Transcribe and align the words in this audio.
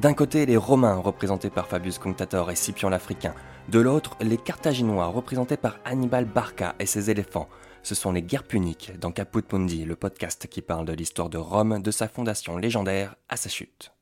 D'un 0.00 0.14
côté, 0.14 0.46
les 0.46 0.56
Romains, 0.56 0.94
représentés 0.94 1.50
par 1.50 1.66
Fabius 1.66 1.98
Cunctator 1.98 2.50
et 2.50 2.56
Scipion 2.56 2.88
l'Africain. 2.88 3.34
De 3.68 3.80
l'autre, 3.80 4.16
les 4.22 4.38
Carthaginois, 4.38 5.08
représentés 5.08 5.58
par 5.58 5.78
Hannibal 5.84 6.24
Barca 6.24 6.74
et 6.78 6.86
ses 6.86 7.10
éléphants. 7.10 7.50
Ce 7.82 7.94
sont 7.94 8.10
les 8.10 8.22
guerres 8.22 8.44
puniques 8.44 8.98
dans 8.98 9.12
Caput 9.12 9.44
Mundi, 9.52 9.84
le 9.84 9.96
podcast 9.96 10.46
qui 10.46 10.62
parle 10.62 10.86
de 10.86 10.94
l'histoire 10.94 11.28
de 11.28 11.36
Rome, 11.36 11.82
de 11.82 11.90
sa 11.90 12.08
fondation 12.08 12.56
légendaire 12.56 13.16
à 13.28 13.36
sa 13.36 13.50
chute. 13.50 13.92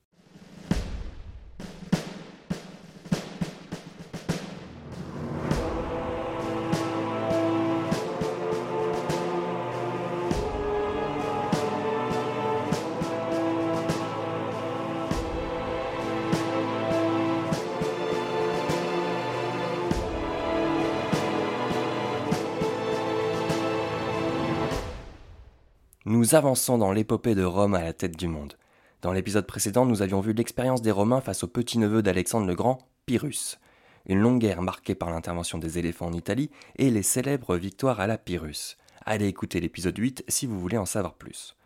Nous 26.28 26.34
avançons 26.34 26.76
dans 26.76 26.92
l'épopée 26.92 27.34
de 27.34 27.42
Rome 27.42 27.74
à 27.74 27.80
la 27.80 27.94
tête 27.94 28.18
du 28.18 28.28
monde. 28.28 28.58
Dans 29.00 29.12
l'épisode 29.12 29.46
précédent, 29.46 29.86
nous 29.86 30.02
avions 30.02 30.20
vu 30.20 30.34
l'expérience 30.34 30.82
des 30.82 30.90
Romains 30.90 31.22
face 31.22 31.42
au 31.42 31.48
petit-neveu 31.48 32.02
d'Alexandre 32.02 32.46
le 32.46 32.54
Grand, 32.54 32.80
Pyrrhus. 33.06 33.56
Une 34.04 34.18
longue 34.18 34.38
guerre 34.38 34.60
marquée 34.60 34.94
par 34.94 35.08
l'intervention 35.08 35.56
des 35.56 35.78
éléphants 35.78 36.08
en 36.08 36.12
Italie 36.12 36.50
et 36.76 36.90
les 36.90 37.02
célèbres 37.02 37.56
victoires 37.56 37.98
à 37.98 38.06
la 38.06 38.18
Pyrrhus. 38.18 38.76
Allez 39.06 39.26
écouter 39.26 39.58
l'épisode 39.58 39.96
8 39.96 40.24
si 40.28 40.44
vous 40.44 40.60
voulez 40.60 40.76
en 40.76 40.84
savoir 40.84 41.14
plus. 41.14 41.56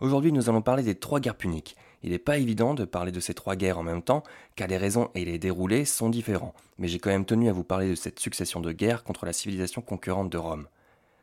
Aujourd'hui, 0.00 0.32
nous 0.32 0.48
allons 0.48 0.60
parler 0.60 0.82
des 0.82 0.96
trois 0.96 1.20
guerres 1.20 1.36
puniques. 1.36 1.76
Il 2.02 2.10
n'est 2.10 2.18
pas 2.18 2.38
évident 2.38 2.74
de 2.74 2.86
parler 2.86 3.12
de 3.12 3.20
ces 3.20 3.34
trois 3.34 3.54
guerres 3.54 3.78
en 3.78 3.84
même 3.84 4.02
temps, 4.02 4.24
car 4.56 4.66
les 4.66 4.76
raisons 4.76 5.10
et 5.14 5.24
les 5.24 5.38
déroulés 5.38 5.84
sont 5.84 6.08
différents, 6.08 6.54
mais 6.78 6.88
j'ai 6.88 6.98
quand 6.98 7.10
même 7.10 7.24
tenu 7.24 7.48
à 7.48 7.52
vous 7.52 7.62
parler 7.62 7.88
de 7.88 7.94
cette 7.94 8.18
succession 8.18 8.58
de 8.58 8.72
guerres 8.72 9.04
contre 9.04 9.24
la 9.24 9.32
civilisation 9.32 9.82
concurrente 9.82 10.30
de 10.30 10.38
Rome. 10.38 10.66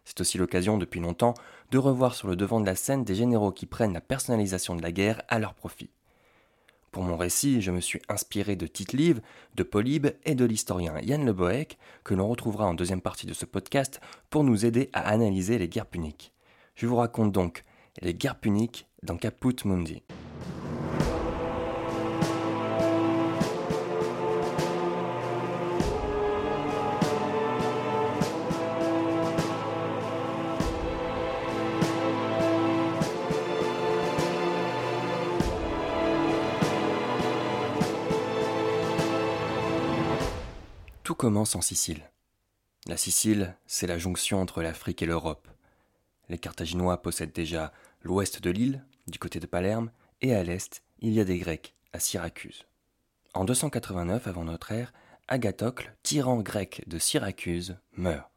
C'est 0.08 0.22
aussi 0.22 0.38
l'occasion, 0.38 0.78
depuis 0.78 1.02
longtemps, 1.02 1.34
de 1.70 1.78
revoir 1.78 2.16
sur 2.16 2.30
le 2.30 2.38
devant 2.38 2.62
de 2.62 2.66
la 2.66 2.78
scène 2.78 3.04
des 3.04 3.14
généraux 3.14 3.52
qui 3.52 3.66
prennent 3.66 3.92
la 3.92 4.00
personnalisation 4.00 4.74
de 4.74 4.82
la 4.82 4.94
guerre 4.94 5.22
à 5.28 5.38
leur 5.38 5.54
profit. 5.54 5.90
Pour 6.94 7.04
mon 7.04 7.18
récit, 7.18 7.62
je 7.62 7.72
me 7.72 7.82
suis 7.82 8.02
inspiré 8.08 8.56
de 8.56 8.68
Tite-Live, 8.68 9.20
de 9.56 9.64
Polybe 9.64 10.08
et 10.24 10.34
de 10.34 10.46
l'historien 10.46 10.98
Yann 11.02 11.26
Le 11.26 11.34
Bohec, 11.34 11.78
que 12.06 12.14
l'on 12.14 12.30
retrouvera 12.30 12.66
en 12.66 12.74
deuxième 12.74 13.02
partie 13.02 13.28
de 13.28 13.34
ce 13.34 13.44
podcast, 13.44 14.00
pour 14.30 14.46
nous 14.46 14.66
aider 14.66 14.90
à 14.94 15.02
analyser 15.10 15.58
les 15.58 15.68
guerres 15.68 15.86
puniques. 15.86 16.32
Je 16.76 16.88
vous 16.88 16.96
raconte 16.96 17.34
donc 17.34 17.66
les 18.02 18.14
guerres 18.14 18.40
puniques 18.40 18.88
dans 19.04 19.18
Caput 19.18 19.66
Mundi. 19.66 20.04
Tout 41.08 41.16
commence 41.16 41.56
en 41.56 41.62
Sicile. 41.62 42.02
La 42.86 42.98
Sicile, 42.98 43.56
c'est 43.66 43.88
la 43.88 43.98
jonction 43.98 44.42
entre 44.42 44.62
l'Afrique 44.62 45.02
et 45.02 45.06
l'Europe. 45.06 45.48
Les 46.28 46.38
Carthaginois 46.38 47.02
possèdent 47.02 47.32
déjà 47.32 47.72
l'ouest 48.02 48.42
de 48.42 48.50
l'île, 48.50 48.84
du 49.08 49.18
côté 49.18 49.40
de 49.40 49.46
Palerme, 49.46 49.90
et 50.20 50.36
à 50.36 50.44
l'est, 50.44 50.84
il 51.00 51.14
y 51.14 51.22
a 51.22 51.24
des 51.24 51.38
Grecs, 51.38 51.76
à 51.94 52.02
Syracuse. 52.02 52.66
En 53.34 53.46
289 53.46 54.28
avant 54.28 54.44
notre 54.44 54.74
ère, 54.74 54.92
Agathocle, 55.30 55.96
tyran 56.04 56.42
grec 56.42 56.84
de 56.88 57.00
Syracuse, 57.00 57.78
meurt. 57.94 58.30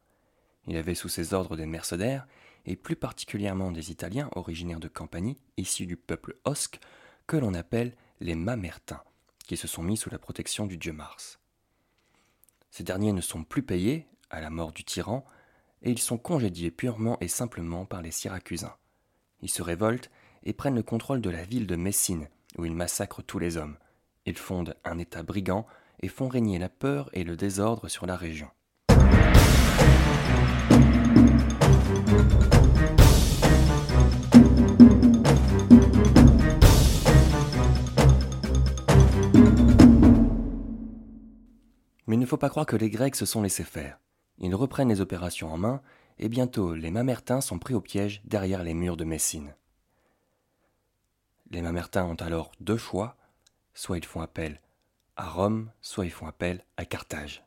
Il 0.65 0.77
avait 0.77 0.95
sous 0.95 1.09
ses 1.09 1.33
ordres 1.33 1.57
des 1.57 1.65
mercenaires, 1.65 2.25
et 2.65 2.77
plus 2.77 2.95
particulièrement 2.95 3.73
des 3.73 3.91
Italiens 3.91 4.29
originaires 4.33 4.79
de 4.79 4.87
Campanie, 4.87 5.41
issus 5.57 5.87
du 5.87 5.97
peuple 5.97 6.37
osque, 6.45 6.79
que 7.27 7.35
l'on 7.35 7.53
appelle 7.53 7.97
les 8.21 8.35
Mamertins, 8.35 9.03
qui 9.45 9.57
se 9.57 9.67
sont 9.67 9.83
mis 9.83 9.97
sous 9.97 10.09
la 10.09 10.19
protection 10.19 10.67
du 10.67 10.77
dieu 10.77 10.93
Mars. 10.93 11.40
Ces 12.71 12.83
derniers 12.83 13.13
ne 13.13 13.21
sont 13.21 13.43
plus 13.43 13.63
payés, 13.63 14.07
à 14.29 14.41
la 14.41 14.49
mort 14.49 14.71
du 14.71 14.83
tyran, 14.83 15.25
et 15.81 15.91
ils 15.91 15.99
sont 15.99 16.17
congédiés 16.17 16.71
purement 16.71 17.17
et 17.19 17.27
simplement 17.27 17.85
par 17.85 18.01
les 18.01 18.11
Syracusains. 18.11 18.75
Ils 19.41 19.49
se 19.49 19.61
révoltent 19.61 20.09
et 20.43 20.53
prennent 20.53 20.75
le 20.75 20.83
contrôle 20.83 21.21
de 21.21 21.29
la 21.29 21.43
ville 21.43 21.67
de 21.67 21.75
Messine, 21.75 22.29
où 22.57 22.65
ils 22.65 22.75
massacrent 22.75 23.23
tous 23.23 23.39
les 23.39 23.57
hommes. 23.57 23.77
Ils 24.25 24.37
fondent 24.37 24.75
un 24.83 24.97
État 24.97 25.23
brigand 25.23 25.65
et 26.01 26.07
font 26.07 26.27
régner 26.27 26.59
la 26.59 26.69
peur 26.69 27.09
et 27.13 27.23
le 27.23 27.35
désordre 27.35 27.87
sur 27.87 28.05
la 28.05 28.15
région. 28.15 28.49
Mais 42.11 42.17
il 42.17 42.19
ne 42.19 42.25
faut 42.25 42.35
pas 42.35 42.49
croire 42.49 42.65
que 42.65 42.75
les 42.75 42.89
Grecs 42.89 43.15
se 43.15 43.25
sont 43.25 43.41
laissés 43.41 43.63
faire. 43.63 43.97
Ils 44.37 44.53
reprennent 44.53 44.89
les 44.89 44.99
opérations 44.99 45.49
en 45.49 45.57
main, 45.57 45.81
et 46.19 46.27
bientôt 46.27 46.75
les 46.75 46.91
Mamertins 46.91 47.39
sont 47.39 47.57
pris 47.57 47.73
au 47.73 47.79
piège 47.79 48.21
derrière 48.25 48.65
les 48.65 48.73
murs 48.73 48.97
de 48.97 49.05
Messine. 49.05 49.55
Les 51.51 51.61
Mamertins 51.61 52.03
ont 52.03 52.15
alors 52.15 52.51
deux 52.59 52.75
choix, 52.75 53.15
soit 53.73 53.97
ils 53.97 54.03
font 54.03 54.19
appel 54.19 54.59
à 55.15 55.29
Rome, 55.29 55.71
soit 55.79 56.03
ils 56.03 56.11
font 56.11 56.27
appel 56.27 56.65
à 56.75 56.83
Carthage. 56.83 57.45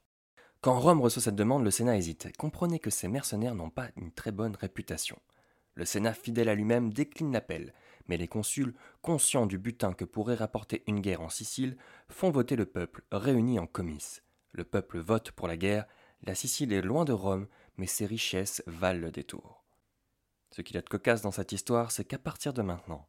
Quand 0.62 0.80
Rome 0.80 1.02
reçoit 1.02 1.20
cette 1.20 1.36
demande, 1.36 1.62
le 1.62 1.70
Sénat 1.70 1.98
hésite. 1.98 2.34
Comprenez 2.38 2.78
que 2.78 2.88
ces 2.88 3.06
mercenaires 3.06 3.54
n'ont 3.54 3.68
pas 3.68 3.88
une 3.96 4.12
très 4.12 4.32
bonne 4.32 4.56
réputation. 4.56 5.18
Le 5.74 5.84
Sénat, 5.84 6.14
fidèle 6.14 6.48
à 6.48 6.54
lui-même, 6.54 6.90
décline 6.90 7.34
l'appel, 7.34 7.74
mais 8.08 8.16
les 8.16 8.28
consuls, 8.28 8.74
conscients 9.02 9.44
du 9.44 9.58
butin 9.58 9.92
que 9.92 10.06
pourrait 10.06 10.36
rapporter 10.36 10.82
une 10.86 11.00
guerre 11.00 11.20
en 11.20 11.28
Sicile, 11.28 11.76
font 12.08 12.30
voter 12.30 12.56
le 12.56 12.64
peuple, 12.64 13.02
réuni 13.12 13.58
en 13.58 13.66
comice. 13.66 14.22
Le 14.54 14.62
peuple 14.62 15.00
vote 15.00 15.32
pour 15.32 15.48
la 15.48 15.56
guerre, 15.56 15.84
la 16.22 16.36
Sicile 16.36 16.72
est 16.72 16.80
loin 16.80 17.04
de 17.04 17.12
Rome, 17.12 17.48
mais 17.76 17.88
ses 17.88 18.06
richesses 18.06 18.62
valent 18.68 19.00
le 19.00 19.10
détour. 19.10 19.64
Ce 20.52 20.62
qu'il 20.62 20.76
y 20.76 20.78
a 20.78 20.82
de 20.82 20.88
cocasse 20.88 21.22
dans 21.22 21.32
cette 21.32 21.50
histoire, 21.50 21.90
c'est 21.90 22.04
qu'à 22.04 22.18
partir 22.18 22.52
de 22.52 22.62
maintenant, 22.62 23.08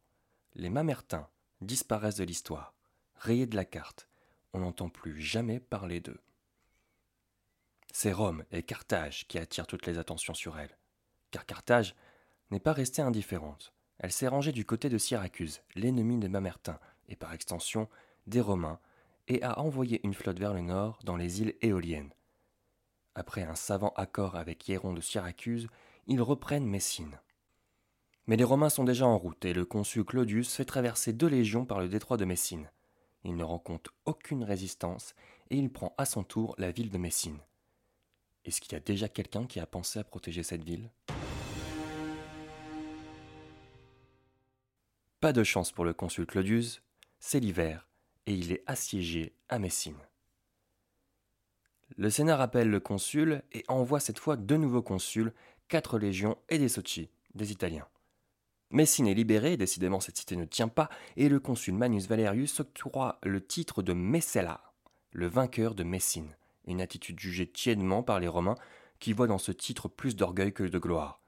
les 0.54 0.70
Mamertins 0.70 1.28
disparaissent 1.60 2.16
de 2.16 2.24
l'histoire, 2.24 2.74
rayés 3.14 3.46
de 3.46 3.54
la 3.54 3.64
carte, 3.64 4.08
on 4.54 4.58
n'entend 4.58 4.88
plus 4.88 5.20
jamais 5.20 5.60
parler 5.60 6.00
d'eux. 6.00 6.20
C'est 7.92 8.12
Rome 8.12 8.44
et 8.50 8.64
Carthage 8.64 9.28
qui 9.28 9.38
attirent 9.38 9.68
toutes 9.68 9.86
les 9.86 9.98
attentions 9.98 10.34
sur 10.34 10.58
elle, 10.58 10.76
car 11.30 11.46
Carthage 11.46 11.94
n'est 12.50 12.58
pas 12.58 12.72
restée 12.72 13.02
indifférente. 13.02 13.72
Elle 13.98 14.12
s'est 14.12 14.26
rangée 14.26 14.52
du 14.52 14.64
côté 14.66 14.88
de 14.88 14.98
Syracuse, 14.98 15.62
l'ennemi 15.76 16.18
des 16.18 16.28
Mamertins, 16.28 16.80
et 17.08 17.14
par 17.14 17.32
extension 17.32 17.88
des 18.26 18.40
Romains, 18.40 18.80
et 19.28 19.42
a 19.42 19.58
envoyé 19.58 20.00
une 20.04 20.14
flotte 20.14 20.38
vers 20.38 20.54
le 20.54 20.60
nord 20.60 20.98
dans 21.04 21.16
les 21.16 21.42
îles 21.42 21.54
éoliennes. 21.62 22.12
Après 23.14 23.42
un 23.42 23.54
savant 23.54 23.92
accord 23.96 24.36
avec 24.36 24.68
Hieron 24.68 24.92
de 24.92 25.00
Syracuse, 25.00 25.68
ils 26.06 26.20
reprennent 26.20 26.66
Messine. 26.66 27.18
Mais 28.26 28.36
les 28.36 28.44
Romains 28.44 28.70
sont 28.70 28.84
déjà 28.84 29.06
en 29.06 29.16
route 29.18 29.44
et 29.44 29.54
le 29.54 29.64
consul 29.64 30.04
Claudius 30.04 30.54
fait 30.54 30.64
traverser 30.64 31.12
deux 31.12 31.28
légions 31.28 31.64
par 31.64 31.80
le 31.80 31.88
détroit 31.88 32.16
de 32.16 32.24
Messine. 32.24 32.70
Il 33.24 33.36
ne 33.36 33.44
rencontre 33.44 33.92
aucune 34.04 34.44
résistance 34.44 35.14
et 35.50 35.56
il 35.56 35.70
prend 35.70 35.94
à 35.96 36.04
son 36.04 36.24
tour 36.24 36.54
la 36.58 36.70
ville 36.70 36.90
de 36.90 36.98
Messine. 36.98 37.38
Est-ce 38.44 38.60
qu'il 38.60 38.72
y 38.72 38.76
a 38.76 38.80
déjà 38.80 39.08
quelqu'un 39.08 39.46
qui 39.46 39.60
a 39.60 39.66
pensé 39.66 39.98
à 39.98 40.04
protéger 40.04 40.42
cette 40.42 40.64
ville? 40.64 40.90
Pas 45.20 45.32
de 45.32 45.42
chance 45.42 45.72
pour 45.72 45.84
le 45.84 45.94
consul 45.94 46.26
Claudius, 46.26 46.82
c'est 47.18 47.40
l'hiver 47.40 47.88
et 48.26 48.34
il 48.34 48.52
est 48.52 48.62
assiégé 48.66 49.32
à 49.48 49.58
Messine. 49.58 49.96
Le 51.96 52.10
Sénat 52.10 52.36
rappelle 52.36 52.68
le 52.68 52.80
consul 52.80 53.42
et 53.52 53.64
envoie 53.68 54.00
cette 54.00 54.18
fois 54.18 54.36
deux 54.36 54.56
nouveaux 54.56 54.82
consuls, 54.82 55.32
quatre 55.68 55.98
légions 55.98 56.36
et 56.48 56.58
des 56.58 56.68
Sochi, 56.68 57.08
des 57.34 57.52
Italiens. 57.52 57.86
Messine 58.70 59.06
est 59.06 59.14
libérée, 59.14 59.56
décidément 59.56 60.00
cette 60.00 60.18
cité 60.18 60.34
ne 60.34 60.44
tient 60.44 60.68
pas, 60.68 60.90
et 61.16 61.28
le 61.28 61.38
consul 61.38 61.74
Manius 61.74 62.08
Valerius 62.08 62.58
octroie 62.58 63.18
le 63.22 63.44
titre 63.44 63.82
de 63.82 63.92
Messella, 63.92 64.72
le 65.12 65.28
vainqueur 65.28 65.76
de 65.76 65.84
Messine, 65.84 66.36
une 66.66 66.80
attitude 66.80 67.20
jugée 67.20 67.46
tièdement 67.46 68.02
par 68.02 68.18
les 68.18 68.28
Romains 68.28 68.56
qui 68.98 69.12
voient 69.12 69.28
dans 69.28 69.38
ce 69.38 69.52
titre 69.52 69.88
plus 69.88 70.16
d'orgueil 70.16 70.52
que 70.52 70.64
de 70.64 70.78
gloire. 70.78 71.20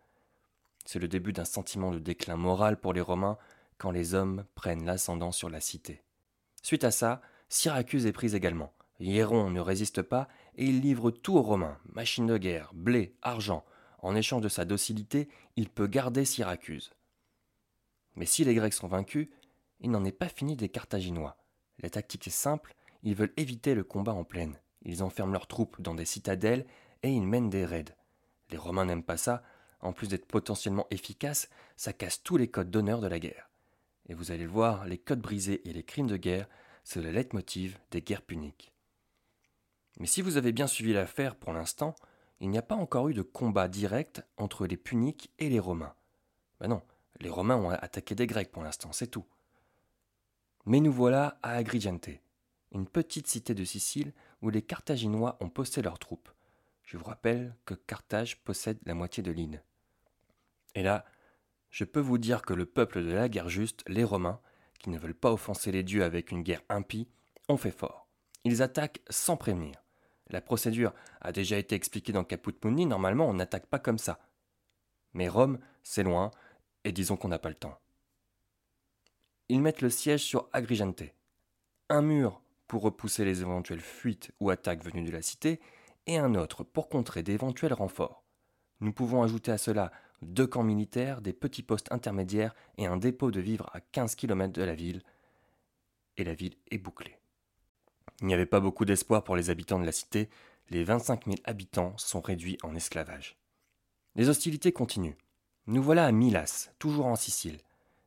C'est 0.84 0.98
le 0.98 1.06
début 1.06 1.32
d'un 1.32 1.44
sentiment 1.44 1.92
de 1.92 1.98
déclin 1.98 2.36
moral 2.36 2.80
pour 2.80 2.92
les 2.92 3.00
Romains 3.00 3.38
quand 3.76 3.92
les 3.92 4.14
hommes 4.14 4.44
prennent 4.56 4.84
l'ascendant 4.84 5.32
sur 5.32 5.48
la 5.48 5.60
cité. 5.60 6.02
Suite 6.62 6.84
à 6.84 6.90
ça, 6.90 7.20
Syracuse 7.48 8.06
est 8.06 8.12
prise 8.12 8.34
également. 8.34 8.72
Hieron 9.00 9.50
ne 9.50 9.60
résiste 9.60 10.02
pas 10.02 10.28
et 10.56 10.66
il 10.66 10.80
livre 10.80 11.10
tout 11.10 11.36
aux 11.36 11.42
Romains, 11.42 11.78
machines 11.92 12.26
de 12.26 12.36
guerre, 12.36 12.72
blé, 12.74 13.14
argent. 13.22 13.64
En 14.00 14.14
échange 14.14 14.42
de 14.42 14.48
sa 14.48 14.64
docilité, 14.64 15.28
il 15.56 15.68
peut 15.68 15.86
garder 15.86 16.24
Syracuse. 16.24 16.92
Mais 18.16 18.26
si 18.26 18.44
les 18.44 18.54
Grecs 18.54 18.74
sont 18.74 18.88
vaincus, 18.88 19.28
il 19.80 19.90
n'en 19.90 20.04
est 20.04 20.12
pas 20.12 20.28
fini 20.28 20.56
des 20.56 20.68
Carthaginois. 20.68 21.36
La 21.80 21.90
tactique 21.90 22.26
est 22.26 22.30
simple, 22.30 22.74
ils 23.02 23.14
veulent 23.14 23.32
éviter 23.36 23.74
le 23.74 23.84
combat 23.84 24.12
en 24.12 24.24
plaine. 24.24 24.58
Ils 24.82 25.02
enferment 25.02 25.32
leurs 25.32 25.46
troupes 25.46 25.80
dans 25.80 25.94
des 25.94 26.04
citadelles 26.04 26.66
et 27.02 27.10
ils 27.10 27.26
mènent 27.26 27.50
des 27.50 27.64
raids. 27.64 27.96
Les 28.50 28.56
Romains 28.56 28.86
n'aiment 28.86 29.04
pas 29.04 29.16
ça, 29.16 29.42
en 29.80 29.92
plus 29.92 30.08
d'être 30.08 30.26
potentiellement 30.26 30.86
efficaces, 30.90 31.48
ça 31.76 31.92
casse 31.92 32.22
tous 32.22 32.36
les 32.36 32.48
codes 32.48 32.70
d'honneur 32.70 33.00
de 33.00 33.06
la 33.06 33.20
guerre. 33.20 33.47
Et 34.08 34.14
vous 34.14 34.30
allez 34.30 34.44
le 34.44 34.50
voir, 34.50 34.86
les 34.86 34.98
codes 34.98 35.20
brisés 35.20 35.66
et 35.68 35.72
les 35.72 35.82
crimes 35.82 36.06
de 36.06 36.16
guerre, 36.16 36.48
c'est 36.84 37.02
le 37.02 37.10
leitmotiv 37.10 37.78
des 37.90 38.00
guerres 38.00 38.22
puniques. 38.22 38.72
Mais 39.98 40.06
si 40.06 40.22
vous 40.22 40.36
avez 40.36 40.52
bien 40.52 40.66
suivi 40.66 40.92
l'affaire 40.92 41.34
pour 41.36 41.52
l'instant, 41.52 41.94
il 42.40 42.50
n'y 42.50 42.58
a 42.58 42.62
pas 42.62 42.76
encore 42.76 43.08
eu 43.08 43.14
de 43.14 43.22
combat 43.22 43.68
direct 43.68 44.22
entre 44.36 44.66
les 44.66 44.76
puniques 44.76 45.30
et 45.38 45.48
les 45.48 45.58
Romains. 45.58 45.94
Ben 46.60 46.68
non, 46.68 46.82
les 47.20 47.30
Romains 47.30 47.56
ont 47.56 47.70
attaqué 47.70 48.14
des 48.14 48.26
Grecs 48.26 48.52
pour 48.52 48.62
l'instant, 48.62 48.92
c'est 48.92 49.08
tout. 49.08 49.26
Mais 50.64 50.80
nous 50.80 50.92
voilà 50.92 51.38
à 51.42 51.52
Agrigente, 51.54 52.10
une 52.72 52.86
petite 52.86 53.26
cité 53.26 53.54
de 53.54 53.64
Sicile 53.64 54.12
où 54.40 54.50
les 54.50 54.62
Carthaginois 54.62 55.36
ont 55.40 55.48
posté 55.48 55.82
leurs 55.82 55.98
troupes. 55.98 56.28
Je 56.84 56.96
vous 56.96 57.04
rappelle 57.04 57.54
que 57.64 57.74
Carthage 57.74 58.38
possède 58.44 58.78
la 58.86 58.94
moitié 58.94 59.22
de 59.22 59.30
l'île. 59.30 59.62
Et 60.74 60.82
là, 60.82 61.04
je 61.70 61.84
peux 61.84 62.00
vous 62.00 62.18
dire 62.18 62.42
que 62.42 62.54
le 62.54 62.66
peuple 62.66 63.02
de 63.04 63.12
la 63.12 63.28
guerre 63.28 63.48
juste, 63.48 63.84
les 63.86 64.04
Romains, 64.04 64.40
qui 64.78 64.90
ne 64.90 64.98
veulent 64.98 65.14
pas 65.14 65.32
offenser 65.32 65.72
les 65.72 65.82
dieux 65.82 66.04
avec 66.04 66.30
une 66.30 66.42
guerre 66.42 66.62
impie, 66.68 67.08
ont 67.48 67.56
fait 67.56 67.70
fort. 67.70 68.06
Ils 68.44 68.62
attaquent 68.62 69.00
sans 69.10 69.36
prévenir. 69.36 69.82
La 70.30 70.40
procédure 70.40 70.92
a 71.20 71.32
déjà 71.32 71.56
été 71.56 71.74
expliquée 71.74 72.12
dans 72.12 72.24
Caput 72.24 72.54
Mundi, 72.64 72.86
normalement 72.86 73.28
on 73.28 73.34
n'attaque 73.34 73.66
pas 73.66 73.78
comme 73.78 73.98
ça. 73.98 74.18
Mais 75.14 75.28
Rome, 75.28 75.58
c'est 75.82 76.02
loin, 76.02 76.30
et 76.84 76.92
disons 76.92 77.16
qu'on 77.16 77.28
n'a 77.28 77.38
pas 77.38 77.48
le 77.48 77.54
temps. 77.54 77.78
Ils 79.48 79.60
mettent 79.60 79.80
le 79.80 79.90
siège 79.90 80.22
sur 80.22 80.48
Agrigente. 80.52 81.02
Un 81.88 82.02
mur 82.02 82.42
pour 82.66 82.82
repousser 82.82 83.24
les 83.24 83.40
éventuelles 83.40 83.80
fuites 83.80 84.30
ou 84.40 84.50
attaques 84.50 84.84
venues 84.84 85.04
de 85.04 85.10
la 85.10 85.22
cité, 85.22 85.60
et 86.06 86.18
un 86.18 86.34
autre 86.34 86.64
pour 86.64 86.88
contrer 86.88 87.22
d'éventuels 87.22 87.72
renforts. 87.72 88.22
Nous 88.80 88.92
pouvons 88.92 89.22
ajouter 89.22 89.50
à 89.50 89.58
cela 89.58 89.90
deux 90.22 90.46
camps 90.46 90.62
militaires, 90.62 91.20
des 91.20 91.32
petits 91.32 91.62
postes 91.62 91.92
intermédiaires 91.92 92.54
et 92.76 92.86
un 92.86 92.96
dépôt 92.96 93.30
de 93.30 93.40
vivres 93.40 93.70
à 93.72 93.80
15 93.80 94.14
km 94.14 94.52
de 94.52 94.62
la 94.62 94.74
ville. 94.74 95.02
Et 96.16 96.24
la 96.24 96.34
ville 96.34 96.56
est 96.70 96.78
bouclée. 96.78 97.16
Il 98.20 98.26
n'y 98.26 98.34
avait 98.34 98.46
pas 98.46 98.60
beaucoup 98.60 98.84
d'espoir 98.84 99.22
pour 99.22 99.36
les 99.36 99.50
habitants 99.50 99.78
de 99.78 99.86
la 99.86 99.92
cité, 99.92 100.28
les 100.70 100.84
25 100.84 101.24
000 101.24 101.36
habitants 101.44 101.96
sont 101.96 102.20
réduits 102.20 102.58
en 102.62 102.74
esclavage. 102.74 103.38
Les 104.16 104.28
hostilités 104.28 104.72
continuent. 104.72 105.16
Nous 105.66 105.82
voilà 105.82 106.06
à 106.06 106.12
Milas, 106.12 106.70
toujours 106.78 107.06
en 107.06 107.16
Sicile. 107.16 107.58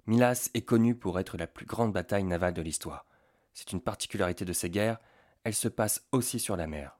Milas 0.05 0.49
est 0.53 0.63
connue 0.63 0.95
pour 0.95 1.19
être 1.19 1.37
la 1.37 1.47
plus 1.47 1.65
grande 1.65 1.93
bataille 1.93 2.23
navale 2.23 2.53
de 2.53 2.61
l'histoire. 2.61 3.05
C'est 3.53 3.71
une 3.71 3.81
particularité 3.81 4.45
de 4.45 4.53
ces 4.53 4.69
guerres, 4.69 4.99
elles 5.43 5.55
se 5.55 5.67
passent 5.67 6.05
aussi 6.11 6.39
sur 6.39 6.55
la 6.55 6.67
mer. 6.67 6.99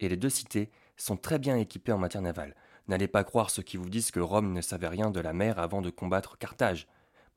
Et 0.00 0.08
les 0.08 0.16
deux 0.16 0.30
cités 0.30 0.70
sont 0.96 1.16
très 1.16 1.38
bien 1.38 1.56
équipées 1.56 1.92
en 1.92 1.98
matière 1.98 2.22
navale. 2.22 2.54
N'allez 2.88 3.08
pas 3.08 3.22
croire 3.22 3.50
ceux 3.50 3.62
qui 3.62 3.76
vous 3.76 3.90
disent 3.90 4.10
que 4.10 4.20
Rome 4.20 4.52
ne 4.52 4.62
savait 4.62 4.88
rien 4.88 5.10
de 5.10 5.20
la 5.20 5.34
mer 5.34 5.58
avant 5.58 5.82
de 5.82 5.90
combattre 5.90 6.38
Carthage. 6.38 6.88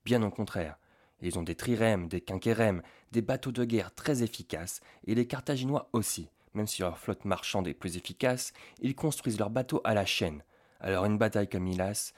Bien 0.06 0.24
au 0.24 0.30
contraire. 0.30 0.78
Ils 1.22 1.38
ont 1.38 1.44
des 1.44 1.56
trirèmes, 1.56 2.08
des 2.08 2.22
quinquérèmes, 2.22 2.82
des 3.12 3.22
bateaux 3.22 3.52
de 3.52 3.66
guerre 3.66 3.94
très 3.94 4.24
efficaces, 4.24 4.82
et 5.06 5.14
les 5.14 5.28
Carthaginois 5.28 5.90
aussi. 5.94 6.30
Même 6.54 6.68
si 6.68 6.82
leur 6.82 6.98
flotte 6.98 7.26
marchande 7.26 7.68
est 7.68 7.74
plus 7.74 7.98
efficace, 7.98 8.54
ils 8.80 8.96
construisent 8.96 9.38
leurs 9.38 9.50
bateaux 9.50 9.82
à 9.84 9.94
la 9.94 10.06
chaîne. 10.06 10.44
Alors 10.80 11.06
une 11.06 11.18
bataille 11.18 11.50
comme 11.50 11.64
Milas, 11.64 12.14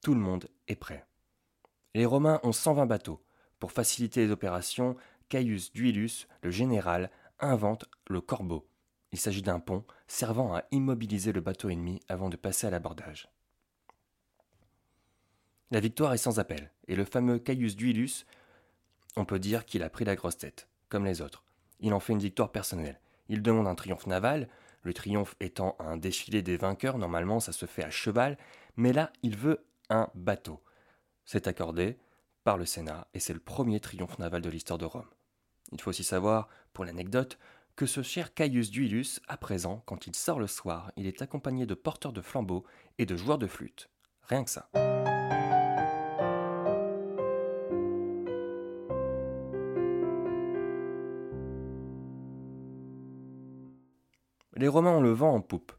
tout 0.00 0.14
le 0.14 0.20
monde 0.20 0.48
est 0.68 0.76
prêt. 0.76 1.04
Les 1.94 2.06
Romains 2.06 2.40
ont 2.44 2.52
120 2.52 2.86
bateaux. 2.86 3.20
Pour 3.58 3.72
faciliter 3.72 4.24
les 4.24 4.32
opérations, 4.32 4.96
Caius 5.28 5.72
Duilus, 5.72 6.26
le 6.42 6.50
général, 6.50 7.10
invente 7.40 7.84
le 8.08 8.20
corbeau. 8.20 8.69
Il 9.12 9.18
s'agit 9.18 9.42
d'un 9.42 9.60
pont 9.60 9.84
servant 10.06 10.54
à 10.54 10.64
immobiliser 10.70 11.32
le 11.32 11.40
bateau 11.40 11.68
ennemi 11.68 12.00
avant 12.08 12.28
de 12.28 12.36
passer 12.36 12.66
à 12.66 12.70
l'abordage. 12.70 13.28
La 15.70 15.80
victoire 15.80 16.12
est 16.12 16.18
sans 16.18 16.38
appel, 16.38 16.72
et 16.88 16.96
le 16.96 17.04
fameux 17.04 17.38
Caius 17.38 17.76
Duilus, 17.76 18.26
on 19.16 19.24
peut 19.24 19.38
dire 19.38 19.64
qu'il 19.64 19.82
a 19.82 19.90
pris 19.90 20.04
la 20.04 20.16
grosse 20.16 20.38
tête, 20.38 20.68
comme 20.88 21.04
les 21.04 21.22
autres. 21.22 21.44
Il 21.80 21.94
en 21.94 22.00
fait 22.00 22.12
une 22.12 22.18
victoire 22.18 22.52
personnelle. 22.52 23.00
Il 23.28 23.42
demande 23.42 23.68
un 23.68 23.74
triomphe 23.74 24.06
naval, 24.06 24.48
le 24.82 24.94
triomphe 24.94 25.36
étant 25.40 25.76
un 25.78 25.96
défilé 25.96 26.42
des 26.42 26.56
vainqueurs, 26.56 26.98
normalement 26.98 27.38
ça 27.38 27.52
se 27.52 27.66
fait 27.66 27.84
à 27.84 27.90
cheval, 27.90 28.36
mais 28.76 28.92
là 28.92 29.12
il 29.22 29.36
veut 29.36 29.64
un 29.90 30.08
bateau. 30.14 30.60
C'est 31.24 31.46
accordé 31.46 31.98
par 32.42 32.56
le 32.56 32.64
Sénat, 32.64 33.06
et 33.14 33.20
c'est 33.20 33.34
le 33.34 33.40
premier 33.40 33.80
triomphe 33.80 34.18
naval 34.18 34.42
de 34.42 34.50
l'histoire 34.50 34.78
de 34.78 34.86
Rome. 34.86 35.08
Il 35.72 35.80
faut 35.80 35.90
aussi 35.90 36.04
savoir, 36.04 36.48
pour 36.72 36.84
l'anecdote, 36.84 37.38
que 37.80 37.86
ce 37.86 38.02
cher 38.02 38.34
Caius 38.34 38.70
Duilus, 38.70 39.20
à 39.26 39.38
présent, 39.38 39.82
quand 39.86 40.06
il 40.06 40.14
sort 40.14 40.38
le 40.38 40.46
soir, 40.46 40.92
il 40.96 41.06
est 41.06 41.22
accompagné 41.22 41.64
de 41.64 41.72
porteurs 41.72 42.12
de 42.12 42.20
flambeaux 42.20 42.66
et 42.98 43.06
de 43.06 43.16
joueurs 43.16 43.38
de 43.38 43.46
flûte. 43.46 43.88
Rien 44.24 44.44
que 44.44 44.50
ça. 44.50 44.68
Les 54.56 54.68
Romains 54.68 54.90
ont 54.90 55.00
le 55.00 55.12
vent 55.12 55.32
en 55.32 55.40
poupe. 55.40 55.72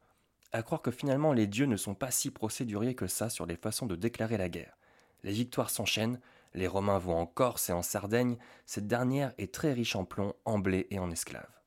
À 0.52 0.64
croire 0.64 0.82
que 0.82 0.90
finalement 0.90 1.34
les 1.34 1.46
dieux 1.46 1.68
ne 1.68 1.78
sont 1.78 1.94
pas 1.94 2.10
si 2.10 2.32
procéduriers 2.32 2.96
que 2.96 3.06
ça 3.06 3.30
sur 3.30 3.46
les 3.46 3.58
façons 3.58 3.86
de 3.86 3.96
déclarer 3.96 4.38
la 4.38 4.50
guerre. 4.50 4.76
Les 5.22 5.34
victoires 5.34 5.70
s'enchaînent, 5.70 6.20
les 6.56 6.68
Romains 6.68 6.98
vont 6.98 7.20
en 7.20 7.28
Corse 7.28 7.70
et 7.70 7.74
en 7.74 7.84
Sardaigne, 7.84 8.40
cette 8.66 8.88
dernière 8.88 9.36
est 9.38 9.54
très 9.54 9.72
riche 9.72 9.96
en 9.96 10.04
plomb, 10.04 10.34
en 10.46 10.58
blé 10.58 10.88
et 10.90 10.98
en 10.98 11.12
esclaves. 11.12 11.61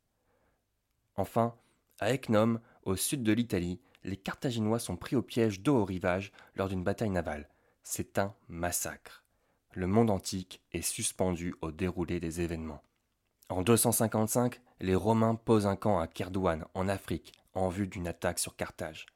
Enfin, 1.16 1.55
à 2.00 2.12
Ecnum, 2.12 2.61
au 2.82 2.96
sud 2.96 3.22
de 3.22 3.32
l'Italie, 3.32 3.81
les 4.05 4.16
Carthaginois 4.16 4.78
sont 4.78 4.96
pris 4.96 5.16
au 5.16 5.22
piège 5.22 5.61
d'eau 5.61 5.78
au 5.78 5.84
rivage 5.84 6.32
lors 6.56 6.69
d'une 6.69 6.84
bataille 6.84 7.11
navale. 7.11 7.49
C'est 7.82 8.19
un 8.19 8.34
massacre. 8.49 9.25
Le 9.72 9.87
monde 9.87 10.11
antique 10.11 10.62
est 10.72 10.82
suspendu 10.82 11.55
au 11.61 11.72
déroulé 11.72 12.20
des 12.20 12.40
événements. 12.40 12.82
En 13.49 13.62
255, 13.62 14.61
les 14.81 14.94
Romains 14.94 15.34
posent 15.34 15.66
un 15.66 15.76
camp 15.76 15.99
à 15.99 16.06
Kerdouane, 16.06 16.64
en 16.75 16.88
Afrique, 16.88 17.32
en 17.55 17.69
vue 17.69 17.87
d'une 17.87 18.08
attaque 18.08 18.38
sur 18.38 18.56
Carthage. 18.56 19.06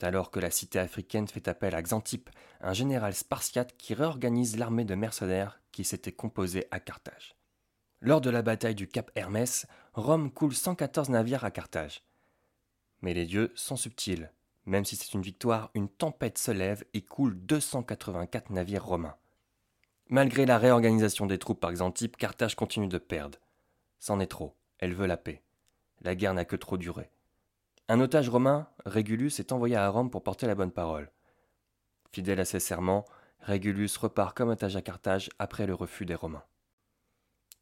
Alors 0.00 0.30
que 0.30 0.40
la 0.40 0.50
cité 0.50 0.78
africaine 0.78 1.28
fait 1.28 1.46
appel 1.46 1.74
à 1.74 1.82
Xantippe, 1.82 2.30
un 2.60 2.72
général 2.72 3.14
spartiate 3.14 3.76
qui 3.76 3.94
réorganise 3.94 4.58
l'armée 4.58 4.84
de 4.84 4.94
mercenaires 4.94 5.60
qui 5.70 5.84
s'était 5.84 6.12
composée 6.12 6.66
à 6.70 6.80
Carthage. 6.80 7.36
Lors 8.04 8.20
de 8.20 8.30
la 8.30 8.42
bataille 8.42 8.74
du 8.74 8.88
Cap 8.88 9.12
Hermès, 9.14 9.64
Rome 9.94 10.32
coule 10.32 10.56
114 10.56 11.08
navires 11.10 11.44
à 11.44 11.52
Carthage. 11.52 12.02
Mais 13.00 13.14
les 13.14 13.26
dieux 13.26 13.52
sont 13.54 13.76
subtils. 13.76 14.32
Même 14.66 14.84
si 14.84 14.96
c'est 14.96 15.14
une 15.14 15.22
victoire, 15.22 15.70
une 15.74 15.88
tempête 15.88 16.36
se 16.36 16.50
lève 16.50 16.84
et 16.94 17.02
coule 17.02 17.38
284 17.46 18.50
navires 18.50 18.84
romains. 18.84 19.14
Malgré 20.08 20.46
la 20.46 20.58
réorganisation 20.58 21.26
des 21.26 21.38
troupes 21.38 21.60
par 21.60 21.72
Xantippe, 21.72 22.16
Carthage 22.16 22.56
continue 22.56 22.88
de 22.88 22.98
perdre. 22.98 23.38
C'en 24.00 24.18
est 24.18 24.26
trop, 24.26 24.56
elle 24.78 24.94
veut 24.94 25.06
la 25.06 25.16
paix. 25.16 25.40
La 26.00 26.16
guerre 26.16 26.34
n'a 26.34 26.44
que 26.44 26.56
trop 26.56 26.78
duré. 26.78 27.08
Un 27.86 28.00
otage 28.00 28.28
romain, 28.28 28.66
Régulus, 28.84 29.38
est 29.38 29.52
envoyé 29.52 29.76
à 29.76 29.88
Rome 29.88 30.10
pour 30.10 30.24
porter 30.24 30.48
la 30.48 30.56
bonne 30.56 30.72
parole. 30.72 31.12
Fidèle 32.10 32.40
à 32.40 32.44
ses 32.44 32.58
serments, 32.58 33.04
Régulus 33.42 33.96
repart 33.96 34.36
comme 34.36 34.48
otage 34.48 34.74
à 34.74 34.82
Carthage 34.82 35.30
après 35.38 35.68
le 35.68 35.74
refus 35.74 36.04
des 36.04 36.16
Romains. 36.16 36.42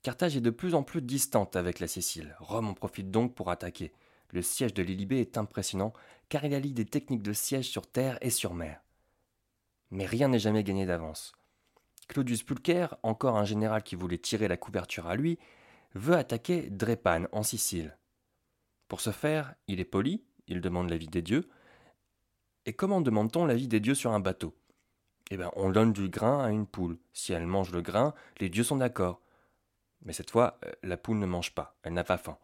Carthage 0.02 0.37
est 0.37 0.40
de 0.40 0.50
plus 0.50 0.75
en 0.75 0.83
plus 0.83 1.02
distante 1.02 1.57
avec 1.57 1.78
la 1.78 1.87
Sicile. 1.87 2.35
Rome 2.38 2.69
en 2.69 2.75
profite 2.75 3.11
donc 3.11 3.35
pour 3.35 3.50
attaquer. 3.50 3.92
Le 4.30 4.40
siège 4.40 4.73
de 4.73 4.83
Lilybée 4.83 5.21
est 5.21 5.37
impressionnant 5.37 5.92
car 6.30 6.45
il 6.45 6.54
allie 6.54 6.73
des 6.73 6.87
techniques 6.87 7.23
de 7.23 7.35
siège 7.35 7.69
sur 7.69 7.87
terre 7.87 8.16
et 8.23 8.30
sur 8.30 8.54
mer. 8.54 8.80
Mais 9.90 10.07
rien 10.07 10.28
n'est 10.28 10.38
jamais 10.38 10.64
gagné 10.64 10.87
d'avance. 10.87 11.33
Claudius 12.09 12.42
Pulcher, 12.42 12.87
encore 13.02 13.37
un 13.37 13.45
général 13.45 13.83
qui 13.83 13.95
voulait 13.95 14.19
tirer 14.19 14.49
la 14.49 14.57
couverture 14.57 15.07
à 15.07 15.16
lui, 15.16 15.38
veut 15.95 16.16
attaquer 16.16 16.71
Drépane 16.71 17.28
en 17.33 17.42
Sicile. 17.42 17.97
Pour 18.88 19.00
ce 19.00 19.11
faire, 19.11 19.54
il 19.69 19.80
est 19.80 19.85
poli, 19.85 20.25
il 20.47 20.61
demande 20.61 20.88
l'avis 20.88 21.09
des 21.09 21.23
dieux. 21.23 21.49
Et 22.64 22.73
comment 22.73 23.00
demande-t-on 23.00 23.45
l'avis 23.45 23.69
des 23.69 23.80
dieux 23.80 23.95
sur 23.95 24.12
un 24.12 24.21
bateau? 24.21 24.57
Eh 25.30 25.37
bien, 25.37 25.50
on 25.57 25.71
donne 25.71 25.92
du 25.92 26.09
grain 26.09 26.42
à 26.42 26.50
une 26.50 26.66
poule. 26.66 26.99
Si 27.12 27.33
elle 27.33 27.47
mange 27.47 27.71
le 27.71 27.83
grain, 27.83 28.14
les 28.40 28.49
dieux 28.49 28.64
sont 28.64 28.76
d'accord. 28.76 29.21
Mais 30.02 30.12
cette 30.12 30.30
fois, 30.30 30.59
euh, 30.64 30.73
la 30.83 30.97
poule 30.97 31.19
ne 31.19 31.26
mange 31.26 31.54
pas, 31.54 31.76
elle 31.83 31.92
n'a 31.92 32.04
pas 32.04 32.19
faim. 32.19 32.38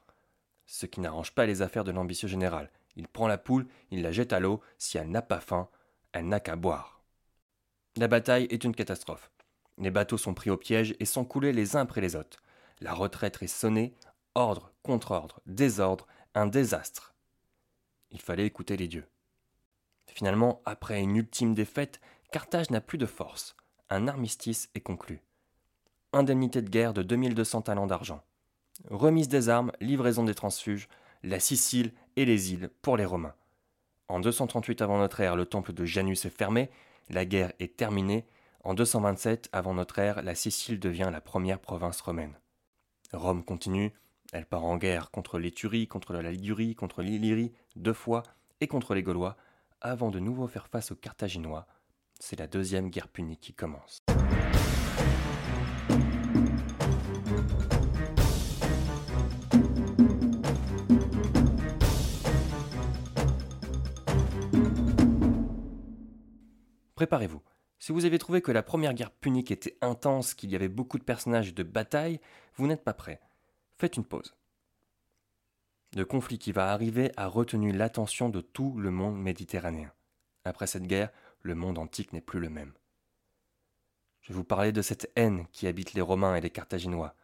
Ce 0.66 0.86
qui 0.86 1.00
n'arrange 1.00 1.32
pas 1.32 1.46
les 1.46 1.62
affaires 1.62 1.84
de 1.84 1.92
l'ambitieux 1.92 2.28
général. 2.28 2.70
Il 2.96 3.08
prend 3.08 3.28
la 3.28 3.38
poule, 3.38 3.66
il 3.90 4.02
la 4.02 4.12
jette 4.12 4.32
à 4.32 4.40
l'eau, 4.40 4.60
si 4.78 4.98
elle 4.98 5.10
n'a 5.10 5.22
pas 5.22 5.40
faim, 5.40 5.68
elle 6.12 6.28
n'a 6.28 6.40
qu'à 6.40 6.56
boire. 6.56 7.02
La 7.96 8.08
bataille 8.08 8.46
est 8.50 8.64
une 8.64 8.75
catastrophe. 8.75 9.30
Les 9.78 9.90
bateaux 9.90 10.18
sont 10.18 10.34
pris 10.34 10.50
au 10.50 10.56
piège 10.56 10.94
et 11.00 11.04
sont 11.04 11.25
coulés 11.25 11.52
les 11.52 11.76
uns 11.76 11.80
après 11.80 12.00
les 12.00 12.16
autres. 12.16 12.42
La 12.80 12.94
retraite 12.94 13.42
est 13.42 13.46
sonnée, 13.46 13.94
ordre 14.34 14.72
contre 14.82 15.12
ordre, 15.12 15.40
désordre, 15.46 16.06
un 16.34 16.46
désastre. 16.46 17.14
Il 18.10 18.20
fallait 18.20 18.46
écouter 18.46 18.76
les 18.76 18.88
dieux. 18.88 19.08
Finalement, 20.06 20.62
après 20.64 21.00
une 21.00 21.16
ultime 21.16 21.54
défaite, 21.54 22.00
Carthage 22.32 22.70
n'a 22.70 22.80
plus 22.80 22.98
de 22.98 23.06
force. 23.06 23.56
Un 23.90 24.08
armistice 24.08 24.70
est 24.75 24.80
conclu. 24.80 25.22
Indemnité 26.16 26.62
de 26.62 26.70
guerre 26.70 26.94
de 26.94 27.02
2200 27.02 27.62
talents 27.62 27.87
d'argent. 27.87 28.23
Remise 28.90 29.28
des 29.28 29.49
armes, 29.49 29.73
livraison 29.80 30.25
des 30.25 30.35
transfuges, 30.35 30.88
la 31.23 31.40
Sicile 31.40 31.92
et 32.16 32.25
les 32.25 32.52
îles 32.52 32.70
pour 32.82 32.96
les 32.96 33.04
Romains. 33.04 33.35
En 34.08 34.20
238 34.20 34.82
avant 34.82 34.99
notre 34.99 35.20
ère, 35.20 35.37
le 35.37 35.46
temple 35.46 35.73
de 35.73 35.85
Janus 35.85 36.25
est 36.25 36.37
fermé, 36.37 36.70
la 37.11 37.25
guerre 37.25 37.52
est 37.58 37.76
terminée. 37.76 38.26
En 38.64 38.75
227 38.75 39.49
avant 39.52 39.75
notre 39.75 39.99
ère, 39.99 40.23
la 40.23 40.35
Sicile 40.35 40.80
devient 40.80 41.11
la 41.12 41.20
première 41.20 41.61
province 41.61 42.00
romaine. 42.00 42.38
Rome 43.12 43.44
continue, 43.44 43.92
elle 44.32 44.46
part 44.46 44.64
en 44.64 44.76
guerre 44.76 45.11
contre 45.11 45.38
l'Éturie, 45.38 45.87
contre 45.87 46.12
la 46.12 46.30
Ligurie, 46.30 46.75
contre 46.75 47.02
l'Illyrie, 47.02 47.52
deux 47.76 47.92
fois, 47.92 48.23
et 48.61 48.66
contre 48.66 48.94
les 48.94 49.02
Gaulois, 49.02 49.37
avant 49.80 50.11
de 50.11 50.18
nouveau 50.18 50.46
faire 50.46 50.68
face 50.68 50.90
aux 50.90 50.96
Carthaginois. 50.96 51.66
C'est 52.18 52.38
la 52.38 52.46
deuxième 52.46 52.90
guerre 52.90 53.08
punique 53.08 53.40
qui 53.40 53.52
commence. 53.52 53.99
Préparez-vous. 66.96 67.42
Si 67.78 67.92
vous 67.92 68.06
avez 68.06 68.18
trouvé 68.18 68.40
que 68.40 68.50
la 68.50 68.62
première 68.62 68.94
guerre 68.94 69.10
punique 69.10 69.50
était 69.50 69.76
intense, 69.82 70.32
qu'il 70.32 70.50
y 70.50 70.56
avait 70.56 70.68
beaucoup 70.68 70.98
de 70.98 71.04
personnages 71.04 71.54
de 71.54 71.62
batailles, 71.62 72.20
vous 72.56 72.66
n'êtes 72.66 72.84
pas 72.84 72.94
prêt. 72.94 73.20
Faites 73.76 73.98
une 73.98 74.04
pause. 74.04 74.34
Le 75.94 76.06
conflit 76.06 76.38
qui 76.38 76.52
va 76.52 76.72
arriver 76.72 77.12
a 77.18 77.26
retenu 77.26 77.70
l'attention 77.70 78.30
de 78.30 78.40
tout 78.40 78.76
le 78.78 78.90
monde 78.90 79.20
méditerranéen. 79.20 79.92
Après 80.44 80.66
cette 80.66 80.86
guerre, 80.86 81.10
le 81.42 81.54
monde 81.54 81.78
antique 81.78 82.14
n'est 82.14 82.22
plus 82.22 82.40
le 82.40 82.48
même. 82.48 82.72
Je 84.22 84.32
vous 84.32 84.44
parler 84.44 84.72
de 84.72 84.82
cette 84.82 85.12
haine 85.16 85.46
qui 85.52 85.66
habite 85.66 85.92
les 85.92 86.00
Romains 86.00 86.34
et 86.34 86.40
les 86.40 86.50
Carthaginois. 86.50 87.14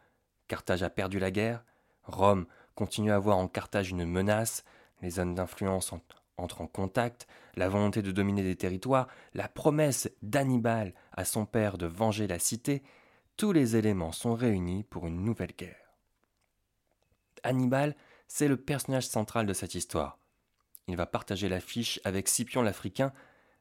Carthage 0.47 0.83
a 0.83 0.89
perdu 0.91 1.17
la 1.17 1.31
guerre, 1.31 1.65
Rome 2.03 2.45
continue 2.75 3.11
à 3.11 3.19
voir 3.19 3.37
en 3.37 3.47
Carthage 3.47 3.89
une 3.89 4.05
menace, 4.05 4.63
les 5.01 5.09
zones 5.09 5.33
d'influence 5.33 5.91
entrent 6.37 6.61
en 6.61 6.67
contact, 6.67 7.27
la 7.55 7.69
volonté 7.69 8.01
de 8.01 8.11
dominer 8.11 8.43
des 8.43 8.55
territoires, 8.55 9.07
la 9.33 9.47
promesse 9.47 10.09
d'Hannibal 10.21 10.93
à 11.11 11.25
son 11.25 11.45
père 11.45 11.77
de 11.77 11.85
venger 11.85 12.27
la 12.27 12.39
cité, 12.39 12.83
tous 13.37 13.51
les 13.51 13.75
éléments 13.75 14.11
sont 14.11 14.33
réunis 14.35 14.83
pour 14.83 15.07
une 15.07 15.23
nouvelle 15.23 15.53
guerre. 15.57 15.93
Hannibal, 17.43 17.95
c'est 18.27 18.47
le 18.47 18.57
personnage 18.57 19.07
central 19.07 19.45
de 19.45 19.53
cette 19.53 19.75
histoire. 19.75 20.17
Il 20.87 20.95
va 20.95 21.05
partager 21.05 21.49
l'affiche 21.49 21.99
avec 22.03 22.27
Scipion 22.27 22.61
l'Africain, 22.61 23.13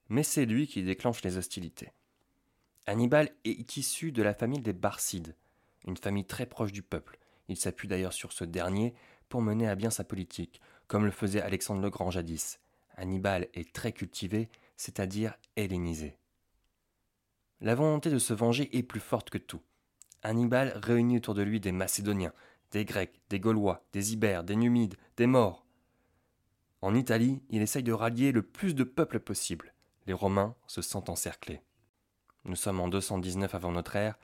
mais 0.09 0.23
c'est 0.23 0.47
lui 0.47 0.67
qui 0.67 0.83
déclenche 0.83 1.23
les 1.23 1.37
hostilités. 1.37 1.93
Hannibal 2.87 3.31
est 3.45 3.77
issu 3.77 4.13
de 4.13 4.23
la 4.23 4.35
famille 4.35 4.61
des 4.61 4.73
Barcides, 4.73 5.37
une 5.87 5.97
famille 5.97 6.27
très 6.27 6.47
proche 6.47 6.73
du 6.73 6.83
peuple. 6.83 7.19
Il 7.49 7.57
s'appuie 7.57 7.89
d'ailleurs 7.89 8.13
sur 8.13 8.33
ce 8.33 8.45
dernier 8.45 8.95
pour 9.29 9.43
mener 9.43 9.69
à 9.69 9.75
bien 9.75 9.91
sa 9.91 10.05
politique, 10.05 10.61
comme 10.93 11.07
le 11.07 11.11
faisait 11.11 11.41
Alexandre 11.41 11.81
le 11.81 11.89
Grand 11.89 12.11
jadis. 12.11 12.61
Hannibal 12.99 13.49
est 13.55 13.73
très 13.73 13.93
cultivé, 13.93 14.51
c'est-à-dire 14.77 15.39
hellénisé. 15.57 16.19
La 17.63 17.75
volonté 17.75 18.11
de 18.11 18.19
se 18.19 18.35
venger 18.35 18.69
est 18.77 18.83
plus 18.83 19.01
forte 19.01 19.31
que 19.31 19.39
tout. 19.39 19.63
Hannibal 20.23 20.79
réunit 20.85 21.17
autour 21.17 21.33
de 21.33 21.41
lui 21.41 21.61
des 21.61 21.73
Macédoniens, 21.73 22.35
des 22.73 22.85
Grecs, 22.85 23.23
des 23.31 23.41
Gaulois, 23.41 23.83
des 23.95 24.13
Ibères, 24.13 24.45
des 24.45 24.55
Numides, 24.55 24.97
des 25.17 25.27
Morts. 25.27 25.65
En 26.83 26.95
Italie, 26.95 27.41
il 27.49 27.63
essaye 27.63 27.83
de 27.83 27.93
rallier 27.93 28.31
le 28.31 28.43
plus 28.43 28.75
de 28.75 28.85
peuples 28.85 29.21
possible. 29.21 29.73
Les 30.07 30.13
Romains 30.13 30.55
se 30.67 30.83
sentent 30.83 31.09
encerclés. 31.09 31.63
Nous 32.45 32.57
sommes 32.57 32.81
en 32.81 32.89
219 32.89 33.55
avant 33.55 33.73
notre 33.73 33.97
ère. 33.97 34.19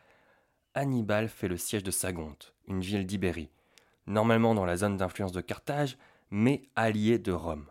Hannibal 0.74 1.30
fait 1.30 1.48
le 1.48 1.56
siège 1.56 1.82
de 1.82 1.90
Sagonte, 1.90 2.52
une 2.66 2.82
ville 2.82 3.06
d'Ibérie, 3.06 3.48
normalement 4.06 4.54
dans 4.54 4.66
la 4.66 4.76
zone 4.76 4.98
d'influence 4.98 5.32
de 5.32 5.40
Carthage, 5.40 5.96
mais 6.30 6.62
alliée 6.76 7.18
de 7.18 7.32
Rome. 7.32 7.66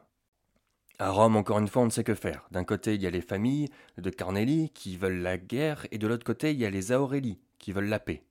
À 1.00 1.12
Rome, 1.12 1.36
encore 1.36 1.60
une 1.60 1.68
fois, 1.68 1.84
on 1.84 1.86
ne 1.86 1.92
sait 1.92 2.04
que 2.04 2.16
faire. 2.16 2.48
D'un 2.50 2.64
côté, 2.64 2.96
il 2.96 3.02
y 3.02 3.08
a 3.08 3.12
les 3.12 3.22
familles 3.22 3.70
de 3.98 4.10
Carnelli 4.10 4.72
qui 4.72 4.98
veulent 4.98 5.22
la 5.22 5.38
guerre, 5.38 5.86
et 5.92 6.00
de 6.00 6.08
l'autre 6.08 6.26
côté, 6.26 6.52
il 6.52 6.58
y 6.58 6.66
a 6.66 6.70
les 6.72 6.92
Aureli 6.92 7.40
qui 7.60 7.72
veulent 7.72 7.90
la 7.90 8.00
paix. 8.00 8.24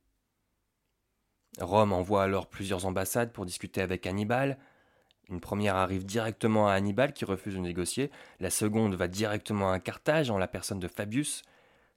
Rome 1.61 1.93
envoie 1.93 2.25
alors 2.25 2.49
plusieurs 2.49 2.87
ambassades 2.87 3.33
pour 3.33 3.47
discuter 3.47 3.81
avec 3.81 4.07
Hannibal. 4.07 4.59
Une 5.29 5.41
première 5.41 5.77
arrive 5.77 6.05
directement 6.05 6.69
à 6.69 6.73
Hannibal 6.73 7.13
qui 7.13 7.25
refuse 7.25 7.55
de 7.55 7.61
négocier, 7.61 8.11
la 8.41 8.51
seconde 8.51 8.95
va 8.95 9.09
directement 9.09 9.71
à 9.71 9.81
Carthage 9.81 10.31
en 10.31 10.39
la 10.39 10.49
personne 10.49 10.81
de 10.81 10.89
Fabius. 10.89 11.43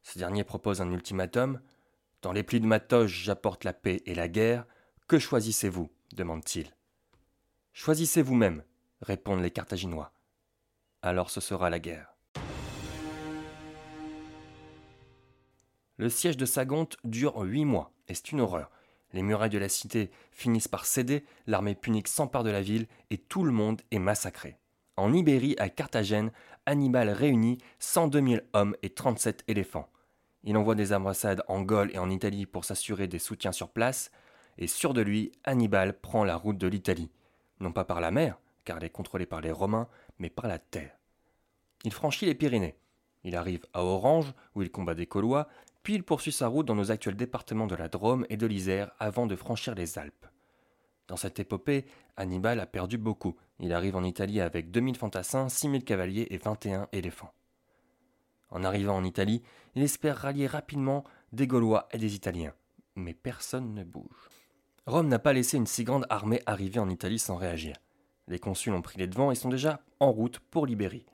Ce 0.02 0.18
dernier 0.18 0.44
propose 0.44 0.82
un 0.82 0.92
ultimatum. 0.92 1.60
Dans 2.22 2.32
les 2.32 2.44
plis 2.44 2.60
de 2.60 2.66
ma 2.66 2.80
toge, 2.80 3.22
j'apporte 3.24 3.64
la 3.64 3.74
paix 3.74 4.02
et 4.06 4.16
la 4.16 4.28
guerre. 4.28 4.66
Que 5.08 5.20
choisissez-vous? 5.20 5.90
demande-t-il. 6.14 6.79
Choisissez 7.74 8.22
vous-même, 8.22 8.64
répondent 9.02 9.42
les 9.42 9.52
Carthaginois 9.52 10.12
alors 11.02 11.30
ce 11.30 11.42
sera 11.42 11.70
la 11.70 11.80
guerre. 11.80 12.16
Le 15.98 16.10
siège 16.10 16.38
de 16.38 16.46
Sagonte 16.46 16.98
dure 17.04 17.38
huit 17.42 17.66
mois, 17.66 17.92
et 18.08 18.14
c'est 18.14 18.32
une 18.32 18.42
horreur. 18.42 18.72
Les 19.12 19.22
murailles 19.22 19.50
de 19.50 19.58
la 19.58 19.70
cité 19.70 20.12
finissent 20.32 20.68
par 20.68 20.86
céder, 20.86 21.26
l'armée 21.46 21.76
punique 21.76 22.08
s'empare 22.08 22.44
de 22.44 22.52
la 22.52 22.62
ville, 22.62 22.88
et 23.10 23.18
tout 23.18 23.44
le 23.44 23.52
monde 23.52 23.82
est 23.92 24.00
massacré. 24.00 24.58
En 24.96 25.14
Ibérie, 25.14 25.56
à 25.58 25.70
Carthagène, 25.70 26.32
Hannibal 26.66 27.10
réunit 27.10 27.58
102 27.80 28.28
000 28.28 28.42
hommes 28.54 28.76
et 28.82 28.92
37 28.92 29.44
éléphants. 29.48 29.90
Il 30.44 30.56
envoie 30.56 30.76
des 30.76 30.94
ambassades 30.94 31.44
en 31.48 31.62
Gaule 31.62 31.92
et 31.94 31.98
en 31.98 32.10
Italie 32.10 32.46
pour 32.46 32.64
s'assurer 32.64 33.08
des 33.08 33.20
soutiens 33.20 33.52
sur 33.52 33.70
place, 33.70 34.12
et 34.58 34.68
sûr 34.68 34.94
de 34.94 35.02
lui, 35.02 35.32
Hannibal 35.44 36.00
prend 36.00 36.24
la 36.24 36.36
route 36.36 36.58
de 36.58 36.68
l'Italie. 36.68 37.10
Non 37.60 37.72
pas 37.72 37.86
par 37.86 38.02
la 38.02 38.12
mer, 38.12 38.40
car 38.66 38.78
elle 38.78 38.86
est 38.86 38.90
contrôlée 38.90 39.26
par 39.26 39.42
les 39.42 39.52
Romains, 39.52 39.88
mais 40.18 40.30
par 40.30 40.48
la 40.48 40.60
terre. 40.60 40.98
Il 41.84 41.94
franchit 41.94 42.26
les 42.26 42.36
Pyrénées. 42.36 42.76
Il 43.24 43.36
arrive 43.36 43.66
à 43.74 43.84
Orange, 43.84 44.34
où 44.56 44.62
il 44.62 44.72
combat 44.72 44.96
des 44.96 45.06
Gaulois, 45.06 45.48
puis 45.84 45.96
il 45.96 46.04
poursuit 46.04 46.32
sa 46.32 46.48
route 46.48 46.66
dans 46.66 46.76
nos 46.76 46.92
actuels 46.92 47.16
départements 47.16 47.68
de 47.68 47.76
la 47.76 47.88
Drôme 47.88 48.26
et 48.30 48.38
de 48.38 48.46
l'Isère 48.48 48.92
avant 49.00 49.26
de 49.26 49.36
franchir 49.36 49.76
les 49.76 49.98
Alpes. 49.98 50.28
Dans 51.08 51.18
cette 51.18 51.40
épopée, 51.40 51.86
Hannibal 52.18 52.60
a 52.60 52.66
perdu 52.66 52.98
beaucoup. 52.98 53.36
Il 53.60 53.74
arrive 53.74 53.96
en 53.96 54.04
Italie 54.04 54.42
avec 54.42 54.72
2000 54.72 54.96
fantassins, 54.96 55.50
6000 55.50 55.84
cavaliers 55.84 56.28
et 56.30 56.38
21 56.38 56.88
éléphants. 56.92 57.34
En 58.52 58.64
arrivant 58.64 58.96
en 58.96 59.04
Italie, 59.04 59.42
il 59.76 59.84
espère 59.84 60.18
rallier 60.18 60.48
rapidement 60.48 61.04
des 61.32 61.48
Gaulois 61.48 61.88
et 61.92 61.98
des 61.98 62.16
Italiens. 62.16 62.54
Mais 62.96 63.14
personne 63.14 63.74
ne 63.74 63.84
bouge. 63.84 64.30
Rome 64.90 65.08
n'a 65.08 65.20
pas 65.20 65.34
laissé 65.34 65.56
une 65.56 65.68
si 65.68 65.84
grande 65.84 66.08
armée 66.10 66.42
arriver 66.48 66.80
en 66.80 66.90
Italie 66.90 67.20
sans 67.20 67.36
réagir. 67.36 67.76
Les 68.28 68.40
consuls 68.40 68.74
ont 68.74 68.82
pris 68.82 68.98
les 68.98 69.06
devants 69.06 69.30
et 69.30 69.36
sont 69.36 69.50
déjà 69.50 69.82
en 70.00 70.12
route 70.12 70.40
pour 70.40 70.66
l'Ibérie. 70.66 71.06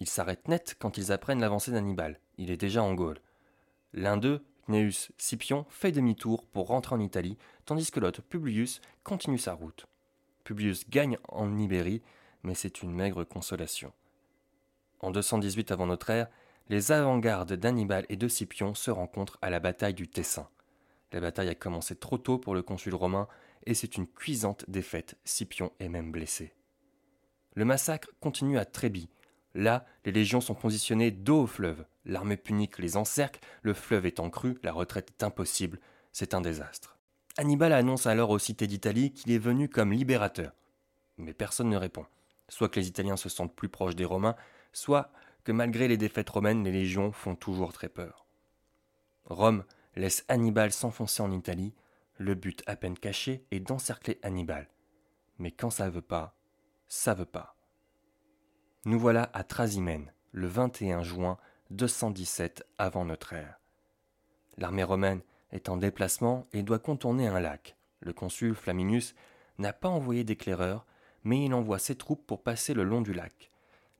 Ils 0.00 0.08
s'arrêtent 0.08 0.48
net 0.48 0.74
quand 0.78 0.96
ils 0.96 1.12
apprennent 1.12 1.42
l'avancée 1.42 1.70
d'Hannibal. 1.70 2.18
Il 2.38 2.50
est 2.50 2.56
déjà 2.56 2.82
en 2.82 2.94
Gaule. 2.94 3.20
L'un 3.92 4.16
d'eux, 4.16 4.42
Cneus 4.68 5.12
Scipion, 5.18 5.66
fait 5.68 5.92
demi-tour 5.92 6.46
pour 6.46 6.68
rentrer 6.68 6.94
en 6.94 7.00
Italie, 7.00 7.36
tandis 7.66 7.90
que 7.90 8.00
l'autre, 8.00 8.22
Publius, 8.22 8.80
continue 9.04 9.36
sa 9.36 9.52
route. 9.52 9.84
Publius 10.42 10.88
gagne 10.88 11.18
en 11.28 11.58
Ibérie, 11.58 12.00
mais 12.42 12.54
c'est 12.54 12.82
une 12.82 12.92
maigre 12.92 13.24
consolation. 13.24 13.92
En 15.00 15.10
218 15.10 15.72
avant 15.72 15.86
notre 15.86 16.08
ère, 16.08 16.28
les 16.70 16.90
avant-gardes 16.90 17.52
d'Hannibal 17.52 18.06
et 18.08 18.16
de 18.16 18.28
Scipion 18.28 18.72
se 18.72 18.90
rencontrent 18.90 19.38
à 19.42 19.50
la 19.50 19.60
bataille 19.60 19.92
du 19.92 20.08
Tessin. 20.08 20.48
La 21.12 21.20
bataille 21.20 21.48
a 21.48 21.54
commencé 21.54 21.94
trop 21.94 22.18
tôt 22.18 22.38
pour 22.38 22.54
le 22.54 22.62
consul 22.62 22.94
romain 22.94 23.28
et 23.66 23.74
c'est 23.74 23.96
une 23.96 24.06
cuisante 24.06 24.64
défaite, 24.68 25.16
Scipion 25.24 25.72
est 25.78 25.88
même 25.88 26.10
blessé. 26.10 26.52
Le 27.54 27.64
massacre 27.64 28.08
continue 28.20 28.58
à 28.58 28.64
Trébie. 28.64 29.10
Là, 29.54 29.84
les 30.04 30.12
légions 30.12 30.40
sont 30.40 30.54
positionnées 30.54 31.10
dos 31.10 31.42
au 31.42 31.46
fleuve. 31.46 31.84
L'armée 32.06 32.38
punique 32.38 32.78
les 32.78 32.96
encercle, 32.96 33.40
le 33.60 33.74
fleuve 33.74 34.10
en 34.18 34.30
crue, 34.30 34.58
la 34.62 34.72
retraite 34.72 35.10
est 35.10 35.22
impossible, 35.22 35.78
c'est 36.12 36.34
un 36.34 36.40
désastre. 36.40 36.98
Hannibal 37.36 37.72
annonce 37.72 38.06
alors 38.06 38.30
aux 38.30 38.38
cités 38.38 38.66
d'Italie 38.66 39.12
qu'il 39.12 39.32
est 39.32 39.38
venu 39.38 39.68
comme 39.68 39.92
libérateur. 39.92 40.52
Mais 41.18 41.34
personne 41.34 41.68
ne 41.68 41.76
répond. 41.76 42.06
Soit 42.48 42.68
que 42.68 42.80
les 42.80 42.88
Italiens 42.88 43.16
se 43.16 43.28
sentent 43.28 43.54
plus 43.54 43.68
proches 43.68 43.96
des 43.96 44.04
Romains, 44.04 44.36
soit 44.72 45.12
que 45.44 45.52
malgré 45.52 45.88
les 45.88 45.96
défaites 45.96 46.28
romaines, 46.28 46.64
les 46.64 46.72
légions 46.72 47.12
font 47.12 47.34
toujours 47.34 47.72
très 47.72 47.88
peur. 47.88 48.26
Rome 49.24 49.64
laisse 49.96 50.24
Hannibal 50.28 50.72
s'enfoncer 50.72 51.22
en 51.22 51.30
Italie, 51.30 51.74
le 52.18 52.34
but 52.34 52.62
à 52.66 52.76
peine 52.76 52.98
caché 52.98 53.44
est 53.50 53.60
d'encercler 53.60 54.18
Hannibal. 54.22 54.68
Mais 55.38 55.50
quand 55.50 55.70
ça 55.70 55.90
veut 55.90 56.02
pas, 56.02 56.36
ça 56.88 57.14
veut 57.14 57.24
pas. 57.24 57.56
Nous 58.84 58.98
voilà 58.98 59.30
à 59.32 59.44
Trasimène, 59.44 60.12
le 60.32 60.46
21 60.46 61.02
juin 61.02 61.38
217 61.70 62.66
avant 62.78 63.04
notre 63.04 63.32
ère. 63.32 63.60
L'armée 64.58 64.82
romaine 64.82 65.22
est 65.52 65.68
en 65.68 65.76
déplacement 65.76 66.48
et 66.52 66.62
doit 66.62 66.78
contourner 66.78 67.28
un 67.28 67.40
lac. 67.40 67.76
Le 68.00 68.12
consul 68.12 68.54
Flaminus 68.54 69.14
n'a 69.58 69.72
pas 69.72 69.88
envoyé 69.88 70.24
d'éclaireurs, 70.24 70.86
mais 71.24 71.44
il 71.44 71.54
envoie 71.54 71.78
ses 71.78 71.96
troupes 71.96 72.26
pour 72.26 72.42
passer 72.42 72.74
le 72.74 72.82
long 72.82 73.00
du 73.00 73.12
lac. 73.12 73.51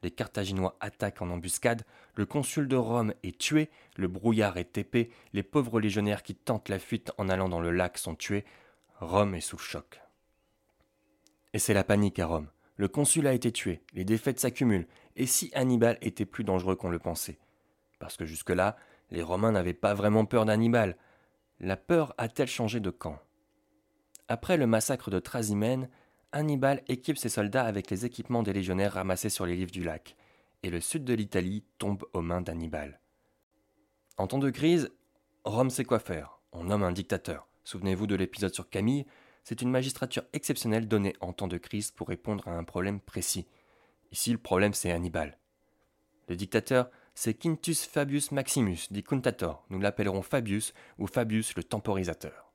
Les 0.03 0.11
Carthaginois 0.11 0.77
attaquent 0.81 1.23
en 1.23 1.31
embuscade, 1.31 1.85
le 2.15 2.27
consul 2.27 2.67
de 2.67 2.77
Rome 2.77 3.15
est 3.23 3.39
tué, 3.39 3.71
le 3.97 4.09
brouillard 4.09 4.57
est 4.57 4.77
épais, 4.77 5.11
les 5.33 5.43
pauvres 5.43 5.81
légionnaires 5.81 6.23
qui 6.23 6.35
tentent 6.35 6.69
la 6.69 6.79
fuite 6.79 7.13
en 7.19 7.29
allant 7.29 7.49
dans 7.49 7.61
le 7.61 7.71
lac 7.71 7.99
sont 7.99 8.17
tués, 8.17 8.45
Rome 8.99 9.35
est 9.35 9.41
sous 9.41 9.57
le 9.57 9.63
choc. 9.63 10.01
Et 11.53 11.59
c'est 11.59 11.75
la 11.75 11.85
panique 11.85 12.19
à 12.19 12.27
Rome. 12.27 12.49
Le 12.77 12.89
consul 12.89 13.27
a 13.27 13.33
été 13.33 13.53
tué, 13.53 13.83
les 13.93 14.05
défaites 14.05 14.41
s'accumulent, 14.41 14.89
et 15.15 15.27
si 15.27 15.51
Hannibal 15.55 15.99
était 16.01 16.25
plus 16.25 16.43
dangereux 16.43 16.75
qu'on 16.75 16.91
le 16.91 16.99
pensait? 16.99 17.39
Parce 17.99 18.17
que 18.17 18.25
jusque-là, 18.25 18.77
les 19.11 19.23
Romains 19.23 19.53
n'avaient 19.53 19.75
pas 19.75 19.95
vraiment 19.95 20.25
peur 20.25 20.47
d'Hannibal. 20.47 20.97
La 21.61 21.77
peur 21.77 22.15
a-t-elle 22.19 22.49
changé 22.49 22.81
de 22.81 22.91
camp? 22.91 23.21
Après 24.27 24.57
le 24.57 24.67
massacre 24.67 25.11
de 25.11 25.21
Trasimène, 25.21 25.89
Hannibal 26.33 26.83
équipe 26.89 27.19
ses 27.19 27.29
soldats 27.29 27.67
avec 27.67 27.91
les 27.91 28.07
équipements 28.07 28.43
des 28.43 28.55
légionnaires 28.55 28.95
ramassés 28.95 29.29
sur 29.29 29.45
les 29.45 29.55
rives 29.55 29.71
du 29.71 29.85
lac, 29.85 30.17
et 30.63 30.71
le 30.71 30.81
sud 30.81 31.05
de 31.05 31.13
l'Italie 31.13 31.63
tombe 31.79 32.05
aux 32.15 32.23
mains 32.23 32.41
d'Hannibal. 32.41 33.01
En 34.17 34.27
temps 34.27 34.39
de 34.39 34.51
crise, 34.51 34.91
Rome 35.45 35.71
sait 35.71 35.85
quoi 35.85 35.99
faire. 35.99 36.39
On 36.53 36.65
nomme 36.65 36.85
un 36.85 36.93
dictateur. 36.93 37.47
Souvenez-vous 37.65 38.07
de 38.07 38.15
l'épisode 38.15 38.55
sur 38.55 38.71
Camille, 38.71 39.07
c'est 39.45 39.61
une 39.61 39.71
magistrature 39.71 40.23
exceptionnelle 40.33 40.89
donnée 40.89 41.17
en 41.21 41.33
temps 41.33 41.49
de 41.49 41.59
crise 41.59 41.91
pour 41.91 42.09
répondre 42.09 42.47
à 42.49 42.57
un 42.57 42.65
problème 42.65 43.01
précis. 43.01 43.47
Ici, 44.11 44.33
le 44.33 44.39
problème, 44.39 44.73
c'est 44.73 44.93
Hannibal. 44.93 45.37
Le 46.29 46.37
dictateur, 46.37 46.91
c'est 47.15 47.35
Quintus 47.35 47.85
Fabius 47.85 48.33
Maximus, 48.33 48.89
dit 48.91 49.03
Cuntator. 49.03 49.65
Nous 49.69 49.81
l'appellerons 49.81 50.23
Fabius 50.23 50.73
ou 50.99 51.07
Fabius 51.07 51.55
le 51.57 51.65
temporisateur. 51.65 52.53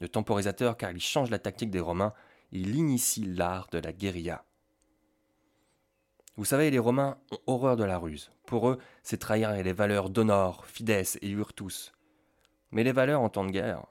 Le 0.00 0.08
temporisateur 0.08 0.76
car 0.76 0.90
il 0.90 1.00
change 1.00 1.30
la 1.30 1.38
tactique 1.38 1.70
des 1.70 1.80
Romains 1.80 2.12
il 2.56 2.74
initie 2.74 3.24
l'art 3.24 3.68
de 3.70 3.78
la 3.78 3.92
guérilla. 3.92 4.44
Vous 6.36 6.44
savez, 6.44 6.70
les 6.70 6.78
Romains 6.78 7.18
ont 7.30 7.38
horreur 7.46 7.76
de 7.76 7.84
la 7.84 7.98
ruse. 7.98 8.30
Pour 8.46 8.68
eux, 8.68 8.78
c'est 9.02 9.18
trahir 9.18 9.52
les 9.52 9.72
valeurs 9.72 10.10
d'honneur, 10.10 10.66
fides 10.66 10.90
et 10.90 11.34
virtus. 11.34 11.92
Mais 12.70 12.84
les 12.84 12.92
valeurs 12.92 13.22
en 13.22 13.28
temps 13.28 13.44
de 13.44 13.50
guerre, 13.50 13.86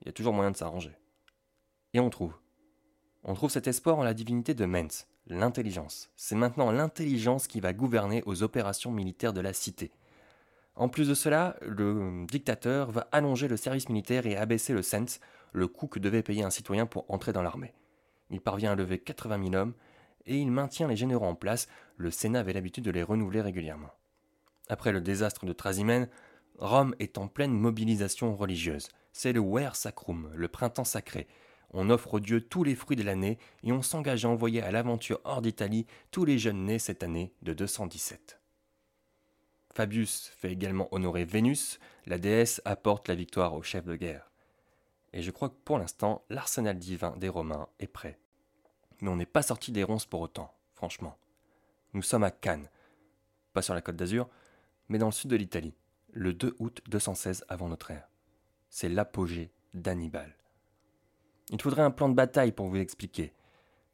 il 0.00 0.06
y 0.06 0.10
a 0.10 0.12
toujours 0.12 0.32
moyen 0.32 0.50
de 0.50 0.56
s'arranger. 0.56 0.96
Et 1.92 2.00
on 2.00 2.10
trouve. 2.10 2.34
On 3.24 3.34
trouve 3.34 3.50
cet 3.50 3.66
espoir 3.66 3.98
en 3.98 4.04
la 4.04 4.14
divinité 4.14 4.54
de 4.54 4.64
Mens, 4.64 5.08
l'intelligence. 5.26 6.10
C'est 6.14 6.34
maintenant 6.34 6.70
l'intelligence 6.70 7.46
qui 7.46 7.60
va 7.60 7.72
gouverner 7.72 8.22
aux 8.26 8.42
opérations 8.42 8.92
militaires 8.92 9.32
de 9.32 9.40
la 9.40 9.52
cité. 9.52 9.90
En 10.76 10.88
plus 10.88 11.08
de 11.08 11.14
cela, 11.14 11.56
le 11.62 12.26
dictateur 12.26 12.90
va 12.90 13.08
allonger 13.12 13.48
le 13.48 13.56
service 13.56 13.88
militaire 13.88 14.26
et 14.26 14.36
abaisser 14.36 14.72
le 14.72 14.82
sens, 14.82 15.20
le 15.54 15.68
coût 15.68 15.86
que 15.86 16.00
devait 16.00 16.22
payer 16.22 16.42
un 16.42 16.50
citoyen 16.50 16.84
pour 16.84 17.10
entrer 17.10 17.32
dans 17.32 17.42
l'armée. 17.42 17.72
Il 18.28 18.40
parvient 18.40 18.72
à 18.72 18.74
lever 18.74 18.98
80 18.98 19.50
000 19.50 19.54
hommes 19.54 19.74
et 20.26 20.36
il 20.36 20.50
maintient 20.50 20.88
les 20.88 20.96
généraux 20.96 21.26
en 21.26 21.34
place, 21.34 21.68
le 21.96 22.10
Sénat 22.10 22.40
avait 22.40 22.52
l'habitude 22.52 22.84
de 22.84 22.90
les 22.90 23.02
renouveler 23.02 23.40
régulièrement. 23.40 23.92
Après 24.68 24.92
le 24.92 25.00
désastre 25.00 25.46
de 25.46 25.52
Trasimène, 25.52 26.08
Rome 26.58 26.94
est 26.98 27.18
en 27.18 27.28
pleine 27.28 27.52
mobilisation 27.52 28.34
religieuse. 28.34 28.88
C'est 29.12 29.32
le 29.32 29.40
Ver 29.40 29.76
Sacrum, 29.76 30.30
le 30.34 30.48
printemps 30.48 30.84
sacré. 30.84 31.28
On 31.72 31.90
offre 31.90 32.14
aux 32.14 32.20
dieux 32.20 32.40
tous 32.40 32.64
les 32.64 32.74
fruits 32.74 32.96
de 32.96 33.02
l'année 33.02 33.38
et 33.62 33.72
on 33.72 33.82
s'engage 33.82 34.24
à 34.24 34.28
envoyer 34.28 34.62
à 34.62 34.70
l'aventure 34.70 35.20
hors 35.24 35.42
d'Italie 35.42 35.86
tous 36.10 36.24
les 36.24 36.38
jeunes 36.38 36.64
nés 36.64 36.78
cette 36.78 37.02
année 37.02 37.32
de 37.42 37.52
217. 37.52 38.40
Fabius 39.72 40.32
fait 40.36 40.52
également 40.52 40.88
honorer 40.92 41.24
Vénus, 41.24 41.78
la 42.06 42.18
déesse 42.18 42.62
apporte 42.64 43.08
la 43.08 43.14
victoire 43.14 43.54
au 43.54 43.62
chef 43.62 43.84
de 43.84 43.96
guerre. 43.96 44.30
Et 45.14 45.22
je 45.22 45.30
crois 45.30 45.48
que 45.48 45.54
pour 45.64 45.78
l'instant, 45.78 46.24
l'arsenal 46.28 46.76
divin 46.76 47.16
des 47.16 47.28
Romains 47.28 47.68
est 47.78 47.86
prêt. 47.86 48.18
Mais 49.00 49.08
on 49.08 49.16
n'est 49.16 49.26
pas 49.26 49.42
sorti 49.42 49.70
des 49.70 49.84
ronces 49.84 50.06
pour 50.06 50.20
autant, 50.20 50.52
franchement. 50.74 51.16
Nous 51.92 52.02
sommes 52.02 52.24
à 52.24 52.32
Cannes, 52.32 52.68
pas 53.52 53.62
sur 53.62 53.74
la 53.74 53.80
côte 53.80 53.94
d'Azur, 53.94 54.28
mais 54.88 54.98
dans 54.98 55.06
le 55.06 55.12
sud 55.12 55.30
de 55.30 55.36
l'Italie, 55.36 55.76
le 56.12 56.34
2 56.34 56.56
août 56.58 56.82
216 56.88 57.44
avant 57.48 57.68
notre 57.68 57.92
ère. 57.92 58.08
C'est 58.70 58.88
l'apogée 58.88 59.52
d'Hannibal. 59.72 60.34
Il 61.50 61.62
faudrait 61.62 61.82
un 61.82 61.92
plan 61.92 62.08
de 62.08 62.14
bataille 62.14 62.50
pour 62.50 62.66
vous 62.66 62.76
expliquer. 62.76 63.32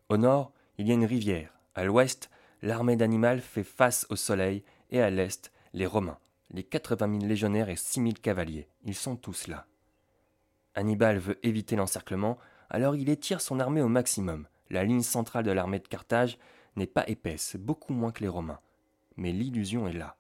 Au 0.09 0.17
nord, 0.17 0.53
il 0.79 0.89
y 0.89 0.91
a 0.91 0.95
une 0.95 1.05
rivière. 1.05 1.53
À 1.75 1.85
l'ouest, 1.85 2.31
l'armée 2.63 2.97
d'Hannibal 2.97 3.43
fait 3.43 3.63
face 3.63 4.07
au 4.09 4.17
soleil 4.17 4.65
et 4.89 5.03
à 5.03 5.11
l'est, 5.11 5.53
les 5.75 5.87
Romains, 5.87 6.19
les 6.49 6.65
80 6.65 7.19
000 7.21 7.29
légionnaires 7.29 7.69
et 7.69 7.77
6 7.77 8.01
000 8.01 8.13
cavaliers. 8.23 8.69
Ils 8.85 8.95
sont 8.95 9.17
tous 9.17 9.49
là. 9.49 9.67
Hannibal 10.81 11.19
veut 11.19 11.39
éviter 11.47 11.77
l'encerclement, 11.77 12.39
alors 12.71 12.97
il 12.97 13.11
étire 13.11 13.43
son 13.43 13.61
armée 13.61 13.83
au 13.83 13.89
maximum. 13.89 14.47
La 14.71 14.83
ligne 14.83 15.03
centrale 15.03 15.45
de 15.45 15.51
l'armée 15.51 15.79
de 15.79 15.87
Carthage 15.87 16.39
n'est 16.77 16.87
pas 16.87 17.07
épaisse, 17.07 17.57
beaucoup 17.57 17.93
moins 17.93 18.13
que 18.13 18.23
les 18.23 18.29
Romains. 18.29 18.61
Mais 19.19 19.31
l'illusion 19.31 19.87
est 19.89 19.93
là. 19.93 20.17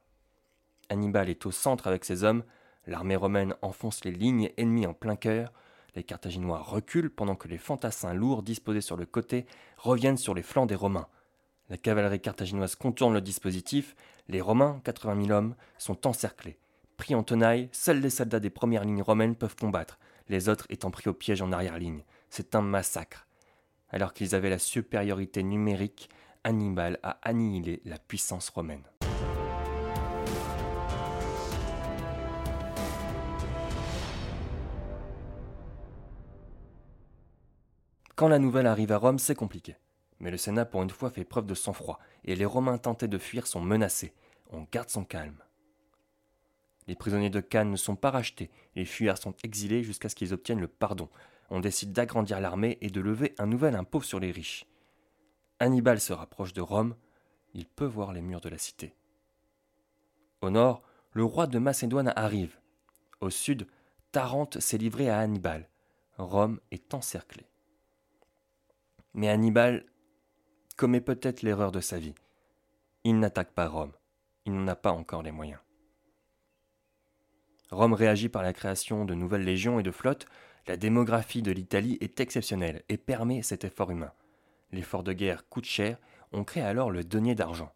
Hannibal 0.90 1.30
est 1.30 1.46
au 1.46 1.50
centre 1.50 1.86
avec 1.86 2.04
ses 2.04 2.24
hommes, 2.24 2.44
l'armée 2.86 3.16
romaine 3.16 3.54
enfonce 3.62 4.04
les 4.04 4.10
lignes 4.10 4.50
ennemies 4.58 4.86
en 4.86 4.92
plein 4.92 5.16
cœur, 5.16 5.50
les 5.94 6.02
Carthaginois 6.02 6.60
reculent 6.60 7.10
pendant 7.10 7.36
que 7.36 7.48
les 7.48 7.56
fantassins 7.56 8.12
lourds 8.12 8.42
disposés 8.42 8.82
sur 8.82 8.98
le 8.98 9.06
côté 9.06 9.46
reviennent 9.78 10.18
sur 10.18 10.34
les 10.34 10.42
flancs 10.42 10.66
des 10.66 10.74
Romains. 10.74 11.08
La 11.70 11.78
cavalerie 11.78 12.20
carthaginoise 12.20 12.74
contourne 12.74 13.14
le 13.14 13.22
dispositif, 13.22 13.96
les 14.28 14.42
Romains, 14.42 14.82
80 14.84 15.24
000 15.24 15.38
hommes, 15.38 15.54
sont 15.78 16.06
encerclés. 16.06 16.58
Pris 16.98 17.14
en 17.14 17.22
tenaille, 17.22 17.70
seuls 17.72 18.00
les 18.00 18.10
soldats 18.10 18.40
des 18.40 18.50
premières 18.50 18.84
lignes 18.84 19.02
romaines 19.02 19.36
peuvent 19.36 19.56
combattre, 19.56 19.98
les 20.30 20.48
autres 20.48 20.66
étant 20.70 20.92
pris 20.92 21.10
au 21.10 21.12
piège 21.12 21.42
en 21.42 21.50
arrière-ligne. 21.50 22.04
C'est 22.30 22.54
un 22.54 22.62
massacre. 22.62 23.26
Alors 23.90 24.14
qu'ils 24.14 24.36
avaient 24.36 24.48
la 24.48 24.60
supériorité 24.60 25.42
numérique, 25.42 26.08
Hannibal 26.44 27.00
a 27.02 27.18
annihilé 27.22 27.82
la 27.84 27.98
puissance 27.98 28.48
romaine. 28.48 28.84
Quand 38.14 38.28
la 38.28 38.38
nouvelle 38.38 38.66
arrive 38.66 38.92
à 38.92 38.98
Rome, 38.98 39.18
c'est 39.18 39.34
compliqué. 39.34 39.76
Mais 40.20 40.30
le 40.30 40.36
Sénat, 40.36 40.66
pour 40.66 40.82
une 40.82 40.90
fois, 40.90 41.10
fait 41.10 41.24
preuve 41.24 41.46
de 41.46 41.54
sang-froid, 41.54 41.98
et 42.24 42.36
les 42.36 42.44
Romains 42.44 42.78
tentés 42.78 43.08
de 43.08 43.18
fuir 43.18 43.46
sont 43.46 43.62
menacés. 43.62 44.14
On 44.50 44.66
garde 44.70 44.90
son 44.90 45.04
calme. 45.04 45.42
Les 46.90 46.96
prisonniers 46.96 47.30
de 47.30 47.38
Cannes 47.38 47.70
ne 47.70 47.76
sont 47.76 47.94
pas 47.94 48.10
rachetés, 48.10 48.50
les 48.74 48.84
fuyards 48.84 49.16
sont 49.16 49.36
exilés 49.44 49.84
jusqu'à 49.84 50.08
ce 50.08 50.16
qu'ils 50.16 50.34
obtiennent 50.34 50.58
le 50.58 50.66
pardon. 50.66 51.08
On 51.48 51.60
décide 51.60 51.92
d'agrandir 51.92 52.40
l'armée 52.40 52.78
et 52.80 52.90
de 52.90 53.00
lever 53.00 53.32
un 53.38 53.46
nouvel 53.46 53.76
impôt 53.76 54.00
sur 54.02 54.18
les 54.18 54.32
riches. 54.32 54.66
Hannibal 55.60 56.00
se 56.00 56.12
rapproche 56.12 56.52
de 56.52 56.60
Rome, 56.60 56.96
il 57.54 57.66
peut 57.66 57.86
voir 57.86 58.12
les 58.12 58.22
murs 58.22 58.40
de 58.40 58.48
la 58.48 58.58
cité. 58.58 58.96
Au 60.40 60.50
nord, 60.50 60.82
le 61.12 61.22
roi 61.22 61.46
de 61.46 61.60
Macédoine 61.60 62.12
arrive. 62.16 62.58
Au 63.20 63.30
sud, 63.30 63.68
Tarente 64.10 64.58
s'est 64.58 64.76
livré 64.76 65.08
à 65.08 65.20
Hannibal. 65.20 65.68
Rome 66.18 66.58
est 66.72 66.92
encerclée. 66.92 67.46
Mais 69.14 69.28
Hannibal 69.28 69.86
commet 70.76 71.00
peut-être 71.00 71.42
l'erreur 71.42 71.70
de 71.70 71.80
sa 71.80 72.00
vie. 72.00 72.16
Il 73.04 73.20
n'attaque 73.20 73.52
pas 73.52 73.68
Rome. 73.68 73.92
Il 74.44 74.54
n'en 74.54 74.66
a 74.66 74.74
pas 74.74 74.90
encore 74.90 75.22
les 75.22 75.30
moyens. 75.30 75.60
Rome 77.70 77.94
réagit 77.94 78.28
par 78.28 78.42
la 78.42 78.52
création 78.52 79.04
de 79.04 79.14
nouvelles 79.14 79.44
légions 79.44 79.78
et 79.78 79.82
de 79.82 79.90
flottes. 79.90 80.26
La 80.66 80.76
démographie 80.76 81.42
de 81.42 81.52
l'Italie 81.52 81.98
est 82.00 82.20
exceptionnelle 82.20 82.82
et 82.88 82.96
permet 82.96 83.42
cet 83.42 83.64
effort 83.64 83.90
humain. 83.90 84.12
L'effort 84.72 85.02
de 85.02 85.12
guerre 85.12 85.48
coûte 85.48 85.64
cher, 85.64 85.98
on 86.32 86.44
crée 86.44 86.62
alors 86.62 86.90
le 86.90 87.04
denier 87.04 87.34
d'argent. 87.34 87.72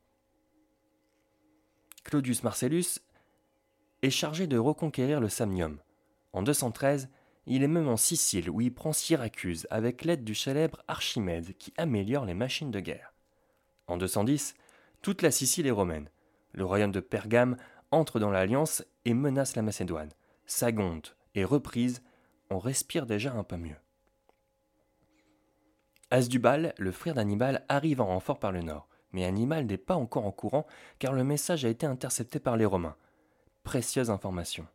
Claudius 2.05 2.43
Marcellus 2.43 3.01
est 4.03 4.11
chargé 4.11 4.47
de 4.47 4.59
reconquérir 4.59 5.21
le 5.21 5.29
Samnium. 5.29 5.79
En 6.33 6.43
213, 6.43 7.09
il 7.47 7.63
est 7.63 7.69
même 7.69 7.89
en 7.89 7.97
Sicile 7.97 8.51
où 8.51 8.61
il 8.61 8.75
prend 8.75 8.93
Syracuse 8.93 9.67
avec 9.71 10.05
l'aide 10.05 10.25
du 10.25 10.35
célèbre 10.35 10.83
Archimède 10.89 11.57
qui 11.57 11.73
améliore 11.77 12.25
les 12.25 12.35
machines 12.35 12.71
de 12.71 12.81
guerre. 12.81 13.13
En 13.87 13.97
210, 13.97 14.55
toute 15.03 15.23
la 15.23 15.31
Sicile 15.31 15.67
est 15.67 15.73
romaine. 15.73 16.11
Le 16.53 16.65
royaume 16.65 16.93
de 16.93 17.01
Pergame 17.01 17.57
entre 17.91 18.19
dans 18.19 18.31
l'alliance 18.31 18.85
et 19.05 19.15
menace 19.15 19.57
la 19.57 19.63
Macédoine. 19.63 20.11
Sagonte 20.47 21.17
et 21.35 21.45
reprise, 21.45 22.03
on 22.51 22.59
respire 22.59 23.07
déjà 23.07 23.33
un 23.33 23.45
peu 23.45 23.57
mieux. 23.57 23.77
Asdubal, 26.11 26.75
le 26.79 26.93
frère 26.93 27.15
d'Hannibal, 27.15 27.65
arrive 27.69 28.01
en 28.01 28.07
renfort 28.07 28.39
par 28.39 28.53
le 28.53 28.63
nord, 28.63 28.89
mais 29.13 29.25
Hannibal 29.25 29.67
n'est 29.67 29.79
pas 29.79 29.97
encore 29.97 30.27
en 30.27 30.33
courant 30.33 30.67
car 30.99 31.13
le 31.13 31.25
message 31.25 31.65
a 31.65 31.69
été 31.69 31.87
intercepté 31.87 32.39
par 32.39 32.57
les 32.57 32.65
Romains. 32.65 32.97
Précieuse 33.63 34.11
information. 34.11 34.67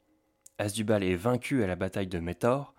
Asdubal 0.58 1.04
est 1.04 1.16
vaincu 1.16 1.64
à 1.64 1.68
la 1.68 1.76
bataille 1.76 2.08
de 2.08 2.20
Métor, 2.20 2.74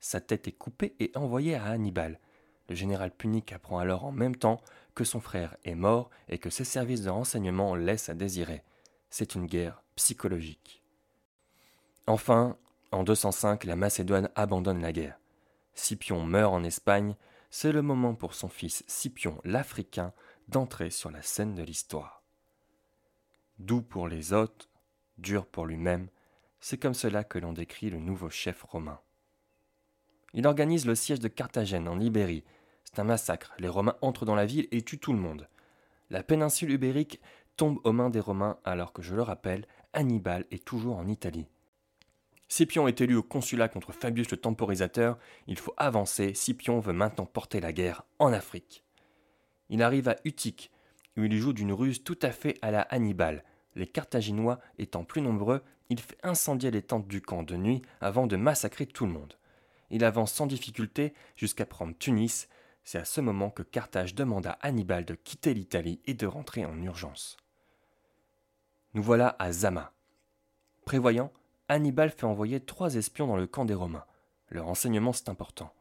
sa 0.00 0.20
tête 0.20 0.48
est 0.48 0.52
coupée 0.52 0.94
et 1.00 1.12
envoyée 1.14 1.54
à 1.54 1.64
Hannibal. 1.64 2.20
Le 2.68 2.74
général 2.74 3.10
punique 3.10 3.52
apprend 3.52 3.78
alors 3.78 4.04
en 4.04 4.12
même 4.12 4.36
temps 4.36 4.60
que 4.94 5.04
son 5.04 5.20
frère 5.20 5.56
est 5.64 5.74
mort 5.74 6.10
et 6.28 6.36
que 6.36 6.50
ses 6.50 6.64
services 6.64 7.02
de 7.02 7.10
renseignement 7.10 7.74
laissent 7.74 8.10
à 8.10 8.14
désirer. 8.14 8.64
C'est 9.08 9.34
une 9.34 9.46
guerre 9.46 9.82
psychologique. 9.96 10.83
Enfin, 12.06 12.56
en 12.92 13.02
205, 13.02 13.64
la 13.64 13.76
Macédoine 13.76 14.30
abandonne 14.34 14.82
la 14.82 14.92
guerre. 14.92 15.18
Scipion 15.74 16.22
meurt 16.22 16.52
en 16.52 16.62
Espagne, 16.62 17.16
c'est 17.50 17.72
le 17.72 17.82
moment 17.82 18.14
pour 18.14 18.34
son 18.34 18.48
fils 18.48 18.84
Scipion 18.86 19.40
l'Africain 19.44 20.12
d'entrer 20.48 20.90
sur 20.90 21.10
la 21.10 21.22
scène 21.22 21.54
de 21.54 21.62
l'histoire. 21.62 22.22
Doux 23.58 23.82
pour 23.82 24.08
les 24.08 24.32
autres, 24.32 24.68
dur 25.18 25.46
pour 25.46 25.66
lui-même, 25.66 26.08
c'est 26.60 26.78
comme 26.78 26.94
cela 26.94 27.24
que 27.24 27.38
l'on 27.38 27.52
décrit 27.52 27.90
le 27.90 27.98
nouveau 27.98 28.30
chef 28.30 28.62
romain. 28.62 29.00
Il 30.32 30.46
organise 30.46 30.86
le 30.86 30.94
siège 30.94 31.20
de 31.20 31.28
Carthagène 31.28 31.88
en 31.88 32.00
Ibérie. 32.00 32.44
C'est 32.84 32.98
un 32.98 33.04
massacre, 33.04 33.54
les 33.58 33.68
Romains 33.68 33.96
entrent 34.02 34.24
dans 34.24 34.34
la 34.34 34.46
ville 34.46 34.68
et 34.72 34.82
tuent 34.82 34.98
tout 34.98 35.12
le 35.12 35.18
monde. 35.18 35.48
La 36.10 36.22
péninsule 36.22 36.72
ibérique 36.72 37.20
tombe 37.56 37.78
aux 37.84 37.92
mains 37.92 38.10
des 38.10 38.20
Romains 38.20 38.58
alors 38.64 38.92
que, 38.92 39.02
je 39.02 39.14
le 39.14 39.22
rappelle, 39.22 39.66
Hannibal 39.92 40.44
est 40.50 40.64
toujours 40.64 40.96
en 40.98 41.06
Italie. 41.06 41.46
Scipion 42.48 42.86
est 42.86 43.00
élu 43.00 43.16
au 43.16 43.22
consulat 43.22 43.68
contre 43.68 43.92
Fabius 43.92 44.30
le 44.30 44.36
temporisateur, 44.36 45.18
il 45.46 45.58
faut 45.58 45.74
avancer, 45.76 46.34
Scipion 46.34 46.78
veut 46.78 46.92
maintenant 46.92 47.26
porter 47.26 47.60
la 47.60 47.72
guerre 47.72 48.04
en 48.18 48.32
Afrique. 48.32 48.84
Il 49.70 49.82
arrive 49.82 50.08
à 50.08 50.16
Utique, 50.24 50.70
où 51.16 51.24
il 51.24 51.36
joue 51.36 51.52
d'une 51.52 51.72
ruse 51.72 52.04
tout 52.04 52.18
à 52.22 52.30
fait 52.30 52.58
à 52.62 52.70
la 52.70 52.82
Hannibal. 52.82 53.44
Les 53.74 53.86
Carthaginois 53.86 54.60
étant 54.78 55.04
plus 55.04 55.22
nombreux, 55.22 55.62
il 55.88 56.00
fait 56.00 56.18
incendier 56.22 56.70
les 56.70 56.82
tentes 56.82 57.08
du 57.08 57.20
camp 57.20 57.42
de 57.42 57.56
nuit 57.56 57.82
avant 58.00 58.26
de 58.26 58.36
massacrer 58.36 58.86
tout 58.86 59.06
le 59.06 59.12
monde. 59.12 59.34
Il 59.90 60.04
avance 60.04 60.32
sans 60.32 60.46
difficulté 60.46 61.14
jusqu'à 61.36 61.66
prendre 61.66 61.96
Tunis. 61.98 62.48
C'est 62.84 62.98
à 62.98 63.04
ce 63.04 63.20
moment 63.20 63.50
que 63.50 63.62
Carthage 63.62 64.14
demande 64.14 64.46
à 64.46 64.58
Hannibal 64.60 65.04
de 65.04 65.14
quitter 65.14 65.54
l'Italie 65.54 66.00
et 66.06 66.14
de 66.14 66.26
rentrer 66.26 66.64
en 66.64 66.80
urgence. 66.82 67.36
Nous 68.94 69.02
voilà 69.02 69.34
à 69.38 69.52
Zama. 69.52 69.92
Prévoyant, 70.84 71.32
Hannibal 71.68 72.10
fait 72.10 72.24
envoyer 72.24 72.60
trois 72.60 72.94
espions 72.94 73.26
dans 73.26 73.36
le 73.36 73.46
camp 73.46 73.64
des 73.64 73.74
Romains. 73.74 74.04
Leur 74.50 74.66
renseignement, 74.66 75.12
c'est 75.12 75.28
important. 75.28 75.72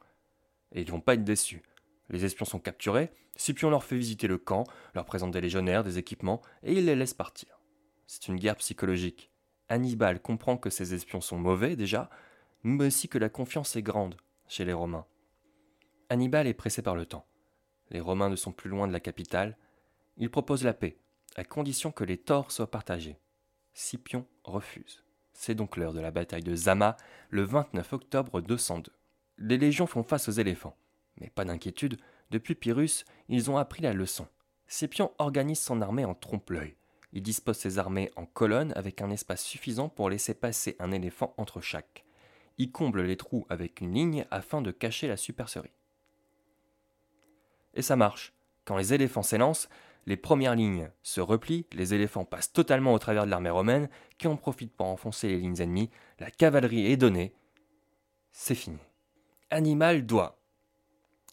Et 0.71 0.81
ils 0.81 0.91
vont 0.91 1.01
pas 1.01 1.13
être 1.13 1.23
déçus. 1.23 1.61
Les 2.09 2.25
espions 2.25 2.45
sont 2.45 2.59
capturés, 2.59 3.11
Scipion 3.35 3.69
leur 3.69 3.83
fait 3.83 3.97
visiter 3.97 4.27
le 4.27 4.37
camp, 4.37 4.65
leur 4.93 5.05
présente 5.05 5.31
des 5.31 5.41
légionnaires, 5.41 5.83
des 5.83 5.97
équipements, 5.97 6.41
et 6.61 6.73
il 6.73 6.85
les 6.85 6.95
laisse 6.95 7.13
partir. 7.13 7.59
C'est 8.05 8.27
une 8.27 8.37
guerre 8.37 8.57
psychologique. 8.57 9.31
Hannibal 9.69 10.21
comprend 10.21 10.57
que 10.57 10.69
ces 10.69 10.93
espions 10.93 11.21
sont 11.21 11.37
mauvais 11.37 11.75
déjà, 11.75 12.09
mais 12.63 12.85
aussi 12.87 13.07
que 13.07 13.17
la 13.17 13.29
confiance 13.29 13.75
est 13.75 13.81
grande 13.81 14.15
chez 14.47 14.65
les 14.65 14.73
Romains. 14.73 15.05
Hannibal 16.09 16.47
est 16.47 16.53
pressé 16.53 16.81
par 16.81 16.95
le 16.95 17.05
temps. 17.05 17.25
Les 17.89 17.99
Romains 17.99 18.29
ne 18.29 18.35
sont 18.35 18.51
plus 18.51 18.69
loin 18.69 18.87
de 18.87 18.93
la 18.93 18.99
capitale. 18.99 19.57
Il 20.17 20.29
propose 20.29 20.63
la 20.63 20.73
paix, 20.73 20.97
à 21.35 21.43
condition 21.43 21.91
que 21.91 22.03
les 22.03 22.17
torts 22.17 22.51
soient 22.51 22.69
partagés. 22.69 23.17
Scipion 23.73 24.27
refuse. 24.43 25.02
C'est 25.33 25.55
donc 25.55 25.77
l'heure 25.77 25.93
de 25.93 25.99
la 25.99 26.11
bataille 26.11 26.43
de 26.43 26.55
Zama, 26.55 26.95
le 27.29 27.43
29 27.43 27.93
octobre 27.93 28.41
202. 28.41 28.91
Les 29.39 29.57
légions 29.57 29.87
font 29.87 30.03
face 30.03 30.29
aux 30.29 30.33
éléphants. 30.33 30.77
Mais 31.19 31.29
pas 31.29 31.45
d'inquiétude, 31.45 31.97
depuis 32.31 32.55
Pyrrhus, 32.55 33.03
ils 33.29 33.51
ont 33.51 33.57
appris 33.57 33.81
la 33.81 33.93
leçon. 33.93 34.27
Scipion 34.67 35.11
organise 35.19 35.59
son 35.59 35.81
armée 35.81 36.05
en 36.05 36.15
trompe-l'œil. 36.15 36.75
Il 37.11 37.21
dispose 37.21 37.57
ses 37.57 37.77
armées 37.77 38.11
en 38.15 38.25
colonnes 38.25 38.73
avec 38.75 39.01
un 39.01 39.11
espace 39.11 39.43
suffisant 39.43 39.89
pour 39.89 40.09
laisser 40.09 40.33
passer 40.33 40.75
un 40.79 40.91
éléphant 40.91 41.33
entre 41.37 41.61
chaque. 41.61 42.05
Il 42.57 42.71
comble 42.71 43.03
les 43.03 43.17
trous 43.17 43.45
avec 43.49 43.81
une 43.81 43.93
ligne 43.93 44.25
afin 44.31 44.61
de 44.61 44.71
cacher 44.71 45.07
la 45.07 45.17
supercherie. 45.17 45.73
Et 47.75 47.81
ça 47.81 47.95
marche. 47.95 48.33
Quand 48.65 48.77
les 48.77 48.93
éléphants 48.93 49.23
s'élancent, 49.23 49.69
les 50.05 50.17
premières 50.17 50.55
lignes 50.55 50.89
se 51.01 51.21
replient, 51.21 51.65
les 51.73 51.93
éléphants 51.93 52.25
passent 52.25 52.51
totalement 52.51 52.93
au 52.93 52.99
travers 52.99 53.25
de 53.25 53.31
l'armée 53.31 53.49
romaine, 53.49 53.89
qui 54.17 54.27
en 54.27 54.35
profite 54.35 54.75
pour 54.75 54.87
enfoncer 54.87 55.29
les 55.29 55.37
lignes 55.37 55.61
ennemies, 55.61 55.89
la 56.19 56.29
cavalerie 56.29 56.87
est 56.87 56.97
donnée. 56.97 57.33
C'est 58.31 58.55
fini. 58.55 58.79
Animal 59.49 60.05
doit 60.05 60.39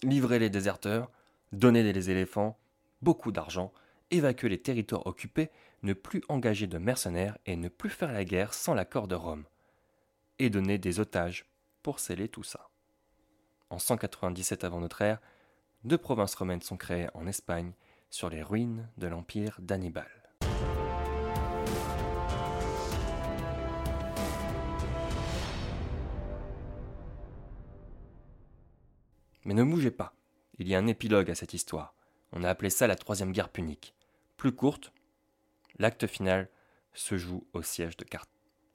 livrer 0.02 0.38
les 0.38 0.50
déserteurs, 0.50 1.10
donner 1.52 1.92
des 1.92 2.10
éléphants, 2.10 2.58
beaucoup 3.02 3.32
d'argent, 3.32 3.72
évacuer 4.10 4.48
les 4.48 4.60
territoires 4.60 5.06
occupés, 5.06 5.50
ne 5.82 5.92
plus 5.92 6.22
engager 6.28 6.66
de 6.66 6.78
mercenaires 6.78 7.38
et 7.46 7.56
ne 7.56 7.68
plus 7.68 7.90
faire 7.90 8.12
la 8.12 8.24
guerre 8.24 8.54
sans 8.54 8.74
l'accord 8.74 9.08
de 9.08 9.14
Rome, 9.14 9.44
et 10.38 10.50
donner 10.50 10.78
des 10.78 11.00
otages 11.00 11.46
pour 11.82 11.98
sceller 12.00 12.28
tout 12.28 12.42
ça. 12.42 12.70
En 13.70 13.78
197 13.78 14.64
avant 14.64 14.80
notre 14.80 15.02
ère, 15.02 15.20
deux 15.84 15.98
provinces 15.98 16.34
romaines 16.34 16.60
sont 16.60 16.76
créées 16.76 17.08
en 17.14 17.26
Espagne 17.26 17.72
sur 18.10 18.28
les 18.28 18.42
ruines 18.42 18.88
de 18.98 19.06
l'empire 19.06 19.56
d'Hannibal. 19.60 20.08
Mais 29.44 29.54
ne 29.54 29.64
bougez 29.64 29.90
pas, 29.90 30.14
il 30.58 30.68
y 30.68 30.74
a 30.74 30.78
un 30.78 30.86
épilogue 30.86 31.30
à 31.30 31.34
cette 31.34 31.54
histoire. 31.54 31.94
On 32.32 32.44
a 32.44 32.50
appelé 32.50 32.70
ça 32.70 32.86
la 32.86 32.96
troisième 32.96 33.32
guerre 33.32 33.48
punique. 33.48 33.94
Plus 34.36 34.52
courte, 34.52 34.92
l'acte 35.78 36.06
final 36.06 36.48
se 36.92 37.16
joue 37.16 37.46
au 37.52 37.62
siège 37.62 37.96
de 37.96 38.04
Carthage. 38.04 38.30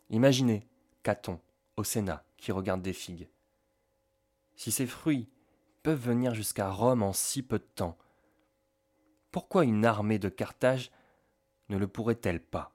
Imaginez 0.09 0.67
Caton 1.03 1.39
au 1.77 1.83
Sénat 1.83 2.25
qui 2.37 2.51
regarde 2.51 2.81
des 2.81 2.93
figues. 2.93 3.29
Si 4.55 4.71
ces 4.71 4.87
fruits 4.87 5.29
peuvent 5.83 6.01
venir 6.01 6.33
jusqu'à 6.33 6.69
Rome 6.69 7.03
en 7.03 7.13
si 7.13 7.43
peu 7.43 7.59
de 7.59 7.67
temps, 7.75 7.97
pourquoi 9.35 9.65
une 9.65 9.83
armée 9.83 10.17
de 10.17 10.29
Carthage 10.29 10.91
ne 11.67 11.75
le 11.75 11.89
pourrait-elle 11.89 12.39
pas? 12.39 12.73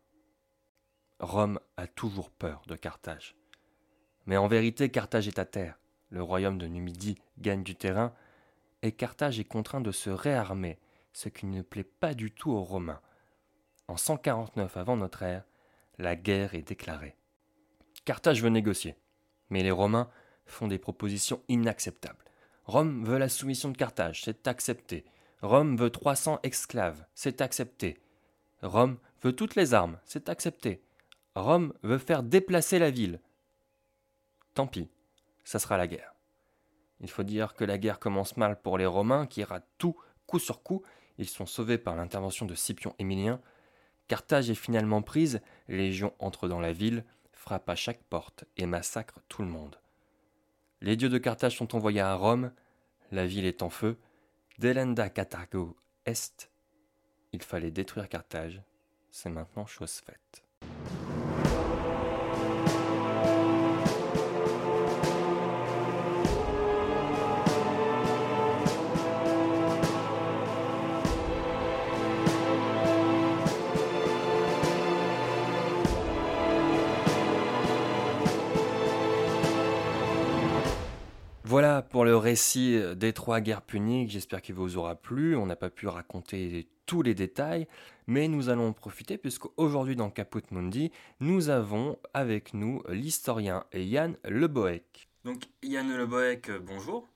Rome 1.18 1.58
a 1.78 1.86
toujours 1.86 2.30
peur 2.30 2.60
de 2.66 2.76
Carthage. 2.76 3.34
Mais 4.26 4.36
en 4.36 4.46
vérité, 4.46 4.90
Carthage 4.90 5.26
est 5.26 5.38
à 5.38 5.46
terre. 5.46 5.78
Le 6.10 6.22
royaume 6.22 6.58
de 6.58 6.66
Numidie 6.66 7.16
gagne 7.38 7.62
du 7.62 7.76
terrain 7.76 8.12
et 8.82 8.92
Carthage 8.92 9.40
est 9.40 9.44
contraint 9.44 9.80
de 9.80 9.90
se 9.90 10.10
réarmer, 10.10 10.78
ce 11.14 11.30
qui 11.30 11.46
ne 11.46 11.62
plaît 11.62 11.82
pas 11.82 12.12
du 12.12 12.30
tout 12.30 12.50
aux 12.50 12.62
Romains. 12.62 13.00
En 13.88 13.96
149 13.96 14.76
avant 14.76 14.98
notre 14.98 15.22
ère, 15.22 15.46
la 15.96 16.14
guerre 16.14 16.54
est 16.54 16.68
déclarée. 16.68 17.16
Carthage 18.04 18.42
veut 18.42 18.50
négocier, 18.50 18.96
mais 19.48 19.62
les 19.62 19.70
Romains 19.70 20.10
font 20.44 20.68
des 20.68 20.78
propositions 20.78 21.42
inacceptables. 21.48 22.26
Rome 22.66 23.02
veut 23.06 23.16
la 23.16 23.30
soumission 23.30 23.70
de 23.70 23.78
Carthage, 23.78 24.24
c'est 24.24 24.46
accepté. 24.46 25.06
Rome 25.42 25.76
veut 25.76 25.90
300 25.90 26.40
esclaves, 26.42 27.04
c'est 27.14 27.40
accepté. 27.40 27.98
Rome 28.62 28.98
veut 29.22 29.34
toutes 29.34 29.54
les 29.54 29.72
armes, 29.72 29.98
c'est 30.04 30.28
accepté. 30.28 30.82
Rome 31.34 31.72
veut 31.82 31.98
faire 31.98 32.22
déplacer 32.22 32.78
la 32.78 32.90
ville. 32.90 33.20
Tant 34.54 34.66
pis, 34.66 34.90
ça 35.44 35.58
sera 35.58 35.78
la 35.78 35.86
guerre. 35.86 36.14
Il 37.00 37.08
faut 37.08 37.22
dire 37.22 37.54
que 37.54 37.64
la 37.64 37.78
guerre 37.78 37.98
commence 37.98 38.36
mal 38.36 38.60
pour 38.60 38.76
les 38.76 38.84
Romains 38.84 39.26
qui 39.26 39.42
ratent 39.42 39.68
tout 39.78 39.96
coup 40.26 40.38
sur 40.38 40.62
coup. 40.62 40.82
Ils 41.16 41.28
sont 41.28 41.46
sauvés 41.46 41.78
par 41.78 41.96
l'intervention 41.96 42.44
de 42.44 42.54
Scipion 42.54 42.94
Émilien. 42.98 43.40
Carthage 44.08 44.50
est 44.50 44.54
finalement 44.54 45.00
prise, 45.00 45.40
les 45.68 45.78
légions 45.78 46.12
entrent 46.18 46.48
dans 46.48 46.60
la 46.60 46.72
ville, 46.72 47.04
frappent 47.32 47.68
à 47.68 47.76
chaque 47.76 48.02
porte 48.04 48.44
et 48.58 48.66
massacrent 48.66 49.20
tout 49.28 49.42
le 49.42 49.48
monde. 49.48 49.80
Les 50.82 50.96
dieux 50.96 51.08
de 51.08 51.18
Carthage 51.18 51.56
sont 51.56 51.74
envoyés 51.74 52.00
à 52.00 52.14
Rome, 52.14 52.52
la 53.12 53.26
ville 53.26 53.46
est 53.46 53.62
en 53.62 53.70
feu, 53.70 53.96
Delenda 54.60 55.08
Carthago 55.08 55.74
Est. 56.04 56.50
Il 57.32 57.42
fallait 57.42 57.70
détruire 57.70 58.10
Carthage. 58.10 58.60
C'est 59.10 59.30
maintenant 59.30 59.64
chose 59.64 60.02
faite. 60.04 60.44
Récit 82.30 82.80
des 82.94 83.12
trois 83.12 83.40
guerres 83.40 83.62
puniques, 83.62 84.10
j'espère 84.10 84.40
qu'il 84.40 84.54
vous 84.54 84.76
aura 84.76 84.94
plu, 84.94 85.34
on 85.34 85.46
n'a 85.46 85.56
pas 85.56 85.68
pu 85.68 85.88
raconter 85.88 86.68
tous 86.86 87.02
les 87.02 87.12
détails, 87.12 87.66
mais 88.06 88.28
nous 88.28 88.48
allons 88.50 88.68
en 88.68 88.72
profiter 88.72 89.18
puisque 89.18 89.46
aujourd'hui 89.56 89.96
dans 89.96 90.10
Caput 90.10 90.44
Mundi, 90.52 90.92
nous 91.18 91.48
avons 91.48 91.98
avec 92.14 92.54
nous 92.54 92.84
l'historien 92.88 93.64
Yann 93.74 94.16
Leboec. 94.22 95.08
Donc 95.24 95.42
Yann 95.64 95.92
Leboec, 95.92 96.52
bonjour. 96.62 97.08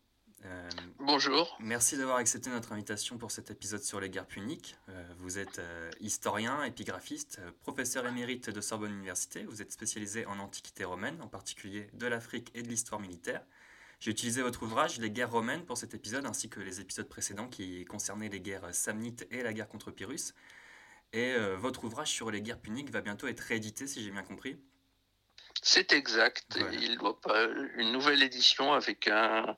Euh, 0.47 0.69
bonjour. 0.99 1.57
Merci 1.61 1.97
d'avoir 1.97 2.17
accepté 2.17 2.51
notre 2.51 2.73
invitation 2.73 3.17
pour 3.17 3.31
cet 3.31 3.53
épisode 3.53 3.83
sur 3.83 4.01
les 4.01 4.11
guerres 4.11 4.27
puniques. 4.27 4.75
Euh, 4.89 5.05
vous 5.19 5.39
êtes 5.39 5.61
euh, 5.61 5.91
historien, 6.01 6.65
épigraphiste, 6.65 7.41
professeur 7.63 8.05
émérite 8.07 8.51
de 8.51 8.61
Sorbonne 8.61 8.93
Université. 8.93 9.45
Vous 9.45 9.63
êtes 9.63 9.71
spécialisé 9.71 10.27
en 10.27 10.41
antiquité 10.41 10.83
romaine, 10.85 11.23
en 11.23 11.29
particulier 11.29 11.87
de 11.95 12.07
l'Afrique 12.09 12.51
et 12.55 12.63
de 12.63 12.69
l'histoire 12.69 13.01
militaire. 13.01 13.43
J'ai 14.05 14.11
utilisé 14.11 14.43
votre 14.43 14.63
ouvrage 14.65 14.99
Les 14.99 15.11
guerres 15.11 15.31
romaines 15.31 15.65
pour 15.65 15.79
cet 15.79 15.95
épisode, 15.95 16.27
ainsi 16.27 16.51
que 16.51 16.61
les 16.61 16.79
épisodes 16.79 17.09
précédents 17.09 17.49
qui 17.49 17.87
concernaient 17.87 18.29
les 18.29 18.41
guerres 18.41 18.75
samnites 18.75 19.27
et 19.31 19.43
la 19.43 19.55
guerre 19.55 19.67
contre 19.67 19.91
Pyrrhus. 19.91 20.35
Et 21.15 21.33
euh, 21.33 21.57
votre 21.57 21.85
ouvrage 21.85 22.11
sur 22.11 22.31
les 22.31 22.43
guerres 22.43 22.61
puniques 22.61 22.91
va 22.91 23.01
bientôt 23.01 23.29
être 23.29 23.41
réédité, 23.41 23.87
si 23.87 24.05
j'ai 24.05 24.11
bien 24.11 24.23
compris. 24.23 24.59
C'est 25.63 25.95
exact. 25.95 26.59
Il 26.73 26.99
doit 26.99 27.19
pas 27.19 27.47
une 27.77 27.93
nouvelle 27.93 28.23
édition 28.23 28.75
avec 28.75 29.09
un 29.09 29.57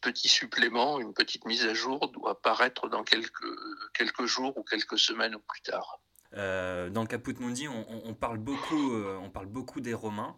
petit 0.00 0.28
supplément, 0.28 1.00
une 1.00 1.12
petite 1.12 1.44
mise 1.44 1.66
à 1.66 1.74
jour 1.74 2.08
doit 2.12 2.30
apparaître 2.30 2.88
dans 2.88 3.02
quelques 3.02 3.58
quelques 3.94 4.26
jours 4.26 4.56
ou 4.56 4.62
quelques 4.62 4.96
semaines 5.00 5.34
ou 5.34 5.40
plus 5.40 5.62
tard. 5.62 5.98
Euh, 6.34 6.88
dans 6.88 7.04
Caput 7.04 7.34
Mundi, 7.40 7.66
on, 7.66 8.14
parle 8.14 8.38
beaucoup, 8.38 8.94
euh, 8.94 9.18
on 9.20 9.28
parle 9.28 9.46
beaucoup 9.46 9.80
des 9.80 9.92
Romains, 9.92 10.36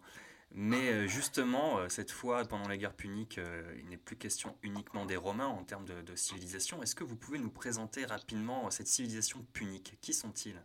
mais 0.55 0.89
euh, 0.89 1.07
justement, 1.07 1.87
cette 1.89 2.11
fois, 2.11 2.43
pendant 2.45 2.67
la 2.67 2.77
guerre 2.77 2.93
punique, 2.93 3.39
il 3.77 3.89
n'est 3.89 3.97
plus 3.97 4.15
question 4.15 4.57
uniquement 4.63 5.05
des 5.05 5.17
Romains 5.17 5.47
en 5.47 5.63
termes 5.63 5.85
de, 5.85 6.15
civilisation. 6.15 6.81
Est-ce 6.81 6.95
que 6.95 7.03
vous 7.03 7.15
pouvez 7.15 7.39
nous 7.39 7.51
présenter 7.51 8.05
rapidement 8.05 8.69
cette 8.71 8.87
civilisation 8.87 9.45
punique? 9.53 9.97
Qui 10.01 10.13
sont-ils? 10.13 10.61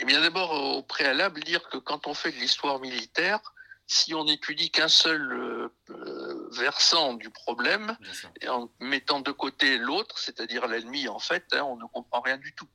Eh 0.00 0.04
bien, 0.04 0.20
d'abord, 0.20 0.50
au 0.52 0.82
préalable, 0.82 1.42
dire 1.44 1.68
que 1.68 1.78
quand 1.78 2.06
on 2.06 2.14
fait 2.14 2.32
de 2.32 2.36
l'histoire 2.36 2.80
militaire, 2.80 3.40
si 3.88 4.14
on 4.14 4.24
n'étudie 4.24 4.70
qu'un 4.70 4.88
seul 4.88 5.32
euh, 5.32 5.68
euh, 5.90 6.17
versant 6.52 7.14
du 7.14 7.30
problème, 7.30 7.96
et 8.40 8.48
en 8.48 8.70
mettant 8.80 9.20
de 9.20 9.30
côté 9.30 9.78
l'autre, 9.78 10.18
c'est-à-dire 10.18 10.66
l'ennemi, 10.66 11.08
en 11.08 11.18
fait, 11.18 11.44
hein, 11.52 11.62
on 11.64 11.76
ne 11.76 11.84
comprend 11.86 12.20
rien 12.20 12.36
du 12.36 12.54
tout. 12.54 12.68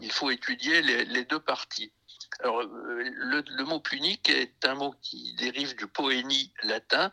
Il 0.00 0.12
faut 0.12 0.30
étudier 0.30 0.82
les, 0.82 1.24
deux 1.24 1.40
parties. 1.40 1.92
Alors, 2.40 2.60
euh, 2.60 2.66
le, 2.68 3.64
mot 3.64 3.80
punique 3.80 4.28
est 4.28 4.64
un 4.64 4.74
mot 4.74 4.94
qui 5.02 5.34
dérive 5.34 5.76
du 5.76 5.86
poénie 5.86 6.52
latin, 6.62 7.12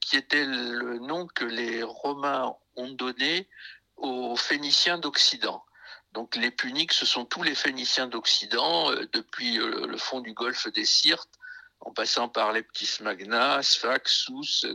qui 0.00 0.16
était 0.16 0.44
le 0.46 0.98
nom 0.98 1.26
que 1.26 1.44
les 1.44 1.82
Romains 1.82 2.54
ont 2.76 2.90
donné 2.90 3.48
aux 3.96 4.36
Phéniciens 4.36 4.98
d'Occident. 4.98 5.64
Donc 6.12 6.34
les 6.36 6.50
Puniques, 6.50 6.94
ce 6.94 7.04
sont 7.04 7.26
tous 7.26 7.42
les 7.42 7.54
Phéniciens 7.54 8.06
d'Occident, 8.06 8.90
depuis 9.12 9.56
le 9.56 9.96
fond 9.98 10.20
du 10.20 10.32
golfe 10.32 10.68
des 10.68 10.86
Syrtes 10.86 11.36
en 11.80 11.92
passant 11.92 12.28
par 12.28 12.52
les 12.52 12.62
petits 12.62 13.02
Magna, 13.02 13.62
Sphax, 13.62 14.12
Sousse, 14.12 14.66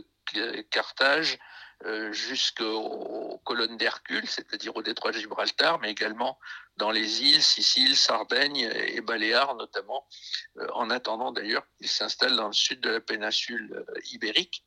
Carthage, 0.70 1.38
euh, 1.84 2.12
jusqu'aux 2.12 3.40
colonnes 3.44 3.76
d'Hercule, 3.76 4.28
c'est-à-dire 4.28 4.76
au 4.76 4.82
détroit 4.82 5.10
de 5.10 5.18
Gibraltar, 5.18 5.80
mais 5.80 5.90
également 5.90 6.38
dans 6.76 6.92
les 6.92 7.22
îles, 7.22 7.42
Sicile, 7.42 7.96
Sardaigne 7.96 8.70
et 8.72 9.00
Baléares 9.00 9.56
notamment, 9.56 10.06
euh, 10.58 10.68
en 10.74 10.90
attendant 10.90 11.32
d'ailleurs 11.32 11.66
qu'ils 11.76 11.88
s'installent 11.88 12.36
dans 12.36 12.46
le 12.46 12.52
sud 12.52 12.80
de 12.80 12.90
la 12.90 13.00
péninsule 13.00 13.72
euh, 13.74 14.00
ibérique. 14.12 14.64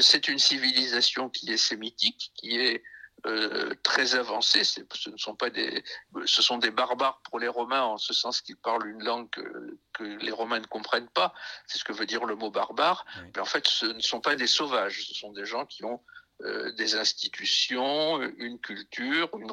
C'est 0.00 0.28
une 0.28 0.38
civilisation 0.38 1.28
qui 1.28 1.52
est 1.52 1.58
sémitique, 1.58 2.32
qui 2.34 2.56
est 2.56 2.82
euh, 3.26 3.74
très 3.82 4.14
avancés. 4.14 4.62
Ce 4.64 4.80
ne 5.10 5.16
sont 5.16 5.34
pas 5.34 5.50
des, 5.50 5.82
ce 6.26 6.42
sont 6.42 6.58
des 6.58 6.70
barbares 6.70 7.20
pour 7.24 7.38
les 7.38 7.48
Romains 7.48 7.82
en 7.82 7.98
ce 7.98 8.12
sens 8.12 8.40
qu'ils 8.40 8.56
parlent 8.56 8.86
une 8.86 9.02
langue 9.02 9.28
que, 9.30 10.04
les 10.04 10.30
Romains 10.30 10.60
ne 10.60 10.66
comprennent 10.66 11.08
pas. 11.08 11.34
C'est 11.66 11.78
ce 11.78 11.84
que 11.84 11.92
veut 11.92 12.06
dire 12.06 12.24
le 12.24 12.36
mot 12.36 12.50
barbare. 12.50 13.04
Mais 13.34 13.40
en 13.40 13.44
fait, 13.46 13.66
ce 13.66 13.86
ne 13.86 14.00
sont 14.00 14.20
pas 14.20 14.36
des 14.36 14.46
sauvages. 14.46 15.06
Ce 15.08 15.14
sont 15.14 15.32
des 15.32 15.46
gens 15.46 15.66
qui 15.66 15.84
ont 15.84 16.02
euh, 16.42 16.70
des 16.72 16.94
institutions, 16.96 18.20
une 18.36 18.60
culture, 18.60 19.30
une, 19.38 19.50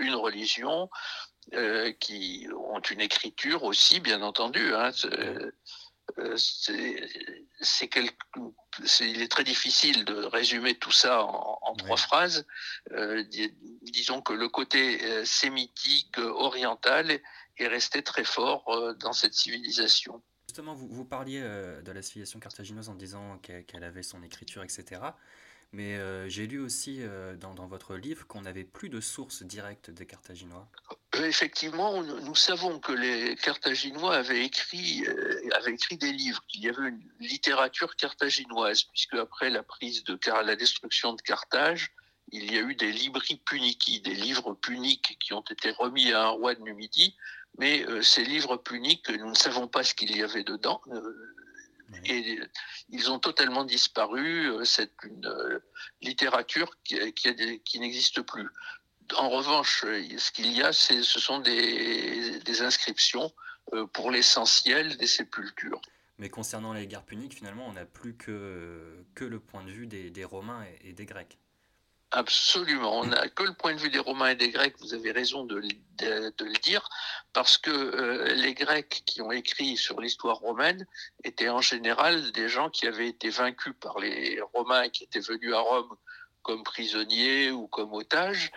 une 0.00 0.14
religion, 0.14 0.90
euh, 1.54 1.92
qui 1.98 2.46
ont 2.54 2.80
une 2.80 3.00
écriture 3.00 3.64
aussi, 3.64 4.00
bien 4.00 4.20
entendu. 4.20 4.74
Hein. 4.74 4.90
Euh, 6.18 6.36
c'est 6.36 7.90
il 9.00 9.22
est 9.22 9.30
très 9.30 9.44
difficile 9.44 10.04
de 10.04 10.14
résumer 10.14 10.74
tout 10.74 10.92
ça 10.92 11.22
en, 11.22 11.74
trois 11.76 11.96
phrases. 11.96 12.46
Euh, 12.92 13.24
disons 13.82 14.20
que 14.20 14.32
le 14.32 14.48
côté 14.48 15.04
euh, 15.04 15.24
sémitique, 15.24 16.18
oriental, 16.18 17.20
est 17.58 17.66
resté 17.66 18.02
très 18.02 18.24
fort 18.24 18.94
dans 19.00 19.12
cette 19.12 19.34
civilisation. 19.34 20.22
Justement, 20.48 20.74
vous, 20.74 20.88
vous 20.88 21.04
parliez 21.04 21.40
de 21.40 21.92
la 21.92 22.02
civilisation 22.02 22.38
carthaginoise 22.38 22.88
en 22.88 22.94
disant 22.94 23.38
qu'elle 23.38 23.84
avait 23.84 24.04
son 24.04 24.22
écriture, 24.22 24.62
etc. 24.62 25.00
Mais 25.72 25.96
euh, 25.96 26.28
j'ai 26.28 26.46
lu 26.46 26.58
aussi 26.60 26.98
euh, 27.00 27.36
dans, 27.36 27.66
votre 27.66 27.96
livre 27.96 28.26
qu'on 28.26 28.42
n'avait 28.42 28.64
plus 28.64 28.88
de 28.88 29.00
sources 29.00 29.42
directes 29.42 29.90
des 29.90 30.06
Carthaginois. 30.06 30.68
Euh, 31.18 31.26
effectivement, 31.26 32.02
nous, 32.02 32.34
savons 32.34 32.78
que 32.78 32.92
les 32.92 33.36
Carthaginois 33.36 34.16
avaient 34.16 34.44
écrit, 34.44 35.04
avaient 35.54 35.72
écrit 35.72 35.96
des 35.96 36.12
livres, 36.12 36.42
qu'il 36.48 36.62
y 36.62 36.68
avait 36.68 36.88
une 36.88 37.02
littérature 37.20 37.96
carthaginoise, 37.96 38.84
puisque 38.84 39.14
après 39.14 39.50
la 39.50 39.62
prise 39.62 40.04
de 40.04 40.18
la 40.44 40.56
destruction 40.56 41.12
de 41.14 41.22
Carthage, 41.22 41.90
il 42.30 42.52
y 42.52 42.58
a 42.58 42.60
eu 42.60 42.74
des 42.74 42.92
libri 42.92 43.36
punici, 43.36 44.00
des 44.00 44.14
livres 44.14 44.52
puniques 44.54 45.16
qui 45.18 45.32
ont 45.32 45.44
été 45.50 45.70
remis 45.70 46.12
à 46.12 46.24
un 46.24 46.28
roi 46.28 46.54
de 46.54 46.60
Numidie, 46.60 47.16
mais 47.56 47.84
ces 48.02 48.24
livres 48.24 48.56
puniques, 48.56 49.08
nous 49.08 49.30
ne 49.30 49.34
savons 49.34 49.66
pas 49.66 49.82
ce 49.82 49.94
qu'il 49.94 50.14
y 50.14 50.22
avait 50.22 50.44
dedans 50.44 50.82
et 52.04 52.40
ils 52.90 53.10
ont 53.10 53.18
totalement 53.18 53.64
disparu. 53.64 54.50
Euh, 54.50 54.64
c'est 54.64 54.92
une 55.04 55.26
euh, 55.26 55.58
littérature 56.02 56.76
qui, 56.84 57.12
qui, 57.12 57.80
n'existe 57.80 58.22
plus. 58.22 58.48
En 59.16 59.30
revanche, 59.30 59.84
euh, 59.84 60.02
ce 60.18 60.30
qu'il 60.30 60.52
y 60.52 60.62
a, 60.62 60.72
ce 60.72 61.02
sont 61.02 61.38
des, 61.38 62.38
des 62.40 62.62
inscriptions 62.62 63.32
pour 63.92 64.10
l'essentiel 64.10 64.96
des 64.96 65.06
sépultures. 65.06 65.80
Mais 66.18 66.30
concernant 66.30 66.72
les 66.72 66.86
guerres 66.86 67.04
puniques, 67.04 67.34
finalement, 67.34 67.66
on 67.66 67.74
n'a 67.74 67.84
plus 67.84 68.16
que, 68.16 69.04
que 69.14 69.24
le 69.24 69.38
point 69.38 69.62
de 69.62 69.70
vue 69.70 69.86
des, 69.86 70.10
des 70.10 70.24
Romains 70.24 70.64
et 70.82 70.92
des 70.92 71.04
Grecs. 71.04 71.38
Absolument. 72.10 73.00
On 73.00 73.04
n'a 73.04 73.28
que 73.28 73.42
le 73.42 73.52
point 73.52 73.74
de 73.74 73.78
vue 73.78 73.90
des 73.90 73.98
Romains 73.98 74.30
et 74.30 74.34
des 74.34 74.48
Grecs, 74.48 74.74
vous 74.80 74.94
avez 74.94 75.12
raison 75.12 75.44
de, 75.44 75.56
le 75.56 76.58
dire, 76.62 76.88
parce 77.34 77.58
que 77.58 77.70
euh, 77.70 78.34
les 78.34 78.54
Grecs 78.54 79.02
qui 79.04 79.20
ont 79.20 79.30
écrit 79.30 79.76
sur 79.76 80.00
l'histoire 80.00 80.38
romaine 80.38 80.86
étaient 81.24 81.50
en 81.50 81.60
général 81.60 82.32
des 82.32 82.48
gens 82.48 82.70
qui 82.70 82.86
avaient 82.86 83.08
été 83.08 83.28
vaincus 83.28 83.74
par 83.78 83.98
les 83.98 84.40
Romains 84.54 84.88
qui 84.88 85.04
étaient 85.04 85.20
venus 85.20 85.52
à 85.52 85.60
Rome 85.60 85.96
comme 86.42 86.62
prisonniers 86.62 87.50
ou 87.50 87.66
comme 87.66 87.92
otages. 87.92 88.52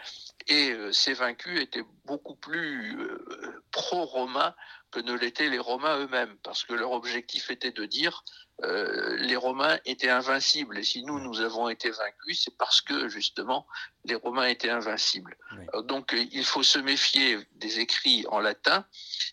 Et 0.48 0.72
euh, 0.72 0.92
ces 0.92 1.14
vaincus 1.14 1.60
étaient 1.60 1.86
beaucoup 2.06 2.36
plus 2.36 3.00
euh, 3.00 3.64
pro-romains 3.72 4.56
que 4.92 5.00
ne 5.00 5.14
l'étaient 5.14 5.50
les 5.50 5.60
Romains 5.60 5.98
eux-mêmes, 6.00 6.36
parce 6.44 6.64
que 6.64 6.74
leur 6.74 6.92
objectif 6.92 7.50
était 7.50 7.72
de 7.72 7.86
dire 7.86 8.26
euh, 8.64 9.16
les 9.18 9.38
Romains 9.38 9.80
étaient 9.86 10.10
invincibles. 10.10 10.78
Et 10.78 10.84
si 10.84 11.04
nous, 11.04 11.20
nous 11.20 11.40
avons 11.40 11.70
été 11.70 11.90
vaincus, 11.90 12.44
c'est 12.44 12.58
parce 12.58 12.82
que 12.82 13.08
justement, 13.08 13.66
les 14.04 14.16
Romains 14.16 14.48
étaient 14.48 14.70
invincibles. 14.70 15.38
donc, 15.86 16.14
il 16.14 16.44
faut 16.44 16.64
se 16.64 16.78
méfier 16.78 17.40
des 17.54 17.80
écrits 17.80 18.26
en 18.28 18.40
latin, 18.40 18.86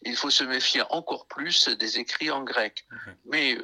il 0.02 0.16
faut 0.16 0.30
se 0.30 0.44
méfier 0.44 0.82
encore 0.90 1.26
plus 1.26 1.68
des 1.68 1.98
écrits 1.98 2.30
en 2.30 2.44
grec. 2.44 2.86
Mais, 3.26 3.58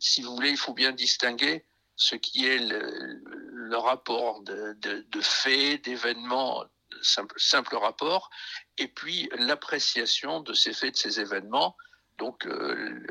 si 0.00 0.22
vous 0.22 0.34
voulez, 0.34 0.50
il 0.50 0.56
faut 0.56 0.74
bien 0.74 0.92
distinguer 0.92 1.66
ce 1.96 2.16
qui 2.16 2.46
est 2.46 2.58
le, 2.58 3.43
rapport 3.74 4.42
de, 4.42 5.20
faits, 5.20 5.84
d'événements, 5.84 6.64
simple, 7.02 7.34
simple 7.38 7.76
rapport, 7.76 8.30
et 8.78 8.88
puis 8.88 9.28
l'appréciation 9.36 10.40
de 10.40 10.54
ces 10.54 10.72
faits, 10.72 10.94
de 10.94 10.98
ces 10.98 11.20
événements. 11.20 11.76
Donc, 12.18 12.46
euh, 12.46 13.04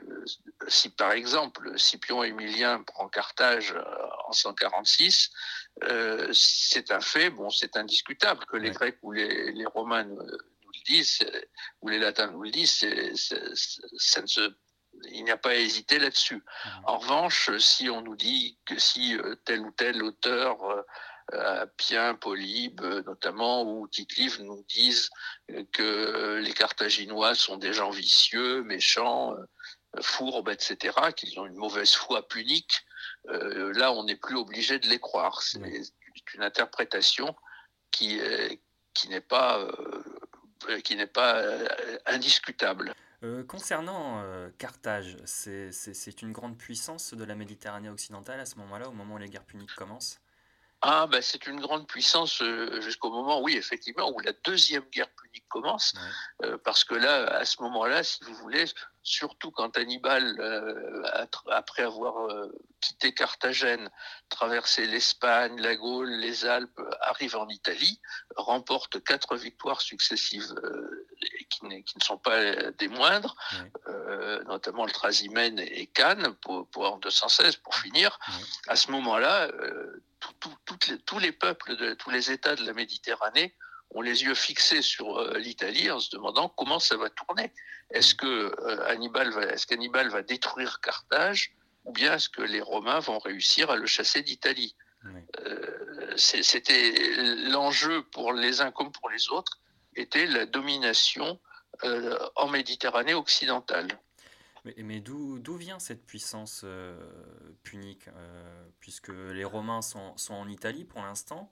si 0.69 0.89
par 0.89 1.12
exemple 1.12 1.78
Scipion 1.78 2.23
Émilien 2.23 2.82
prend 2.84 3.10
Carthage 3.10 3.73
euh, 3.73 3.84
en 4.28 4.32
146, 4.32 5.30
euh, 5.84 6.30
c'est 6.32 6.89
un 6.91 7.02
fait, 7.02 7.30
bon, 7.30 7.49
c'est 7.49 7.76
indiscutable 7.76 8.45
que 8.45 8.56
les 8.56 8.71
Grecs 8.71 8.97
ou 9.02 9.12
les, 9.12 9.65
Romains 9.65 10.06
nous, 10.06 10.19
le 10.21 10.84
disent, 10.86 11.19
ou 11.82 11.89
les 11.89 11.99
Latins 11.99 12.32
nous 12.32 12.43
le 12.43 12.52
disent, 12.52 12.86
ça 13.97 14.21
ne 14.21 14.28
se 14.28 14.54
il 15.12 15.24
n'y 15.24 15.32
a 15.32 15.38
pas 15.38 15.52
à 15.52 15.56
hésiter 15.56 16.00
là-dessus. 16.00 16.38
Mmh. 16.38 16.70
En 16.86 16.98
revanche, 16.98 17.58
si 17.58 17.89
on 17.89 18.02
nous 18.02 18.16
dit 18.16 18.58
que 18.66 18.78
si 18.80 19.18
euh, 19.18 19.36
tel 19.46 19.62
ou 19.62 19.72
tel 19.72 20.04
auteur, 20.04 20.58
euh, 21.34 21.66
Pien, 21.78 22.16
Polybe 22.16 22.82
notamment, 23.06 23.63
ou 23.63 23.88
tite 23.88 24.39
nous 24.39 24.63
disent 24.68 25.10
que 25.72 26.39
les 26.44 26.54
Carthaginois 26.54 27.34
sont 27.34 27.58
des 27.58 27.74
gens 27.74 27.92
vicieux, 27.92 28.63
méchants, 28.63 29.34
euh, 29.34 30.02
fourbes, 30.02 30.50
etc., 30.50 30.96
qu'ils 31.16 31.39
ont 31.39 31.46
une 31.46 31.56
mauvaise 31.56 31.94
foi 31.94 32.28
punique, 32.28 32.86
là, 33.26 33.94
on 33.94 34.04
n'est 34.04 34.18
plus 34.18 34.36
obligé 34.36 34.80
de 34.80 34.88
les 34.88 35.00
croire. 35.00 35.42
C'est 35.42 35.62
une 36.34 36.44
interprétation 36.44 37.34
qui, 37.92 38.20
qui 38.94 39.08
n'est 39.08 39.22
pas, 39.22 39.66
qui 40.84 40.98
n'est 40.98 41.08
pas 41.08 41.42
indiscutable. 42.06 42.94
Euh, 43.24 43.44
concernant 43.44 44.22
euh, 44.22 44.50
Carthage, 44.58 45.18
c'est 45.26 46.22
une 46.22 46.32
grande 46.32 46.58
puissance 46.58 47.14
de 47.14 47.24
la 47.24 47.36
Méditerranée 47.36 47.90
occidentale 47.90 48.40
à 48.40 48.46
ce 48.46 48.58
moment-là, 48.60 48.90
au 48.90 48.94
moment 48.94 49.16
où 49.16 49.18
les 49.18 49.30
guerres 49.30 49.46
puniques 49.46 49.76
commencent? 49.76 50.23
Ah, 50.86 51.08
ben 51.08 51.22
c'est 51.22 51.48
une 51.48 51.62
grande 51.62 51.88
puissance 51.88 52.41
euh, 52.41 52.82
jusqu'au 52.82 53.10
moment, 53.10 53.41
oui, 53.41 53.56
effectivement, 53.56 54.12
où 54.12 54.19
la 54.19 54.34
deuxième 54.43 54.84
guerre 54.91 55.10
punique 55.12 55.48
commence, 55.48 55.93
euh, 56.43 56.58
parce 56.65 56.84
que 56.84 56.93
là, 56.93 57.24
à 57.38 57.46
ce 57.46 57.62
moment-là, 57.62 58.04
si 58.04 58.22
vous 58.26 58.34
voulez, 58.36 58.65
surtout 59.02 59.50
quand 59.50 59.78
Hannibal, 59.78 60.36
euh, 60.41 61.02
après 61.52 61.84
avoir 61.84 62.28
quitté 62.82 63.13
Carthagène, 63.13 63.89
traversé 64.28 64.86
l'Espagne, 64.86 65.58
la 65.62 65.78
Gaule, 65.78 66.10
les 66.10 66.46
Alpes, 66.46 66.82
arrive 67.00 67.38
en 67.38 67.48
Italie, 67.48 68.02
remporte 68.36 69.02
quatre 69.06 69.38
victoires 69.38 69.80
successives 69.80 70.54
qui, 71.50 71.65
ne 71.65 72.04
sont 72.04 72.17
pas 72.17 72.72
des 72.72 72.89
moindres, 72.89 73.38
notamment 74.48 74.86
le 74.86 74.91
Trasimène 74.91 75.60
et 75.60 75.88
Cannes, 75.88 76.34
pour, 76.41 76.67
pour 76.67 76.91
en 76.91 76.98
216 76.98 77.56
pour 77.58 77.76
finir. 77.76 78.19
À 78.67 78.76
ce 78.76 78.91
moment-là, 78.91 79.50
tous 81.06 81.20
les 81.20 81.32
peuples 81.32 81.76
de 81.76 81.94
tous 81.94 82.10
les 82.10 82.32
États 82.32 82.56
de 82.56 82.66
la 82.66 82.74
Méditerranée 82.74 83.56
ont 83.94 84.02
les 84.02 84.24
yeux 84.24 84.36
fixés 84.36 84.82
sur 84.82 85.18
euh, 85.18 85.38
l'Italie 85.38 85.90
en 85.92 86.00
se 86.00 86.10
demandant 86.12 86.50
comment 86.50 86.80
ça 86.80 86.98
va 86.98 87.10
tourner. 87.10 87.52
Est-ce 87.92 88.16
que 88.16 88.26
euh, 88.26 88.88
Hannibal 88.88 89.32
va, 89.32 89.44
est-ce 89.44 89.68
qu'Hannibal 89.68 90.10
va 90.10 90.22
détruire 90.22 90.82
Carthage 90.82 91.54
ou 91.86 91.92
bien 91.92 92.16
est-ce 92.16 92.30
que 92.30 92.42
les 92.42 92.62
Romains 92.62 93.00
vont 93.00 93.20
réussir 93.20 93.70
à 93.70 93.76
le 93.76 93.86
chasser 93.86 94.22
d'Italie? 94.22 94.76
Euh, 95.42 96.14
C'était 96.16 96.94
l'enjeu 97.50 98.04
pour 98.04 98.32
les 98.34 98.62
uns 98.62 98.72
comme 98.72 98.92
pour 98.92 99.10
les 99.10 99.30
autres 99.30 99.60
était 99.96 100.26
la 100.26 100.46
domination 100.46 101.40
en 102.36 102.48
Méditerranée 102.48 103.16
occidentale. 103.16 103.88
Mais, 104.65 105.02
d'où 105.02 105.56
vient 105.58 105.80
cette 105.80 106.06
puissance 106.06 106.62
euh, 106.63 106.97
punique 107.63 108.08
euh, 108.08 108.67
Puisque 108.80 109.10
les 109.10 109.43
Romains 109.43 109.82
sont, 109.82 110.15
sont 110.17 110.36
en 110.36 110.47
Italie 110.47 110.86
pour 110.86 111.02
l'instant, 111.02 111.52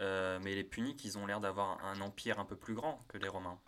euh, 0.00 0.38
mais 0.42 0.54
les 0.54 0.64
puniques, 0.64 1.04
ils 1.04 1.18
ont 1.18 1.26
l'air 1.26 1.40
d'avoir 1.40 1.84
un 1.84 2.00
empire 2.00 2.38
un 2.38 2.44
peu 2.44 2.56
plus 2.56 2.74
grand 2.74 3.04
que 3.08 3.18
les 3.18 3.28
Romains. 3.28 3.58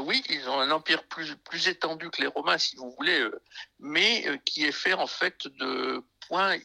Oui, 0.00 0.22
ils 0.28 0.48
ont 0.48 0.60
un 0.60 0.70
empire 0.70 1.04
plus, 1.04 1.36
plus 1.36 1.68
étendu 1.68 2.10
que 2.10 2.20
les 2.20 2.26
Romains, 2.26 2.58
si 2.58 2.76
vous 2.76 2.94
voulez, 2.98 3.28
mais 3.78 4.40
qui 4.44 4.64
est 4.64 4.72
fait 4.72 4.94
en 4.94 5.06
fait 5.06 5.46
de 5.46 6.02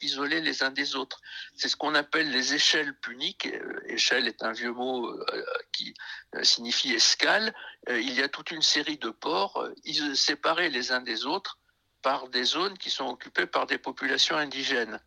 isolés 0.01 0.41
les 0.41 0.63
uns 0.63 0.71
des 0.71 0.95
autres. 0.95 1.21
C'est 1.55 1.69
ce 1.69 1.75
qu'on 1.75 1.95
appelle 1.95 2.29
les 2.31 2.53
échelles 2.53 2.95
puniques. 2.99 3.47
Euh, 3.47 3.81
échelle 3.87 4.27
est 4.27 4.43
un 4.43 4.51
vieux 4.51 4.71
mot 4.71 5.07
euh, 5.07 5.45
qui 5.71 5.93
euh, 6.35 6.43
signifie 6.43 6.93
escale. 6.93 7.53
il 7.89 8.13
y 8.13 8.21
a 8.21 8.29
toute 8.29 8.51
une 8.51 8.61
série 8.61 8.97
de 8.97 9.09
ports 9.09 9.67
séparés 10.13 10.69
les 10.69 10.91
uns 10.91 11.01
des 11.01 11.25
autres 11.25 11.59
par 12.01 12.29
des 12.29 12.43
zones 12.43 12.77
qui 12.77 12.91
sont 12.91 13.07
occupées 13.07 13.47
par 13.47 13.65
des 13.65 13.79
populations 13.79 14.37
indigènes, 14.37 14.99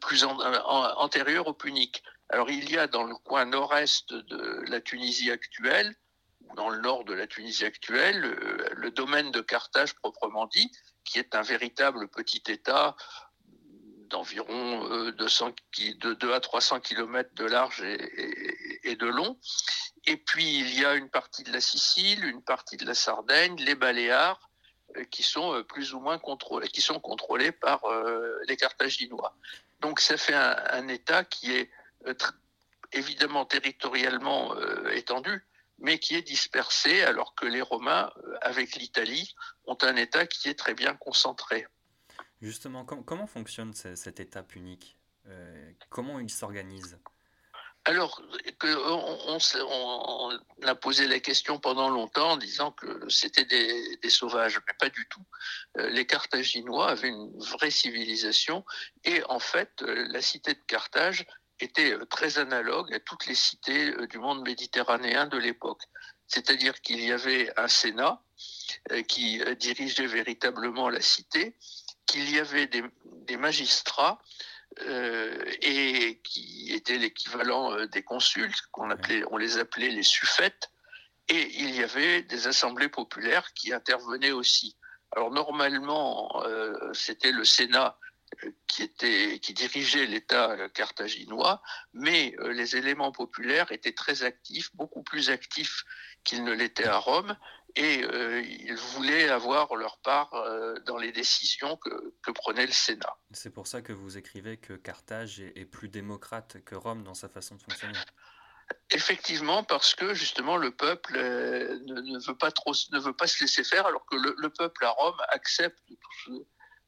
plus 0.00 0.24
antérieures 0.24 1.46
aux 1.46 1.54
puniques. 1.54 2.02
Alors 2.30 2.50
il 2.50 2.70
y 2.70 2.78
a 2.78 2.86
dans 2.86 3.04
le 3.04 3.14
coin 3.16 3.44
nord-est 3.44 4.12
de 4.12 4.64
la 4.68 4.80
Tunisie 4.80 5.30
actuelle, 5.30 5.94
dans 6.56 6.70
le 6.70 6.78
nord 6.78 7.04
de 7.04 7.14
la 7.14 7.26
Tunisie 7.26 7.64
actuelle, 7.64 8.20
le 8.20 8.90
domaine 8.90 9.30
de 9.30 9.40
Carthage 9.40 9.94
proprement 9.94 10.46
dit, 10.46 10.72
qui 11.04 11.18
est 11.18 11.34
un 11.34 11.42
véritable 11.42 12.08
petit 12.08 12.42
État 12.48 12.96
d'environ 14.08 15.10
200, 15.10 15.48
euh, 15.48 15.92
de 15.94 16.14
2 16.14 16.32
à 16.32 16.40
300 16.40 16.80
km 16.80 17.30
de 17.34 17.44
large 17.44 17.82
et, 17.82 18.96
de 18.96 19.06
long. 19.06 19.38
Et 20.06 20.16
puis 20.16 20.60
il 20.60 20.78
y 20.78 20.84
a 20.84 20.94
une 20.94 21.10
partie 21.10 21.42
de 21.42 21.52
la 21.52 21.60
Sicile, 21.60 22.24
une 22.24 22.42
partie 22.42 22.76
de 22.76 22.86
la 22.86 22.94
Sardaigne, 22.94 23.56
les 23.58 23.74
Baléares, 23.74 24.50
euh, 24.96 25.04
qui 25.04 25.22
sont 25.22 25.54
euh, 25.54 25.62
plus 25.62 25.92
ou 25.94 26.00
moins 26.00 26.18
contrôlés, 26.18 26.68
qui 26.68 26.80
sont 26.80 27.00
contrôlés 27.00 27.52
par 27.52 27.82
les 28.46 28.56
Carthaginois. 28.56 29.36
Donc 29.80 30.00
ça 30.00 30.16
fait 30.16 30.34
un, 30.34 30.88
État 30.88 31.24
qui 31.24 31.52
est 31.52 31.70
évidemment 32.92 33.44
territorialement 33.44 34.56
étendu, 34.90 35.44
mais 35.78 35.98
qui 35.98 36.14
est 36.14 36.22
dispersé, 36.22 37.02
alors 37.02 37.34
que 37.34 37.46
les 37.46 37.62
Romains, 37.62 38.10
avec 38.40 38.76
l'Italie, 38.76 39.34
ont 39.66 39.78
un 39.82 39.96
État 39.96 40.26
qui 40.26 40.48
est 40.48 40.58
très 40.58 40.74
bien 40.74 40.94
concentré. 40.94 41.66
Justement, 42.40 42.84
comment 42.84 43.26
fonctionne 43.26 43.72
cet 43.72 44.20
état 44.20 44.44
unique 44.54 44.98
euh, 45.26 45.72
Comment 45.88 46.20
il 46.20 46.30
s'organise? 46.30 46.98
Alors, 47.86 48.20
on, 48.64 49.38
on, 49.68 50.66
a 50.66 50.74
posé 50.74 51.06
la 51.06 51.20
question 51.20 51.60
pendant 51.60 51.88
longtemps 51.88 52.32
en 52.32 52.36
disant 52.36 52.72
que 52.72 53.08
c'était 53.08 53.44
des, 53.44 54.10
sauvages, 54.10 54.58
mais 54.66 54.74
pas 54.80 54.88
du 54.88 55.06
tout. 55.08 55.24
Euh, 55.78 55.88
les 55.90 56.04
Carthaginois 56.04 56.90
avaient 56.90 57.08
une 57.08 57.30
vraie 57.38 57.70
civilisation 57.70 58.64
et 59.04 59.22
en 59.28 59.38
fait, 59.38 59.82
euh, 59.82 60.08
la 60.10 60.20
cité 60.20 60.54
de 60.54 60.62
Carthage 60.66 61.26
était 61.60 61.96
très 62.10 62.38
analogue 62.38 62.92
à 62.94 63.00
toutes 63.00 63.26
les 63.26 63.34
cités 63.34 63.94
du 64.08 64.18
monde 64.18 64.42
méditerranéen 64.42 65.26
de 65.26 65.38
l'époque. 65.38 65.82
C'est-à-dire 66.26 66.80
qu'il 66.80 67.02
y 67.02 67.12
avait 67.12 67.52
un 67.58 67.68
Sénat 67.68 68.20
qui 69.08 69.40
dirigeait 69.58 70.06
véritablement 70.06 70.88
la 70.90 71.00
cité 71.00 71.56
qu'il 72.06 72.30
y 72.30 72.38
avait 72.38 72.66
des, 72.68 73.36
magistrats 73.36 74.18
euh, 74.80 75.44
et 75.60 76.20
qui 76.22 76.72
étaient 76.72 76.98
l'équivalent 76.98 77.72
euh, 77.72 77.86
des 77.88 78.02
consuls, 78.02 78.54
qu'on 78.72 78.90
appelait, 78.90 79.24
on 79.30 79.36
les 79.36 79.58
appelait 79.58 79.90
les 79.90 80.02
suffètes, 80.02 80.70
et 81.28 81.60
il 81.60 81.74
y 81.74 81.82
avait 81.82 82.22
des 82.22 82.46
assemblées 82.46 82.88
populaires 82.88 83.52
qui 83.54 83.72
intervenaient 83.72 84.30
aussi. 84.30 84.76
Alors 85.12 85.30
normalement, 85.30 86.42
euh, 86.44 86.92
c'était 86.92 87.32
le 87.32 87.44
Sénat 87.44 87.98
qui, 88.66 88.82
était, 88.82 89.38
qui 89.40 89.54
dirigeait 89.54 90.06
l'État 90.06 90.56
carthaginois, 90.70 91.62
mais 91.92 92.34
les 92.50 92.76
éléments 92.76 93.12
populaires 93.12 93.72
étaient 93.72 93.92
très 93.92 94.22
actifs, 94.22 94.74
beaucoup 94.74 95.02
plus 95.02 95.30
actifs 95.30 95.84
qu'ils 96.24 96.44
ne 96.44 96.52
l'étaient 96.52 96.88
à 96.88 96.98
Rome, 96.98 97.36
et 97.76 98.02
euh, 98.04 98.42
ils 98.42 98.74
voulaient 98.74 99.28
avoir 99.28 99.76
leur 99.76 99.98
part 99.98 100.32
euh, 100.34 100.74
dans 100.86 100.96
les 100.96 101.12
décisions 101.12 101.76
que, 101.76 102.30
prenait 102.32 102.66
le 102.66 102.72
Sénat. 102.72 103.16
C'est 103.32 103.50
pour 103.50 103.66
ça 103.66 103.82
que 103.82 103.92
vous 103.92 104.16
écrivez 104.16 104.56
que 104.56 104.72
Carthage 104.72 105.40
est, 105.40 105.64
plus 105.64 105.88
démocrate 105.88 106.62
que 106.64 106.74
Rome 106.74 107.02
dans 107.02 107.14
sa 107.14 107.28
façon 107.28 107.54
de 107.54 107.62
fonctionner. 107.62 107.98
Effectivement, 108.90 109.62
parce 109.62 109.94
que 109.94 110.14
justement 110.14 110.56
le 110.56 110.70
peuple 110.70 111.16
euh, 111.16 111.78
ne, 111.86 112.18
veut 112.26 112.36
pas 112.36 112.50
trop, 112.50 112.72
ne 112.92 112.98
veut 112.98 113.12
pas 113.12 113.26
se 113.26 113.44
laisser 113.44 113.62
faire, 113.62 113.86
alors 113.86 114.04
que 114.06 114.16
le, 114.16 114.50
peuple 114.50 114.84
à 114.84 114.90
Rome 114.90 115.16
accepte 115.28 115.78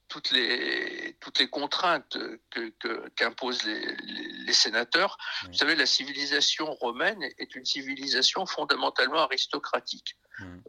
toutes 0.08 0.30
les, 0.30 1.16
toutes 1.20 1.38
les 1.38 1.48
contraintes 1.48 2.16
qu'imposent 3.16 3.62
que, 3.62 3.68
les, 3.68 4.46
les, 4.46 4.52
sénateurs. 4.52 5.18
Vous 5.46 5.54
savez, 5.54 5.76
la 5.76 5.86
civilisation 5.86 6.72
romaine 6.74 7.22
est 7.38 7.54
une 7.54 7.64
civilisation 7.64 8.46
fondamentalement 8.46 9.20
aristocratique. 9.20 10.16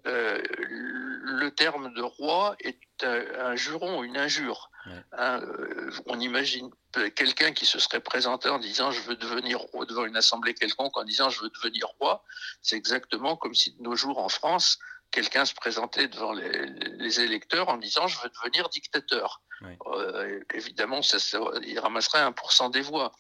Euh, 0.08 0.42
le 0.60 1.52
terme 1.52 1.94
de 1.94 2.02
roi 2.02 2.56
est 2.60 2.80
un, 3.04 3.56
juron, 3.56 4.04
une 4.04 4.18
injure. 4.18 4.72
Hein, 5.12 5.42
euh, 5.44 5.92
on 6.08 6.20
imagine 6.20 6.72
quelqu'un 7.16 7.52
qui 7.52 7.66
se 7.66 7.78
serait 7.78 8.00
présenté 8.00 8.50
en 8.50 8.58
disant 8.58 8.92
je 8.92 9.02
veux 9.02 9.16
devenir 9.16 9.60
roi 9.60 9.86
devant 9.86 10.06
une 10.06 10.18
assemblée 10.18 10.56
quelconque 10.56 10.98
en 10.98 11.04
disant 11.04 11.30
je 11.30 11.42
veux 11.42 11.50
devenir 11.50 11.88
roi. 12.00 12.24
C'est 12.62 12.78
exactement 12.78 13.36
comme 13.36 13.54
si 13.54 13.76
de 13.76 13.84
nos 13.84 13.96
jours 13.96 14.18
en 14.18 14.30
France, 14.30 14.80
quelqu'un 15.12 15.46
se 15.46 15.54
présentait 15.54 16.08
devant 16.08 16.34
les, 16.34 17.20
électeurs 17.22 17.70
en 17.70 17.78
disant 17.78 18.08
je 18.08 18.20
veux 18.22 18.30
devenir 18.30 18.70
dictateur. 18.70 19.42
Euh, 19.88 20.40
évidemment, 20.54 21.02
ça, 21.02 21.18
il 21.64 21.80
ramasserait 21.80 22.22
1% 22.22 22.72
des 22.72 22.82
voix. 22.82 23.12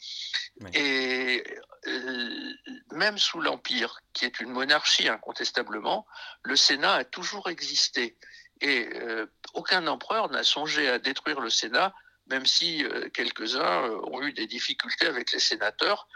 Et 0.73 1.43
euh, 1.87 2.53
même 2.91 3.17
sous 3.17 3.41
l'Empire, 3.41 3.99
qui 4.13 4.25
est 4.25 4.39
une 4.39 4.51
monarchie 4.51 5.09
incontestablement, 5.09 6.05
le 6.43 6.55
Sénat 6.55 6.93
a 6.93 7.03
toujours 7.03 7.49
existé. 7.49 8.17
Et 8.61 8.89
euh, 8.95 9.25
aucun 9.53 9.85
empereur 9.87 10.29
n'a 10.29 10.43
songé 10.43 10.87
à 10.87 10.99
détruire 10.99 11.39
le 11.39 11.49
Sénat, 11.49 11.93
même 12.27 12.45
si 12.45 12.85
quelques-uns 13.13 13.89
ont 14.03 14.21
eu 14.21 14.33
des 14.33 14.45
difficultés 14.45 15.07
avec 15.07 15.31
les 15.31 15.39
sénateurs. 15.39 16.07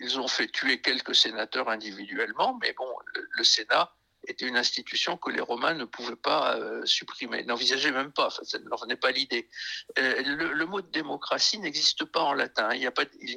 Ils 0.00 0.18
ont 0.18 0.26
fait 0.26 0.48
tuer 0.48 0.80
quelques 0.80 1.14
sénateurs 1.14 1.68
individuellement, 1.68 2.58
mais 2.60 2.72
bon, 2.72 2.92
le 3.14 3.44
Sénat 3.44 3.94
était 4.30 4.46
une 4.46 4.56
institution 4.56 5.16
que 5.16 5.30
les 5.30 5.40
Romains 5.40 5.74
ne 5.74 5.84
pouvaient 5.84 6.16
pas 6.16 6.56
euh, 6.56 6.84
supprimer, 6.86 7.42
n'envisageaient 7.44 7.92
même 7.92 8.12
pas, 8.12 8.30
ça 8.30 8.58
ne 8.58 8.68
leur 8.68 8.80
venait 8.80 8.96
pas 8.96 9.10
l'idée. 9.10 9.48
Euh, 9.98 10.22
le, 10.24 10.66
mot 10.66 10.80
de 10.80 10.90
démocratie 10.90 11.58
n'existe 11.58 12.04
pas 12.04 12.20
en 12.20 12.34
latin, 12.34 12.72
il 12.72 12.80
n'y 12.80 12.86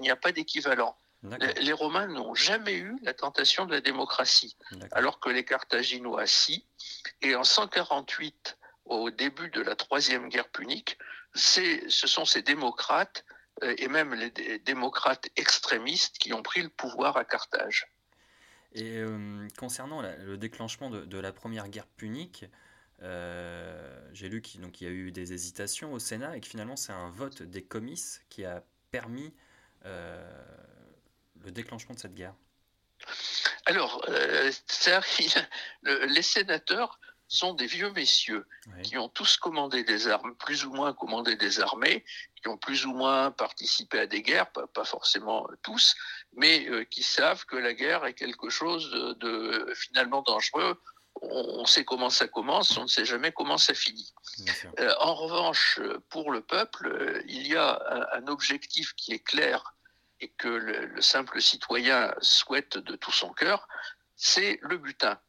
a 0.10 0.15
pas, 0.15 0.32
d'équivalent. 0.32 0.97
Les, 1.39 1.73
Romains 1.73 2.08
n'ont 2.08 2.36
jamais 2.36 2.75
eu 2.75 2.97
la 3.03 3.13
tentation 3.13 3.65
de 3.65 3.71
la 3.71 3.82
démocratie, 3.82 4.58
alors 4.91 5.19
que 5.19 5.29
les 5.29 5.45
Carthaginois, 5.45 6.27
si. 6.27 6.65
Et 7.21 7.36
en 7.36 7.45
148, 7.45 8.58
au 8.86 9.10
début 9.10 9.49
de 9.49 9.62
la 9.62 9.75
troisième 9.75 10.27
guerre 10.27 10.49
punique, 10.49 10.97
ce 11.34 11.88
sont 11.89 12.25
ces 12.25 12.41
démocrates, 12.41 13.23
euh, 13.63 13.73
et 13.77 13.88
même 13.88 14.13
les 14.13 14.60
démocrates 14.60 15.29
extrémistes, 15.38 16.17
qui 16.17 16.34
ont 16.34 16.43
pris 16.43 16.62
le 16.62 16.69
pouvoir 16.69 17.15
à 17.15 17.23
Carthage. 17.23 17.92
Et 18.73 18.97
euh, 18.97 19.47
concernant 19.57 20.01
le 20.01 20.38
déclenchement 20.38 20.89
de, 20.89 21.17
la 21.17 21.31
première 21.31 21.69
guerre 21.69 21.88
punique, 21.88 22.45
euh, 23.02 24.10
j'ai 24.13 24.29
lu 24.29 24.41
qu'il 24.41 24.62
y 24.62 24.85
a 24.85 24.89
eu 24.89 25.12
des 25.12 25.33
hésitations 25.33 25.93
au 25.93 26.00
Sénat 26.00 26.37
et 26.37 26.41
que 26.41 26.48
finalement 26.48 26.75
c'est 26.75 26.93
un 26.93 27.10
vote 27.10 27.43
des 27.43 27.63
comices 27.63 28.21
qui 28.29 28.45
a 28.45 28.63
permis 28.91 29.33
le 29.85 31.52
déclenchement 31.52 31.93
de 31.93 32.00
cette 32.00 32.13
guerre. 32.13 32.33
Alors, 33.65 34.06
les 35.83 36.21
sénateurs 36.21 37.00
sont 37.33 37.54
des 37.54 37.65
vieux 37.65 37.91
messieurs 37.91 38.45
qui 38.83 38.98
ont 38.98 39.10
tous 39.10 39.37
commandé 39.37 39.83
des 39.83 40.08
armes, 40.08 40.35
plus 40.35 40.65
ou 40.65 40.71
moins 40.71 40.93
commandé 40.93 41.35
des 41.35 41.60
armées, 41.60 42.06
qui 42.35 42.48
ont 42.48 42.58
plus 42.58 42.85
ou 42.85 42.93
moins 42.93 43.31
participé 43.31 44.00
à 44.00 44.08
des 44.08 44.21
guerres, 44.21 44.52
pas, 44.52 44.85
forcément 44.85 45.48
tous, 45.63 45.95
mais 46.36 46.67
euh, 46.69 46.84
qui 46.86 47.04
savent 47.04 47.46
que 47.46 47.56
la 47.56 47.73
guerre 47.73 48.06
est 48.06 48.13
quelque 48.13 48.50
chose 48.50 48.90
de, 49.19 49.73
finalement 49.75 50.21
dangereux. 50.21 50.81
On, 51.21 51.65
sait 51.65 51.86
comment 51.86 52.10
ça 52.10 52.27
commence, 52.27 52.75
on 52.77 52.84
ne 52.84 52.88
sait 52.88 53.06
jamais 53.06 53.31
comment 53.31 53.60
ça 53.60 53.73
finit. 53.73 54.13
Euh, 54.79 54.94
en 55.00 55.13
revanche, 55.13 55.79
pour 56.10 56.31
le 56.31 56.42
peuple, 56.42 56.88
euh, 56.88 57.21
il 57.27 57.48
y 57.48 57.56
a 57.56 58.10
un, 58.13 58.27
objectif 58.27 58.94
qui 58.96 59.13
est 59.13 59.23
clair 59.23 59.75
et 60.19 60.29
que 60.29 60.48
le 60.48 61.02
simple 61.02 61.40
citoyen 61.40 62.13
souhaite 62.19 62.77
de 62.77 62.96
tout 62.96 63.12
son 63.12 63.31
cœur, 63.31 63.67
c'est 64.15 64.58
le 64.63 64.77
butin. 64.77 65.19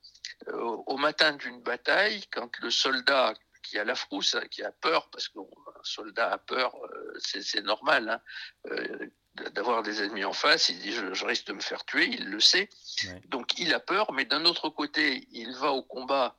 Euh, 0.48 0.76
au 0.86 0.96
matin 0.96 1.32
d'une 1.32 1.60
bataille, 1.62 2.22
quand 2.30 2.50
le 2.58 2.70
soldat 2.70 3.34
qui 3.62 3.78
a 3.78 3.84
la 3.84 3.94
frousse, 3.94 4.34
hein, 4.34 4.44
qui 4.50 4.62
a 4.62 4.72
peur, 4.72 5.08
parce 5.10 5.28
qu'un 5.28 5.42
soldat 5.82 6.32
a 6.32 6.38
peur, 6.38 6.74
euh, 6.76 7.14
c'est 7.18 7.62
normal, 7.62 8.08
hein, 8.10 8.20
euh, 8.70 9.08
d'avoir 9.52 9.82
des 9.82 10.02
ennemis 10.02 10.24
en 10.24 10.32
face, 10.32 10.68
il 10.68 10.78
dit 10.78 10.92
je, 10.92 11.24
risque 11.24 11.46
de 11.46 11.52
me 11.52 11.60
faire 11.60 11.84
tuer, 11.84 12.06
il 12.06 12.26
le 12.26 12.40
sait. 12.40 12.68
Donc 13.26 13.58
il 13.58 13.74
a 13.74 13.80
peur, 13.80 14.12
mais 14.12 14.24
d'un 14.24 14.44
autre 14.44 14.68
côté, 14.68 15.26
il 15.32 15.54
va 15.56 15.72
au 15.72 15.82
combat 15.82 16.36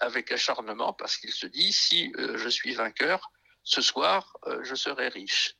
avec 0.00 0.30
acharnement 0.30 0.92
parce 0.92 1.16
qu'il 1.16 1.32
se 1.32 1.46
dit 1.46 1.72
si 1.72 2.12
je 2.16 2.48
suis 2.48 2.74
vainqueur, 2.74 3.32
ce 3.62 3.80
soir, 3.80 4.36
je 4.62 4.74
serai 4.74 5.08
riche. 5.08 5.56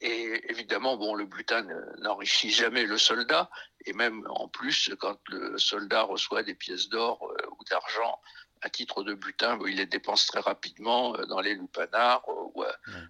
Et 0.00 0.50
évidemment, 0.50 0.96
bon, 0.96 1.14
le 1.14 1.26
butin 1.26 1.66
n'enrichit 1.98 2.50
jamais 2.50 2.84
le 2.84 2.98
soldat, 2.98 3.50
et 3.84 3.92
même 3.92 4.26
en 4.30 4.48
plus, 4.48 4.90
quand 4.98 5.18
le 5.28 5.58
soldat 5.58 6.02
reçoit 6.02 6.42
des 6.42 6.54
pièces 6.54 6.88
d'or 6.88 7.30
euh, 7.30 7.46
ou 7.58 7.64
d'argent 7.64 8.20
à 8.64 8.70
titre 8.70 9.04
de 9.04 9.14
butin, 9.14 9.58
il 9.66 9.76
les 9.76 9.86
dépense 9.86 10.26
très 10.26 10.40
rapidement 10.40 11.14
euh, 11.16 11.26
dans 11.26 11.40
les 11.40 11.54
lupanards 11.54 12.24
euh, 12.28 12.50
ou 12.54 12.64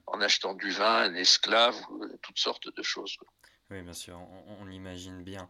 en 0.06 0.20
achetant 0.20 0.54
du 0.54 0.70
vin, 0.70 1.04
un 1.04 1.14
esclave, 1.14 1.76
toutes 2.22 2.38
sortes 2.38 2.74
de 2.74 2.82
choses. 2.82 3.16
Oui, 3.70 3.80
bien 3.82 3.92
sûr, 3.92 4.18
on, 4.60 4.64
l'imagine 4.64 5.22
bien. 5.22 5.48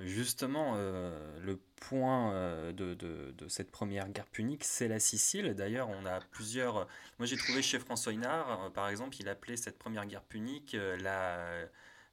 justement, 0.00 0.74
le 0.76 1.60
point 1.76 2.32
de, 2.72 2.94
de, 2.94 3.48
cette 3.48 3.70
première 3.70 4.08
guerre 4.08 4.26
punique, 4.26 4.64
c'est 4.64 4.88
la 4.88 4.98
Sicile. 4.98 5.54
D'ailleurs, 5.54 5.88
on 5.88 6.06
a 6.06 6.20
plusieurs. 6.20 6.88
Moi, 7.18 7.26
j'ai 7.26 7.36
trouvé 7.36 7.62
chez 7.62 7.78
François 7.78 8.12
Hinard, 8.12 8.72
par 8.72 8.88
exemple, 8.88 9.16
il 9.20 9.28
appelait 9.28 9.56
cette 9.56 9.78
première 9.78 10.06
guerre 10.06 10.24
punique 10.24 10.76
la, 11.00 11.66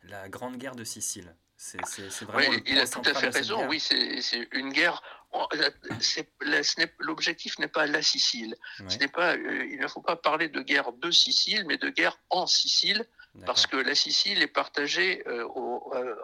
la 0.03 0.29
Grande 0.29 0.57
Guerre 0.57 0.75
de 0.75 0.83
Sicile. 0.83 1.35
C'est 1.61 2.25
vraiment 2.25 2.57
il 2.65 2.79
a 2.79 2.87
tout 2.87 3.01
à 3.05 3.13
fait 3.13 3.29
raison. 3.29 3.67
Oui, 3.67 3.79
c'est 3.79 4.47
une 4.51 4.71
guerre. 4.71 5.01
L'objectif 6.99 7.59
n'est 7.59 7.67
pas 7.67 7.85
la 7.85 8.01
Sicile. 8.01 8.55
Ce 8.87 8.97
n'est 8.97 9.07
pas. 9.07 9.35
Euh, 9.35 9.65
il 9.71 9.79
ne 9.79 9.87
faut 9.87 10.01
pas 10.01 10.15
parler 10.15 10.49
de 10.49 10.61
guerre 10.61 10.91
de 10.93 11.11
Sicile, 11.11 11.65
mais 11.67 11.77
de 11.77 11.89
guerre 11.89 12.17
en 12.29 12.47
Sicile, 12.47 13.07
parce 13.45 13.67
que 13.67 13.77
la 13.77 13.95
Sicile 13.95 14.41
est 14.41 14.47
partagée 14.47 15.23
euh, 15.27 15.47
euh, 15.93 16.15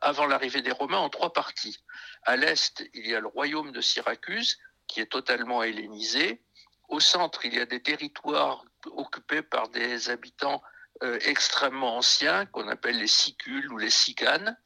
avant 0.00 0.26
l'arrivée 0.26 0.62
des 0.62 0.72
Romains 0.72 0.98
en 0.98 1.10
trois 1.10 1.32
parties. 1.32 1.78
À 2.24 2.36
l'est, 2.36 2.84
il 2.94 3.06
y 3.06 3.14
a 3.14 3.20
le 3.20 3.28
royaume 3.28 3.72
de 3.72 3.80
Syracuse, 3.80 4.58
qui 4.86 5.00
est 5.00 5.10
totalement 5.10 5.62
hellénisé. 5.62 6.42
Au 6.88 7.00
centre, 7.00 7.44
il 7.44 7.54
y 7.54 7.60
a 7.60 7.66
des 7.66 7.82
territoires 7.82 8.64
occupés 8.86 9.42
par 9.42 9.68
des 9.68 10.10
habitants 10.10 10.62
euh, 11.02 11.18
extrêmement 11.22 11.96
anciens 11.96 12.46
qu'on 12.46 12.68
appelle 12.68 12.98
les 12.98 13.06
sicules 13.06 13.72
ou 13.72 13.78
les 13.78 13.90
sicanes. 13.90 14.56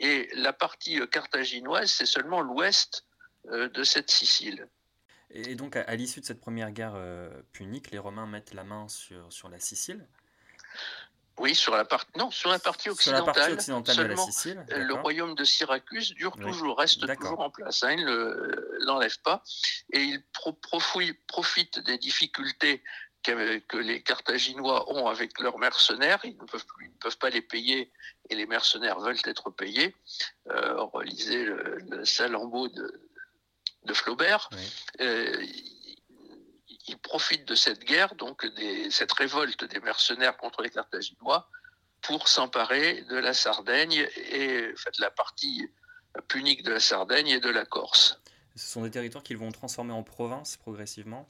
Et 0.00 0.28
la 0.34 0.52
partie 0.52 1.00
carthaginoise, 1.08 1.90
c'est 1.90 2.06
seulement 2.06 2.40
l'ouest 2.40 3.04
de 3.50 3.82
cette 3.82 4.10
Sicile. 4.10 4.68
Et 5.30 5.54
donc, 5.54 5.76
à, 5.76 5.94
l'issue 5.96 6.20
de 6.20 6.26
cette 6.26 6.40
première 6.40 6.70
guerre 6.70 6.96
punique, 7.52 7.90
les 7.90 7.98
Romains 7.98 8.26
mettent 8.26 8.54
la 8.54 8.64
main 8.64 8.88
sur, 8.88 9.32
sur 9.32 9.48
la 9.48 9.58
Sicile? 9.58 10.06
Oui, 11.38 11.54
sur 11.54 11.74
la 11.74 11.84
partie 11.84 12.10
non, 12.18 12.30
sur 12.30 12.50
la 12.50 12.58
partie 12.58 12.90
occidentale, 12.90 13.56
de 13.96 14.02
la 14.02 14.16
Sicile, 14.16 14.64
le 14.68 14.94
royaume 14.94 15.34
de 15.34 15.44
Syracuse 15.44 16.14
dure 16.14 16.36
toujours, 16.36 16.78
reste 16.78 17.06
toujours 17.16 17.40
en 17.40 17.50
place. 17.50 17.82
Hein, 17.82 17.92
il 17.92 18.04
ne 18.04 18.84
l'enlève 18.84 19.18
pas 19.22 19.42
et 19.92 20.02
il 20.02 20.22
profite 21.26 21.78
des 21.80 21.96
difficultés 21.96 22.82
que, 23.22 23.76
les 23.78 24.02
Carthaginois 24.02 24.92
ont 24.92 25.06
avec 25.06 25.40
leurs 25.40 25.58
mercenaires. 25.58 26.20
Ils 26.24 26.36
ne 26.36 26.44
peuvent, 26.44 26.66
plus, 26.66 26.90
peuvent 27.00 27.18
pas 27.18 27.30
les 27.30 27.42
payer 27.42 27.90
et 28.28 28.34
les 28.34 28.46
mercenaires 28.46 29.00
veulent 29.00 29.16
être 29.24 29.50
payés. 29.50 29.94
Euh, 30.50 30.76
on 30.78 30.86
relisait 30.88 31.44
le, 31.44 31.78
le 31.90 32.04
Salambeau 32.04 32.68
de, 32.68 33.10
de 33.84 33.94
Flaubert. 33.94 34.48
Euh, 35.00 35.44
ils 36.88 36.98
profitent 36.98 37.46
de 37.46 37.54
cette 37.54 37.84
guerre, 37.84 38.14
donc 38.16 38.46
des, 38.54 38.90
cette 38.90 39.12
révolte 39.12 39.64
des 39.64 39.80
mercenaires 39.80 40.36
contre 40.36 40.62
les 40.62 40.70
Carthaginois, 40.70 41.48
pour 42.00 42.28
s'emparer 42.28 43.02
de 43.02 43.16
la 43.16 43.34
Sardaigne 43.34 44.08
et 44.16 44.62
de 44.62 45.00
la 45.00 45.10
partie 45.10 45.68
punique 46.28 46.62
de 46.62 46.72
la 46.72 46.80
Sardaigne 46.80 47.28
et 47.28 47.40
de 47.40 47.48
la 47.48 47.64
Corse. 47.64 48.20
Ce 48.56 48.66
sont 48.66 48.82
des 48.82 48.90
territoires 48.90 49.24
qu'ils 49.24 49.38
vont 49.38 49.50
transformer 49.50 49.92
en 49.92 50.02
province 50.02 50.56
progressivement? 50.56 51.26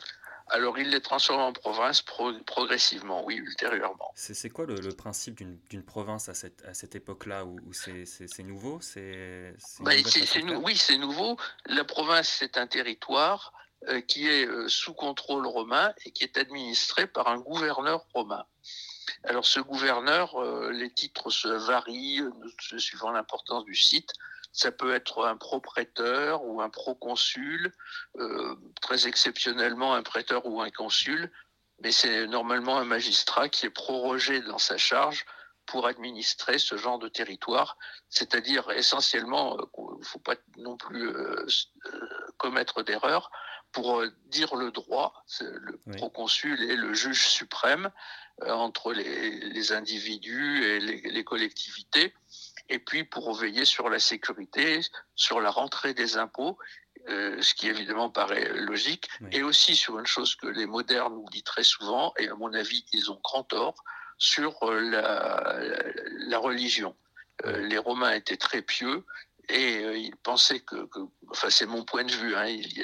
Alors 0.52 0.78
il 0.78 0.90
les 0.90 1.00
transforme 1.00 1.40
en 1.40 1.52
province 1.52 2.02
progressivement, 2.02 3.24
oui, 3.24 3.36
ultérieurement. 3.36 4.12
C'est 4.14 4.50
quoi 4.50 4.66
le, 4.66 4.92
principe 4.92 5.42
d'une 5.70 5.82
province 5.82 6.28
à 6.28 6.34
cette, 6.34 6.62
à 6.66 6.74
cette 6.74 6.94
époque-là 6.94 7.44
où, 7.46 7.72
c'est 7.72 8.42
nouveau 8.42 8.78
c'est 8.80 9.54
bah, 9.80 9.92
Oui, 10.62 10.76
c'est 10.76 10.98
nouveau. 10.98 11.38
La 11.66 11.84
province, 11.84 12.28
c'est 12.28 12.58
un 12.58 12.66
territoire 12.66 13.52
euh, 13.88 14.00
qui 14.00 14.28
est 14.28 14.46
euh, 14.46 14.68
sous 14.68 14.94
contrôle 14.94 15.46
romain 15.46 15.92
et 16.04 16.12
qui 16.12 16.22
est 16.22 16.36
administré 16.36 17.06
par 17.06 17.28
un 17.28 17.38
gouverneur 17.38 18.06
romain. 18.14 18.44
Alors 19.24 19.46
ce 19.46 19.58
gouverneur, 19.58 20.36
euh, 20.36 20.70
les 20.70 20.92
titres 20.92 21.30
se 21.30 21.48
varient 21.48 22.22
suivant 22.78 23.10
l'importance 23.10 23.64
du 23.64 23.74
site. 23.74 24.12
Ça 24.52 24.70
peut 24.70 24.94
être 24.94 25.24
un 25.24 25.36
pro-prêteur 25.36 26.44
ou 26.44 26.60
un 26.60 26.68
proconsul, 26.68 27.72
euh, 28.18 28.54
très 28.80 29.06
exceptionnellement 29.06 29.94
un 29.94 30.02
prêteur 30.02 30.46
ou 30.46 30.60
un 30.60 30.70
consul, 30.70 31.30
mais 31.80 31.90
c'est 31.90 32.26
normalement 32.26 32.78
un 32.78 32.84
magistrat 32.84 33.48
qui 33.48 33.66
est 33.66 33.70
prorogé 33.70 34.40
dans 34.42 34.58
sa 34.58 34.76
charge 34.76 35.24
pour 35.64 35.86
administrer 35.86 36.58
ce 36.58 36.76
genre 36.76 36.98
de 36.98 37.08
territoire, 37.08 37.78
c'est-à-dire 38.08 38.70
essentiellement, 38.72 39.56
il 39.78 39.98
ne 39.98 40.04
faut 40.04 40.18
pas 40.18 40.34
non 40.58 40.76
plus 40.76 41.08
euh, 41.08 41.46
euh, 41.86 42.08
commettre 42.36 42.82
d'erreur, 42.82 43.30
pour 43.70 44.04
dire 44.26 44.54
le 44.54 44.70
droit, 44.70 45.24
le 45.40 45.78
proconsul 45.96 46.62
est 46.70 46.76
le 46.76 46.92
juge 46.92 47.26
suprême 47.26 47.90
entre 48.46 48.92
les, 48.92 49.72
individus 49.72 50.62
et 50.62 50.78
les 50.78 51.24
collectivités 51.24 52.12
et 52.72 52.78
puis 52.78 53.04
pour 53.04 53.34
veiller 53.34 53.66
sur 53.66 53.90
la 53.90 53.98
sécurité, 53.98 54.80
sur 55.14 55.40
la 55.40 55.50
rentrée 55.50 55.92
des 55.92 56.16
impôts, 56.16 56.58
euh, 57.08 57.40
ce 57.42 57.54
qui 57.54 57.68
évidemment 57.68 58.08
paraît 58.08 58.48
logique, 58.54 59.08
et 59.30 59.42
aussi 59.42 59.76
sur 59.76 59.98
une 59.98 60.06
chose 60.06 60.34
que 60.36 60.46
les 60.46 60.66
modernes 60.66 61.12
oublient 61.12 61.42
très 61.42 61.64
souvent, 61.64 62.14
et 62.18 62.28
à 62.28 62.34
mon 62.34 62.52
avis 62.54 62.86
ils 62.92 63.10
ont 63.10 63.20
grand 63.22 63.44
tort, 63.44 63.74
sur 64.16 64.56
euh, 64.62 64.80
la, 66.28 66.38
religion. 66.38 66.96
Euh, 67.44 67.66
les 67.66 67.78
Romains 67.78 68.12
étaient 68.12 68.36
très 68.36 68.62
pieux 68.62 69.04
et 69.52 69.84
euh, 69.84 69.96
ils 69.96 70.16
pensaient 70.16 70.60
que, 70.60 70.88
enfin 71.30 71.50
c'est 71.50 71.66
mon 71.66 71.84
point 71.84 72.04
de 72.04 72.12
vue, 72.12 72.34
hein, 72.34 72.46
il 72.46 72.78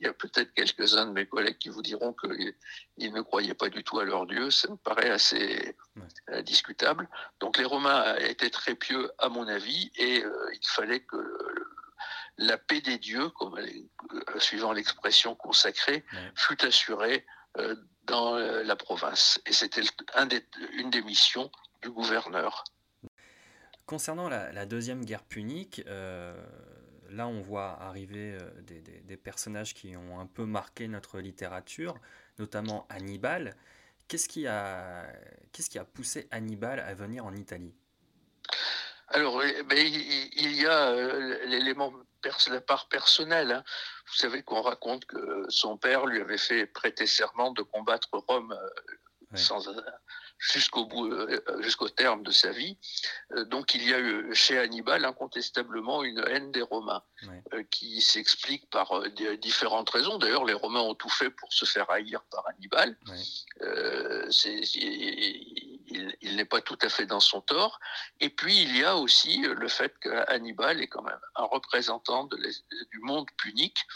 y 0.00 0.06
a, 0.06 0.12
peut-être 0.14 0.52
quelques-uns 0.54 1.06
de 1.06 1.12
mes 1.12 1.26
collègues 1.26 1.58
qui 1.58 1.68
vous 1.68 1.82
diront 1.82 2.14
qu'ils 2.14 3.12
ne 3.12 3.20
croyaient 3.20 3.54
pas 3.54 3.68
du 3.68 3.84
tout 3.84 3.98
à 3.98 4.04
leur 4.04 4.26
Dieu, 4.26 4.50
ça 4.50 4.70
me 4.70 4.76
paraît 4.76 5.10
assez 5.10 5.76
euh, 6.30 6.42
discutable. 6.42 7.08
Donc 7.40 7.58
les 7.58 7.64
Romains 7.64 8.16
étaient 8.16 8.50
très 8.50 8.74
pieux 8.74 9.12
à 9.18 9.28
mon 9.28 9.46
avis 9.46 9.92
et 9.96 10.24
euh, 10.24 10.50
il 10.54 10.66
fallait 10.66 11.00
que 11.00 11.16
la 12.38 12.56
paix 12.56 12.80
des 12.80 12.98
dieux, 12.98 13.28
comme, 13.30 13.56
suivant 14.38 14.72
l'expression 14.72 15.36
consacrée, 15.36 16.04
fût 16.34 16.64
assurée 16.64 17.24
dans 18.06 18.34
la 18.34 18.74
province. 18.74 19.40
Et 19.46 19.52
c'était 19.52 19.82
une 20.72 20.90
des 20.90 21.02
missions 21.02 21.48
du 21.82 21.90
gouverneur. 21.90 22.64
Concernant 23.86 24.30
la, 24.30 24.66
deuxième 24.66 25.04
guerre 25.04 25.22
punique, 25.22 25.82
euh, 25.86 26.34
là 27.10 27.26
on 27.26 27.42
voit 27.42 27.78
arriver 27.82 28.38
euh, 28.40 28.50
des, 28.62 29.16
personnages 29.18 29.74
qui 29.74 29.94
ont 29.94 30.18
un 30.18 30.26
peu 30.26 30.46
marqué 30.46 30.88
notre 30.88 31.20
littérature, 31.20 31.94
notamment 32.38 32.86
Hannibal. 32.88 33.56
Qu'est-ce 34.08 34.28
qui 34.28 34.46
a, 34.46 35.06
qu'est-ce 35.52 35.68
qui 35.68 35.78
a 35.78 35.84
poussé 35.84 36.28
Hannibal 36.30 36.80
à 36.80 36.94
venir 36.94 37.26
en 37.26 37.34
Italie? 37.34 37.74
Alors, 39.08 39.44
il 39.44 40.56
y 40.56 40.66
a 40.66 40.88
euh, 40.88 41.44
l'élément 41.46 41.92
la 42.48 42.60
part 42.62 42.88
personnelle. 42.88 43.52
Hein. 43.52 43.64
Vous 44.06 44.14
savez 44.14 44.42
qu'on 44.42 44.62
raconte 44.62 45.04
que 45.04 45.44
son 45.50 45.76
père 45.76 46.06
lui 46.06 46.22
avait 46.22 46.38
fait 46.38 46.64
prêter 46.66 47.06
serment 47.06 47.52
de 47.52 47.60
combattre 47.60 48.08
Rome 48.12 48.58
sans, 49.34 49.68
jusqu'au 50.38 50.84
bout, 50.84 51.10
jusqu'au 51.60 51.88
terme 51.88 52.22
de 52.22 52.30
sa 52.30 52.50
vie. 52.50 52.76
donc 53.46 53.74
il 53.74 53.88
y 53.88 53.94
a 53.94 53.98
eu 53.98 54.34
chez 54.34 54.58
Hannibal 54.58 55.04
incontestablement 55.04 56.04
une 56.04 56.22
haine 56.26 56.52
des 56.52 56.62
Romains 56.62 57.02
qui 57.70 58.00
s'explique 58.00 58.68
par 58.70 59.02
différentes 59.40 59.90
raisons. 59.90 60.18
D'ailleurs, 60.18 60.44
les 60.44 60.52
Romains 60.54 60.80
ont 60.80 60.94
tout 60.94 61.08
fait 61.08 61.30
pour 61.30 61.52
se 61.52 61.64
faire 61.64 61.90
haïr 61.90 62.22
par 62.30 62.46
Hannibal. 62.48 62.96
il, 66.20 66.36
n'est 66.36 66.44
pas 66.44 66.60
tout 66.60 66.78
à 66.82 66.88
fait 66.88 67.06
dans 67.06 67.20
son 67.20 67.40
tort. 67.40 67.80
Et 68.20 68.28
puis 68.28 68.60
il 68.62 68.76
y 68.76 68.84
a 68.84 68.96
aussi 68.96 69.38
le 69.42 69.68
fait 69.68 69.96
que 69.98 70.10
Hannibal 70.30 70.80
est 70.80 70.88
quand 70.88 71.02
même 71.02 71.20
un 71.36 71.44
représentant 71.44 72.24
du 72.24 72.98
monde 73.00 73.28
punique 73.36 73.86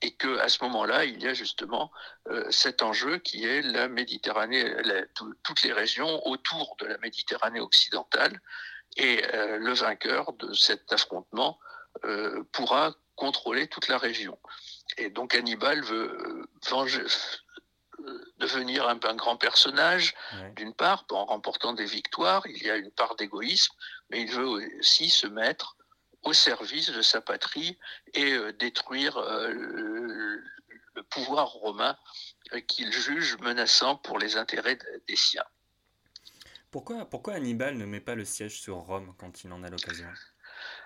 et 0.00 0.12
que 0.12 0.38
à 0.38 0.48
ce 0.48 0.62
moment-là, 0.64 1.04
il 1.04 1.22
y 1.22 1.28
a 1.28 1.34
justement 1.34 1.90
euh, 2.28 2.44
cet 2.50 2.82
enjeu 2.82 3.18
qui 3.18 3.44
est 3.44 3.62
la 3.62 3.88
Méditerranée, 3.88 4.64
toutes 5.42 5.62
les 5.62 5.72
régions 5.72 6.26
autour 6.26 6.76
de 6.80 6.86
la 6.86 6.98
Méditerranée 6.98 7.60
occidentale, 7.60 8.40
et 8.96 9.24
euh, 9.34 9.58
le 9.58 9.72
vainqueur 9.72 10.32
de 10.34 10.52
cet 10.52 10.92
affrontement 10.92 11.58
euh, 12.04 12.42
pourra 12.52 12.94
contrôler 13.16 13.68
toute 13.68 13.88
la 13.88 13.98
région. 13.98 14.38
Et 14.98 15.10
donc 15.10 15.34
Hannibal 15.34 15.82
veut 15.82 16.48
devenir 18.38 18.88
un, 18.88 18.98
un, 19.04 19.14
grand 19.14 19.36
personnage, 19.36 20.14
d'une 20.56 20.74
part, 20.74 21.04
en 21.10 21.26
remportant 21.26 21.72
des 21.72 21.84
victoires, 21.84 22.42
il 22.46 22.62
y 22.62 22.70
a 22.70 22.76
une 22.76 22.90
part 22.90 23.14
d'égoïsme, 23.14 23.74
mais 24.10 24.22
il 24.22 24.30
veut 24.30 24.46
aussi 24.80 25.08
se 25.08 25.26
mettre 25.28 25.76
au 26.22 26.32
service 26.32 26.90
de 26.90 27.02
sa 27.02 27.20
patrie 27.20 27.78
et 28.14 28.32
euh, 28.32 28.52
détruire 28.52 29.16
euh, 29.18 29.52
le, 29.52 30.42
pouvoir 31.10 31.48
romain 31.48 31.96
euh, 32.52 32.60
qu'il 32.60 32.92
juge 32.92 33.36
menaçant 33.40 33.96
pour 33.96 34.18
les 34.18 34.36
intérêts 34.36 34.78
des 35.08 35.16
siens. 35.16 35.44
Pourquoi, 36.70 37.04
pourquoi 37.06 37.34
Hannibal 37.34 37.76
ne 37.76 37.84
met 37.84 38.00
pas 38.00 38.14
le 38.14 38.24
siège 38.24 38.60
sur 38.60 38.76
Rome 38.76 39.14
quand 39.18 39.44
il 39.44 39.52
en 39.52 39.62
a 39.62 39.68
l'occasion? 39.68 40.08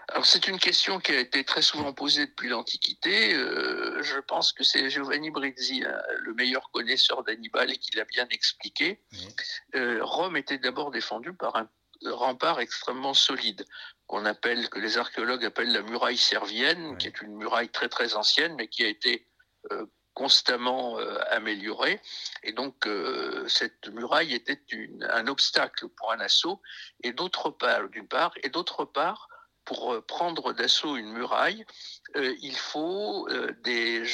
Alors 0.08 0.24
c'est 0.24 0.48
une 0.48 0.58
question 0.58 1.00
qui 1.00 1.12
a 1.12 1.20
été 1.20 1.44
très 1.44 1.62
souvent 1.62 1.92
posée 1.92 2.26
depuis 2.26 2.48
l'Antiquité. 2.48 3.32
je 3.32 4.20
pense 4.20 4.52
que 4.52 4.64
c'est 4.64 4.88
Giovanni 4.88 5.30
Brizzi, 5.30 5.84
hein, 5.84 6.00
le 6.20 6.32
meilleur 6.34 6.70
connaisseur 6.70 7.24
d'Hannibal, 7.24 7.72
et 7.72 7.76
qui 7.76 7.96
l'a 7.96 8.04
bien 8.04 8.26
expliqué. 8.30 9.02
Rome 9.74 10.36
était 10.36 10.58
d'abord 10.58 10.92
défendue 10.92 11.34
par 11.34 11.56
un 11.56 11.68
rempart 12.04 12.60
extrêmement 12.60 13.14
solide 13.14 13.64
qu'on 14.06 14.24
appelle, 14.24 14.68
que 14.68 14.78
les 14.78 14.98
archéologues 14.98 15.44
appellent 15.44 15.72
la 15.72 15.82
muraille 15.82 16.16
servienne, 16.16 16.96
qui 16.96 17.08
est 17.08 17.20
une 17.22 17.36
muraille 17.36 17.68
très 17.68 17.88
très 17.88 18.14
ancienne, 18.14 18.54
mais 18.56 18.68
qui 18.68 18.84
a 18.84 18.88
été 18.88 19.26
euh, 19.72 19.86
constamment 20.14 20.98
euh, 20.98 21.18
améliorée. 21.30 22.00
Et 22.42 22.52
donc 22.52 22.86
euh, 22.86 23.46
cette 23.48 23.88
muraille 23.88 24.32
était 24.32 24.60
un 25.10 25.26
obstacle 25.26 25.88
pour 25.88 26.12
un 26.12 26.20
assaut, 26.20 26.62
et 27.02 27.12
d'autre 27.12 27.50
part, 27.50 27.88
d'une 27.88 28.08
part, 28.08 28.32
et 28.42 28.48
d'autre 28.48 28.84
part, 28.84 29.28
pour 29.64 30.00
prendre 30.06 30.52
d'assaut 30.52 30.96
une 30.96 31.12
muraille, 31.12 31.66
il 32.14 32.56
faut 32.56 33.28
des 33.64 34.04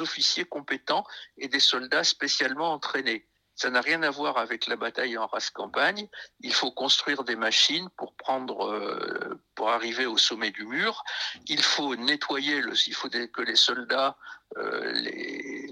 officiers 0.00 0.46
compétents 0.46 1.04
et 1.36 1.48
des 1.48 1.60
soldats 1.60 2.02
spécialement 2.02 2.72
entraînés. 2.72 3.28
Ça 3.62 3.70
n'a 3.70 3.80
rien 3.80 4.02
à 4.02 4.10
voir 4.10 4.38
avec 4.38 4.66
la 4.66 4.74
bataille 4.74 5.16
en 5.16 5.28
race 5.28 5.50
campagne. 5.50 6.08
Il 6.40 6.52
faut 6.52 6.72
construire 6.72 7.22
des 7.22 7.36
machines 7.36 7.88
pour 7.96 8.12
prendre, 8.16 8.66
euh, 8.66 9.40
pour 9.54 9.70
arriver 9.70 10.04
au 10.04 10.18
sommet 10.18 10.50
du 10.50 10.64
mur. 10.64 11.04
Il 11.46 11.62
faut 11.62 11.94
nettoyer 11.94 12.60
le, 12.60 12.72
il 12.88 12.92
faut 12.92 13.08
que 13.08 13.42
les 13.42 13.54
soldats, 13.54 14.16
euh, 14.56 14.90
les, 14.94 15.70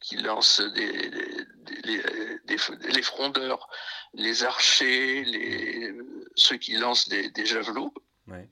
qui 0.00 0.16
lancent 0.16 0.62
des, 0.72 1.10
les, 2.94 3.02
frondeurs, 3.02 3.68
les 4.14 4.44
archers, 4.44 5.22
les, 5.24 5.94
ceux 6.34 6.56
qui 6.56 6.76
lancent 6.76 7.10
des, 7.10 7.44
javelots, 7.44 7.92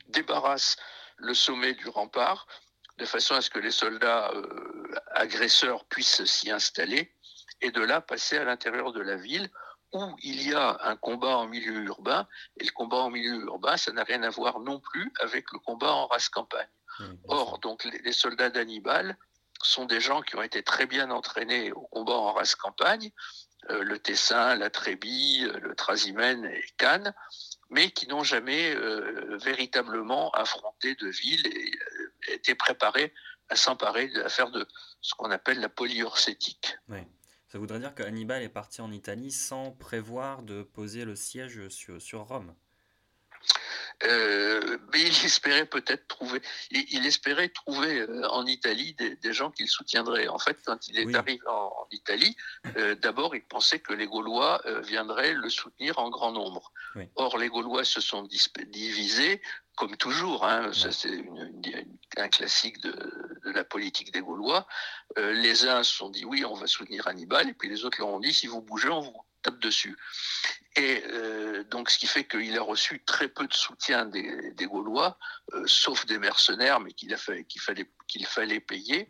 débarrassent 0.08 0.76
le 1.16 1.32
sommet 1.32 1.72
du 1.72 1.88
rempart 1.88 2.46
de 2.98 3.06
façon 3.06 3.36
à 3.36 3.40
ce 3.40 3.48
que 3.48 3.58
les 3.58 3.70
soldats 3.70 4.30
euh, 4.34 4.94
agresseurs 5.12 5.86
puissent 5.86 6.26
s'y 6.26 6.50
installer 6.50 7.15
et 7.60 7.70
de 7.70 7.80
là 7.80 8.00
passer 8.00 8.38
à 8.38 8.44
l'intérieur 8.44 8.92
de 8.92 9.00
la 9.00 9.16
ville 9.16 9.50
où 9.92 10.16
il 10.22 10.46
y 10.46 10.52
a 10.52 10.78
un 10.82 10.96
combat 10.96 11.38
en 11.38 11.46
milieu 11.46 11.84
urbain, 11.84 12.26
et 12.58 12.64
le 12.64 12.72
combat 12.72 12.98
en 12.98 13.10
milieu 13.10 13.44
urbain, 13.44 13.76
ça 13.76 13.92
n'a 13.92 14.04
rien 14.04 14.22
à 14.22 14.30
voir 14.30 14.60
non 14.60 14.80
plus 14.80 15.12
avec 15.20 15.50
le 15.52 15.58
combat 15.58 15.92
en 15.92 16.06
race 16.06 16.28
campagne. 16.28 16.68
Or, 17.28 17.58
donc, 17.58 17.84
les, 17.84 18.12
soldats 18.12 18.48
d'Hannibal 18.48 19.18
sont 19.62 19.84
des 19.84 20.00
gens 20.00 20.22
qui 20.22 20.36
ont 20.36 20.42
été 20.42 20.62
très 20.62 20.86
bien 20.86 21.10
entraînés 21.10 21.70
au 21.72 21.82
combat 21.82 22.14
en 22.14 22.32
race 22.32 22.54
campagne, 22.54 23.12
euh, 23.70 23.82
le 23.82 23.98
Tessin, 23.98 24.54
la 24.54 24.70
Trébie, 24.70 25.44
euh, 25.44 25.58
le 25.60 25.74
Trasimène 25.74 26.46
et 26.46 26.64
Cannes, 26.78 27.12
mais 27.68 27.90
qui 27.90 28.06
n'ont 28.06 28.22
jamais 28.22 28.74
euh, 28.74 29.36
véritablement 29.42 30.30
affronté 30.30 30.94
de 30.94 31.08
ville 31.08 31.46
et 31.46 32.32
été 32.32 32.54
préparés 32.54 33.12
à 33.48 33.56
s'emparer, 33.56 34.10
à 34.24 34.28
faire 34.28 34.50
de 34.50 34.66
ce 35.00 35.14
qu'on 35.14 35.30
appelle 35.30 35.60
la 35.60 35.68
polyurcétique. 35.68 36.78
Ça 37.48 37.58
voudrait 37.58 37.78
dire 37.78 37.94
que 37.94 38.02
Hannibal 38.02 38.42
est 38.42 38.48
parti 38.48 38.80
en 38.80 38.90
Italie 38.90 39.30
sans 39.30 39.70
prévoir 39.70 40.42
de 40.42 40.62
poser 40.62 41.04
le 41.04 41.14
siège 41.14 41.68
sur, 41.68 42.26
Rome. 42.26 42.54
Euh, 44.02 44.78
mais 44.92 45.00
il 45.00 45.24
espérait 45.24 45.64
peut-être 45.64 46.06
trouver, 46.06 46.42
il, 46.70 47.06
espérait 47.06 47.48
trouver 47.48 48.00
euh, 48.00 48.28
en 48.28 48.44
Italie 48.44 48.94
des, 48.94 49.32
gens 49.32 49.50
qu'il 49.50 49.68
soutiendraient. 49.68 50.28
En 50.28 50.38
fait, 50.38 50.58
quand 50.66 50.88
il 50.88 50.98
est 50.98 51.14
arrivé 51.14 51.40
en, 51.46 51.86
Italie, 51.92 52.36
euh, 52.76 52.94
d'abord 52.96 53.34
il 53.34 53.42
pensait 53.42 53.78
que 53.78 53.94
les 53.94 54.06
Gaulois 54.06 54.60
viendraient 54.82 55.32
le 55.32 55.48
soutenir 55.48 55.98
en 55.98 56.10
grand 56.10 56.32
nombre. 56.32 56.72
Or, 57.14 57.38
les 57.38 57.48
Gaulois 57.48 57.84
se 57.84 58.00
sont 58.00 58.28
divisés 58.68 59.40
comme 59.76 59.96
toujours, 59.96 60.44
hein, 60.46 60.72
ça 60.72 60.90
c'est 60.90 61.22
un 62.16 62.28
classique 62.28 62.80
de, 62.80 62.94
la 63.44 63.62
politique 63.62 64.12
des 64.12 64.20
Gaulois, 64.20 64.66
euh, 65.18 65.32
les 65.32 65.66
uns 65.66 65.84
se 65.84 65.92
sont 65.92 66.08
dit 66.08 66.24
oui, 66.24 66.44
on 66.44 66.54
va 66.54 66.66
soutenir 66.66 67.06
Hannibal, 67.06 67.48
et 67.48 67.54
puis 67.54 67.68
les 67.68 67.84
autres 67.84 67.98
leur 68.00 68.08
ont 68.08 68.20
dit 68.20 68.32
si 68.32 68.46
vous 68.46 68.62
bougez, 68.62 68.88
on 68.88 69.00
vous 69.00 69.14
tape 69.42 69.58
dessus. 69.60 69.96
Et 70.76 71.02
euh, 71.06 71.64
donc, 71.64 71.90
ce 71.90 71.98
qui 71.98 72.06
fait 72.06 72.24
qu'il 72.24 72.56
a 72.58 72.62
reçu 72.62 73.02
très 73.04 73.28
peu 73.28 73.46
de 73.46 73.54
soutien 73.54 74.06
des, 74.06 74.66
Gaulois, 74.66 75.18
euh, 75.54 75.64
sauf 75.66 76.04
des 76.06 76.18
mercenaires, 76.18 76.80
mais 76.80 76.92
qu'il 76.92 77.14
fallait, 77.16 77.46
qu'il 78.08 78.26
fallait 78.26 78.60
payer. 78.60 79.08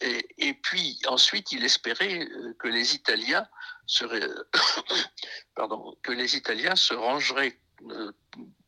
Et, 0.00 0.26
et, 0.38 0.54
puis, 0.54 1.00
ensuite, 1.06 1.50
il 1.50 1.64
espérait 1.64 2.28
que 2.60 2.68
les 2.68 2.94
Italiens 2.94 3.48
seraient, 3.86 4.28
pardon, 5.56 5.96
que 6.02 6.12
les 6.12 6.36
Italiens 6.36 6.76
se 6.76 6.94
rangeraient 6.94 7.58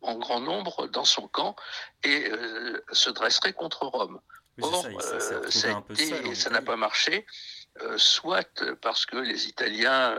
en 0.03 0.19
grand 0.19 0.41
nombre 0.41 0.87
dans 0.89 1.05
son 1.05 1.29
camp 1.29 1.57
et 2.05 2.31
euh, 2.31 2.83
se 2.93 3.11
dresserait 3.11 3.53
contre 3.53 3.87
Rome. 3.87 4.21
Or, 4.63 4.87
euh, 4.87 5.51
ça 5.51 6.51
n'a 6.51 6.63
pas 6.63 6.77
marché, 6.77 7.27
euh, 7.83 7.99
soit 7.99 8.65
parce 8.81 9.05
que 9.05 9.17
les 9.17 9.49
Italiens 9.49 10.17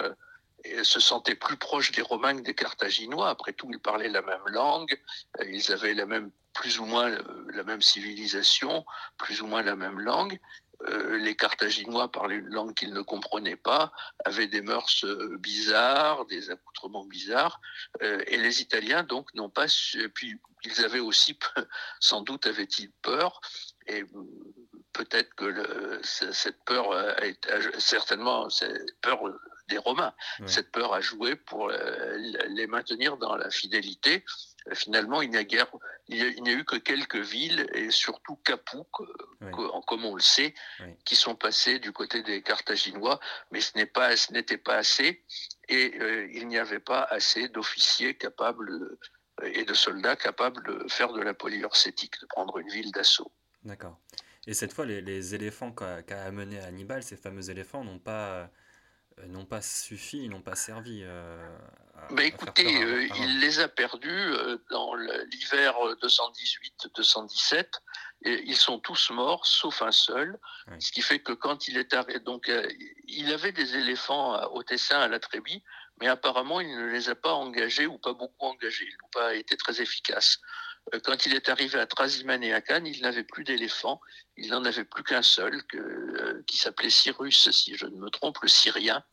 se 0.83 0.99
sentaient 0.99 1.35
plus 1.35 1.57
proches 1.57 1.91
des 1.91 2.01
Romains 2.01 2.35
que 2.37 2.41
des 2.41 2.53
Carthaginois. 2.53 3.29
Après 3.29 3.53
tout, 3.53 3.67
ils 3.71 3.79
parlaient 3.79 4.09
la 4.09 4.21
même 4.21 4.47
langue, 4.47 4.99
ils 5.43 5.71
avaient 5.71 5.93
la 5.93 6.05
même, 6.05 6.29
plus 6.53 6.79
ou 6.79 6.85
moins 6.85 7.09
la 7.53 7.63
même 7.63 7.81
civilisation, 7.81 8.85
plus 9.17 9.41
ou 9.41 9.47
moins 9.47 9.63
la 9.63 9.75
même 9.75 9.99
langue. 9.99 10.39
Euh, 10.83 11.17
les 11.17 11.35
Carthaginois 11.35 12.11
parlaient 12.11 12.35
une 12.35 12.53
langue 12.53 12.73
qu'ils 12.73 12.93
ne 12.93 13.01
comprenaient 13.01 13.55
pas, 13.55 13.91
avaient 14.25 14.47
des 14.47 14.61
mœurs 14.61 15.03
euh, 15.05 15.37
bizarres, 15.39 16.25
des 16.25 16.51
accoutrements 16.51 17.05
bizarres, 17.05 17.59
euh, 18.03 18.21
et 18.27 18.37
les 18.37 18.61
Italiens 18.61 19.03
donc 19.03 19.33
n'ont 19.33 19.49
pas. 19.49 19.65
Puis 20.13 20.39
ils 20.63 20.85
avaient 20.85 20.99
aussi, 20.99 21.37
sans 21.99 22.21
doute, 22.21 22.45
avaient-ils 22.45 22.91
peur, 23.01 23.41
et 23.87 24.03
peut-être 24.93 25.33
que 25.35 25.99
cette 26.03 26.63
peur 26.65 26.91
a, 26.93 27.25
été, 27.25 27.49
certainement 27.79 28.49
cette 28.49 28.99
peur 29.01 29.19
des 29.67 29.77
Romains, 29.77 30.13
cette 30.45 30.71
peur 30.71 30.93
a 30.93 31.01
joué 31.01 31.35
pour 31.35 31.69
les 31.69 32.67
maintenir 32.67 33.17
dans 33.17 33.35
la 33.35 33.49
fidélité. 33.49 34.23
Finalement, 34.73 35.21
il 35.21 35.29
n'y 35.29 35.37
a 35.37 35.43
guère, 35.43 35.67
il 36.07 36.41
n'y 36.41 36.49
a, 36.49 36.53
eu 36.53 36.65
que 36.65 36.75
quelques 36.75 37.17
villes 37.17 37.67
et 37.73 37.89
surtout 37.91 38.35
Capoue, 38.37 38.85
comme 39.87 40.05
on 40.05 40.15
le 40.15 40.21
sait, 40.21 40.53
qui 41.05 41.15
sont 41.15 41.35
passées 41.35 41.79
du 41.79 41.91
côté 41.91 42.23
des 42.23 42.41
Carthaginois, 42.41 43.19
mais 43.51 43.61
ce 43.61 43.77
n'est 43.77 43.85
pas, 43.85 44.15
ce 44.17 44.31
n'était 44.33 44.57
pas 44.57 44.75
assez, 44.75 45.23
et 45.69 45.93
euh, 45.99 46.27
il 46.33 46.47
n'y 46.47 46.57
avait 46.57 46.79
pas 46.79 47.03
assez 47.03 47.49
d'officiers 47.49 48.15
capables 48.15 48.69
euh, 48.71 49.51
et 49.53 49.65
de 49.65 49.73
soldats 49.73 50.15
capables 50.15 50.63
de 50.65 50.87
faire 50.89 51.13
de 51.13 51.21
la 51.21 51.33
polyurcétique, 51.33 52.19
de 52.21 52.25
prendre 52.27 52.57
une 52.57 52.69
ville 52.69 52.91
d'assaut. 52.91 53.31
D'accord. 53.63 53.99
Et 54.45 54.53
cette 54.53 54.71
fois, 54.71 54.85
les, 54.85 55.35
éléphants 55.35 55.73
qu'a 55.73 56.23
amené 56.23 56.59
Hannibal, 56.59 57.03
ces 57.03 57.17
fameux 57.17 57.49
éléphants, 57.49 57.83
n'ont 57.83 57.99
pas 57.99 58.29
euh, 58.29 58.47
n'ont 59.25 59.45
pas 59.45 59.61
suffi, 59.61 60.23
ils 60.23 60.29
n'ont 60.29 60.41
pas 60.41 60.55
servi. 60.55 61.01
Euh, 61.03 61.57
bah, 62.11 62.23
écoutez, 62.23 62.83
euh, 62.83 63.07
il 63.17 63.39
les 63.39 63.59
a 63.59 63.67
perdus 63.67 64.31
dans 64.69 64.95
l'hiver 64.95 65.75
218-217. 66.01 67.65
Et 68.23 68.43
ils 68.47 68.55
sont 68.55 68.79
tous 68.79 69.11
morts, 69.11 69.45
sauf 69.45 69.83
un 69.83 69.91
seul. 69.91 70.39
Ce 70.79 70.91
qui 70.91 71.01
fait 71.01 71.19
que 71.19 71.33
quand 71.33 71.67
il 71.67 71.77
est 71.77 71.93
arrivé, 71.93 72.19
donc 72.19 72.51
il 73.07 73.31
avait 73.31 73.51
des 73.51 73.75
éléphants 73.75 74.43
au 74.53 74.63
Tessin, 74.63 74.99
à 74.99 75.07
la 75.07 75.19
Trébie, 75.19 75.61
mais 75.99 76.07
apparemment, 76.07 76.59
il 76.59 76.75
ne 76.75 76.85
les 76.87 77.09
a 77.09 77.15
pas 77.15 77.33
engagés 77.33 77.87
ou 77.87 77.97
pas 77.97 78.13
beaucoup 78.13 78.45
engagés. 78.45 78.85
Ils 78.85 78.97
n'ont 79.01 79.09
pas 79.11 79.35
été 79.35 79.57
très 79.57 79.81
efficaces. 79.81 80.39
Euh, 80.93 80.99
quand 81.03 81.25
il 81.25 81.33
est 81.33 81.49
arrivé 81.49 81.79
à 81.79 81.85
Trasimène 81.85 82.43
et 82.43 82.53
à 82.53 82.61
Cannes, 82.61 82.87
il 82.87 83.01
n'avait 83.01 83.23
plus 83.23 83.43
d'éléphants. 83.43 83.99
Il 84.37 84.49
n'en 84.49 84.63
avait 84.65 84.85
plus 84.85 85.03
qu'un 85.03 85.21
seul, 85.21 85.63
que, 85.65 86.41
qui 86.47 86.57
s'appelait 86.57 86.89
Cyrus, 86.89 87.49
si 87.51 87.75
je 87.75 87.85
ne 87.85 87.97
me 87.97 88.09
trompe, 88.09 88.39
le 88.41 88.47
Syrien. 88.47 89.03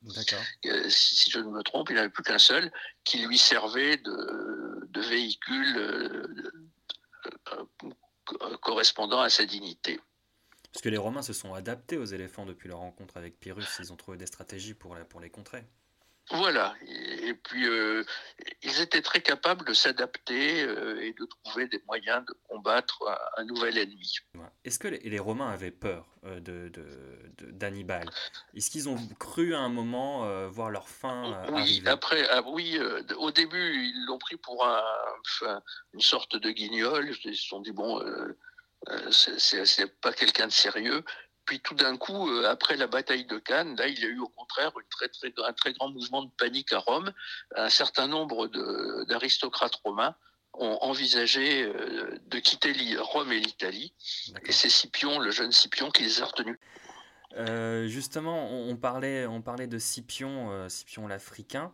Si, 0.88 1.16
si, 1.16 1.30
je 1.30 1.38
ne 1.38 1.50
me 1.50 1.62
trompe, 1.62 1.90
il 1.90 1.96
n'avait 1.96 2.10
plus 2.10 2.22
qu'un 2.22 2.38
seul, 2.38 2.70
qui 3.04 3.26
lui 3.26 3.38
servait 3.38 3.96
de, 3.96 4.86
de 4.88 5.00
véhicule 5.00 6.28
correspondant 8.60 9.20
à 9.20 9.28
sa 9.28 9.44
dignité. 9.44 10.00
Parce 10.72 10.82
que 10.82 10.88
les 10.88 10.98
Romains 10.98 11.22
se 11.22 11.32
sont 11.32 11.54
adaptés 11.54 11.98
aux 11.98 12.04
éléphants 12.04 12.46
depuis 12.46 12.68
leur 12.68 12.78
rencontre 12.78 13.16
avec 13.16 13.38
Pyrrhus, 13.38 13.64
ils 13.78 13.92
ont 13.92 13.96
trouvé 13.96 14.18
des 14.18 14.26
stratégies 14.26 14.74
pour, 14.74 14.96
pour 15.08 15.20
les 15.20 15.30
contrer. 15.30 15.64
Voilà, 16.30 16.74
et 16.80 17.34
puis 17.34 17.68
euh, 17.68 18.02
ils 18.62 18.80
étaient 18.80 19.02
très 19.02 19.20
capables 19.20 19.66
de 19.66 19.74
s'adapter 19.74 20.62
euh, 20.62 21.02
et 21.02 21.12
de 21.12 21.26
trouver 21.26 21.68
des 21.68 21.82
moyens 21.86 22.24
de 22.24 22.34
combattre 22.48 23.02
un, 23.36 23.44
nouvel 23.44 23.76
ennemi. 23.76 24.16
Est-ce 24.64 24.78
que 24.78 24.88
les, 24.88 25.18
Romains 25.18 25.50
avaient 25.50 25.70
peur 25.70 26.06
euh, 26.24 26.40
de, 26.40 26.72
d'Hannibal? 27.50 28.08
Est-ce 28.54 28.70
qu'ils 28.70 28.88
ont 28.88 28.96
cru 29.18 29.54
à 29.54 29.58
un 29.58 29.68
moment 29.68 30.48
voir 30.48 30.70
leur 30.70 30.88
fin 30.88 31.44
oui, 31.50 31.60
arriver? 31.60 31.88
après, 31.90 32.26
ah 32.30 32.42
oui, 32.46 32.80
au 33.18 33.30
début 33.30 33.74
ils 33.74 34.06
l'ont 34.06 34.18
pris 34.18 34.38
pour 34.38 34.66
un, 34.66 34.82
une 35.92 36.00
sorte 36.00 36.36
de 36.36 36.50
guignol. 36.50 37.14
Ils 37.26 37.36
se 37.36 37.48
sont 37.48 37.60
dit 37.60 37.72
bon, 37.72 38.02
c'est 39.10 40.00
pas 40.00 40.14
quelqu'un 40.14 40.46
de 40.46 40.52
sérieux. 40.52 41.04
Puis 41.47 41.61
tout 41.61 41.74
d'un 41.74 41.97
coup, 41.97 42.30
euh, 42.30 42.49
après 42.49 42.76
la 42.76 42.86
bataille 42.86 43.26
de 43.26 43.38
Cannes, 43.38 43.76
là, 43.76 43.86
il 43.86 43.99
y 43.99 44.05
a 44.05 44.09
eu 44.09 44.18
au 44.18 44.28
contraire 44.28 44.72
une 44.78 44.88
très, 44.88 45.09
très, 45.09 45.32
un 45.47 45.53
très 45.53 45.72
grand 45.72 45.90
mouvement 45.90 46.22
de 46.22 46.30
panique 46.38 46.72
à 46.72 46.78
Rome. 46.78 47.12
Un 47.55 47.68
certain 47.68 48.07
nombre 48.07 48.49
d'aristocrates 49.07 49.74
romains 49.84 50.14
ont 50.55 50.78
envisagé 50.82 51.64
euh, 51.64 52.18
de 52.26 52.38
quitter 52.38 52.72
Rome 52.99 53.32
et 53.32 53.40
l'Italie. 53.40 53.92
Et 54.47 54.53
c'est 54.53 54.70
Scipion, 54.70 55.18
le 55.18 55.30
jeune 55.30 55.53
Scipion, 55.53 55.90
qui 55.90 56.05
les 56.05 56.22
a 56.22 56.26
retenus. 56.26 56.59
Euh, 57.36 57.88
justement, 57.88 58.51
on 58.51 58.76
parlait, 58.76 59.26
on 59.26 59.42
parlait 59.42 59.66
de 59.66 59.78
Scipion, 59.78 60.68
Scipion 60.68 61.07
l'Africain. 61.07 61.72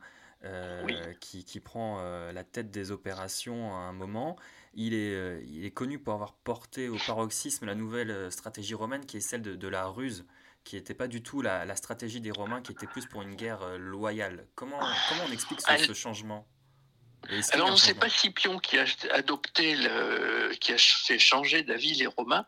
qui, 1.21 1.45
qui, 1.45 1.61
prend 1.61 2.03
la 2.33 2.45
tête 2.45 2.71
des 2.71 2.91
opérations 2.91 3.75
à 3.77 3.81
un 3.81 3.93
moment. 3.93 4.37
Il 4.73 4.95
est, 4.95 5.15
euh, 5.15 5.43
il 5.47 5.65
est 5.65 5.73
connu 5.73 5.99
pour 5.99 6.15
avoir 6.15 6.33
porté 6.33 6.89
au 6.89 6.97
paroxysme 7.07 7.67
la 7.67 7.75
nouvelle 7.75 8.11
euh, 8.11 8.31
stratégie 8.31 8.75
romaine 8.75 9.05
qui 9.05 9.17
est 9.17 9.21
celle 9.21 9.43
de, 9.43 9.69
la 9.69 9.87
ruse, 9.87 10.25
qui 10.65 10.77
n'était 10.77 10.95
pas 10.95 11.09
du 11.09 11.23
tout 11.23 11.43
la, 11.43 11.75
stratégie 11.75 12.21
des 12.21 12.31
Romains, 12.31 12.63
qui 12.63 12.73
était 12.73 12.87
plus 12.87 13.07
pour 13.07 13.23
une 13.23 13.35
guerre 13.35 13.63
euh, 13.63 13.79
loyale. 13.79 14.47
Comment, 14.55 14.79
comment 15.09 15.25
on 15.29 15.33
explique 15.33 15.61
ce, 15.61 15.93
changement? 15.93 16.47
Alors, 17.53 17.69
on 17.69 17.73
ne 17.73 17.77
sait 17.77 17.95
pas 17.95 18.09
Scipion 18.09 18.59
qui 18.59 18.79
a 18.79 18.85
adopté, 19.13 19.77
le, 19.77 20.53
qui 20.61 20.73
a 20.73 20.79
fait 20.79 21.19
changer 21.19 21.63
d'avis 21.63 21.95
les 21.95 22.07
Romains. 22.07 22.47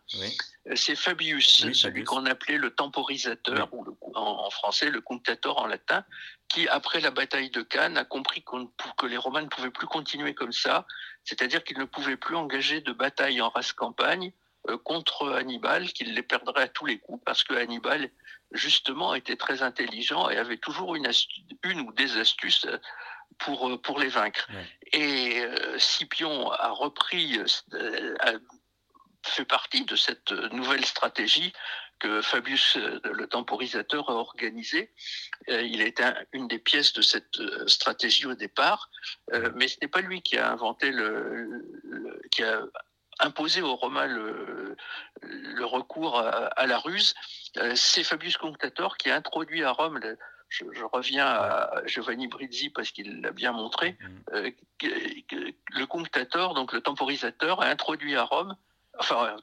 C'est 0.74 0.96
Fabius, 0.96 1.72
celui 1.72 2.04
qu'on 2.04 2.26
appelait 2.26 2.58
le 2.58 2.70
temporisateur, 2.70 3.68
ou 3.72 3.84
en, 4.14 4.50
français 4.50 4.90
le 4.90 5.00
cunctator 5.00 5.58
en 5.58 5.66
latin, 5.66 6.04
qui, 6.48 6.68
après 6.68 7.00
la 7.00 7.10
bataille 7.10 7.50
de 7.50 7.62
Cannes, 7.62 7.96
a 7.96 8.04
compris 8.04 8.44
que 8.44 9.06
les 9.06 9.16
Romains 9.16 9.42
ne 9.42 9.48
pouvaient 9.48 9.70
plus 9.70 9.86
continuer 9.86 10.34
comme 10.34 10.52
ça, 10.52 10.86
c'est-à-dire 11.24 11.62
qu'ils 11.64 11.78
ne 11.78 11.84
pouvaient 11.84 12.16
plus 12.16 12.36
engager 12.36 12.80
de 12.80 12.92
bataille 12.92 13.40
en 13.40 13.48
race 13.50 13.72
campagne 13.72 14.32
euh, 14.68 14.78
contre 14.78 15.32
Hannibal, 15.32 15.92
qu'ils 15.92 16.14
les 16.14 16.22
perdraient 16.22 16.62
à 16.62 16.68
tous 16.68 16.86
les 16.86 16.98
coups, 16.98 17.22
parce 17.24 17.42
que 17.42 17.54
Hannibal, 17.54 18.10
justement, 18.52 19.14
était 19.14 19.36
très 19.36 19.62
intelligent 19.62 20.28
et 20.30 20.36
avait 20.36 20.58
toujours 20.58 20.94
une, 20.94 21.10
une 21.64 21.80
ou 21.80 21.92
des 21.92 22.16
astuces 22.18 22.64
euh, 22.66 22.78
pour, 23.44 23.68
euh, 23.68 23.78
pour 23.78 23.98
les 23.98 24.08
vaincre. 24.08 24.48
Et 24.92 25.42
Scipion 25.78 26.50
a 26.50 26.68
repris, 26.68 27.38
a 28.20 28.32
fait 29.24 29.44
partie 29.44 29.84
de 29.84 29.96
cette 29.96 30.32
nouvelle 30.52 30.84
stratégie 30.84 31.52
que 32.02 32.20
Fabius, 32.20 32.76
euh, 32.76 33.00
le 33.04 33.28
temporisateur, 33.28 34.10
a 34.10 34.14
organisé. 34.14 34.92
Euh, 35.48 35.62
il 35.62 35.80
est 35.80 36.02
une 36.32 36.48
des 36.48 36.58
pièces 36.58 36.92
de 36.94 37.02
cette 37.02 37.38
euh, 37.38 37.66
stratégie 37.68 38.26
au 38.26 38.34
départ, 38.34 38.90
mais 39.54 39.68
ce 39.68 39.76
n'est 39.80 39.88
pas 39.88 40.00
lui 40.00 40.20
qui 40.20 40.36
a 40.36 40.50
inventé 40.50 40.90
le, 40.90 41.62
qui 42.32 42.42
a 42.42 42.62
imposé 43.20 43.62
aux 43.62 43.76
Romains 43.76 44.06
le, 44.06 44.76
le 45.22 45.64
recours 45.64 46.18
à, 46.18 46.66
la 46.66 46.78
ruse. 46.78 47.14
C'est 47.74 48.02
Fabius 48.02 48.36
Conctator 48.36 48.96
qui 48.96 49.10
a 49.10 49.16
introduit 49.16 49.62
à 49.62 49.70
Rome 49.70 50.00
je, 50.52 50.84
reviens 50.84 51.26
à 51.26 51.82
Giovanni 51.86 52.28
Brizzi 52.28 52.70
parce 52.70 52.90
qu'il 52.90 53.20
l'a 53.20 53.32
bien 53.32 53.52
montré, 53.52 53.96
mm-hmm. 54.32 55.54
le 55.70 55.86
conctator, 55.86 56.54
donc 56.54 56.72
le 56.72 56.80
temporisateur, 56.80 57.62
a 57.62 57.66
introduit 57.66 58.16
à 58.16 58.24
Rome 58.24 58.56
enfin, 58.98 59.36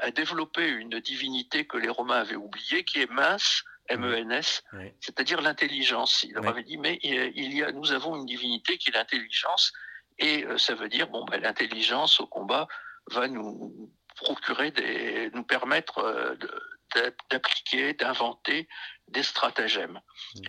a 0.00 0.10
développé 0.10 0.66
une 0.68 1.00
divinité 1.00 1.66
que 1.66 1.76
les 1.76 1.88
Romains 1.88 2.20
avaient 2.20 2.36
oubliée, 2.36 2.84
qui 2.84 3.00
est 3.00 3.10
mince, 3.10 3.64
M-E-N-S, 3.88 4.64
c'est-à-dire 5.00 5.42
l'intelligence. 5.42 6.24
Il 6.24 6.32
leur 6.32 6.46
avait 6.46 6.62
dit, 6.62 6.78
mais 6.78 6.98
il 7.02 7.54
y 7.54 7.62
a, 7.62 7.70
nous 7.72 7.92
avons 7.92 8.16
une 8.16 8.26
divinité 8.26 8.78
qui 8.78 8.90
est 8.90 8.94
l'intelligence, 8.94 9.72
et 10.18 10.44
euh, 10.44 10.58
ça 10.58 10.74
veut 10.74 10.88
dire, 10.88 11.08
bon, 11.08 11.24
ben, 11.24 11.40
l'intelligence 11.40 12.20
au 12.20 12.26
combat 12.26 12.66
va 13.10 13.28
nous 13.28 13.90
procurer 14.16 14.70
des, 14.70 15.30
nous 15.34 15.42
permettre 15.42 15.98
euh, 15.98 16.36
d'appliquer, 17.30 17.92
d'inventer 17.94 18.68
des 19.08 19.22
stratagèmes. 19.22 20.00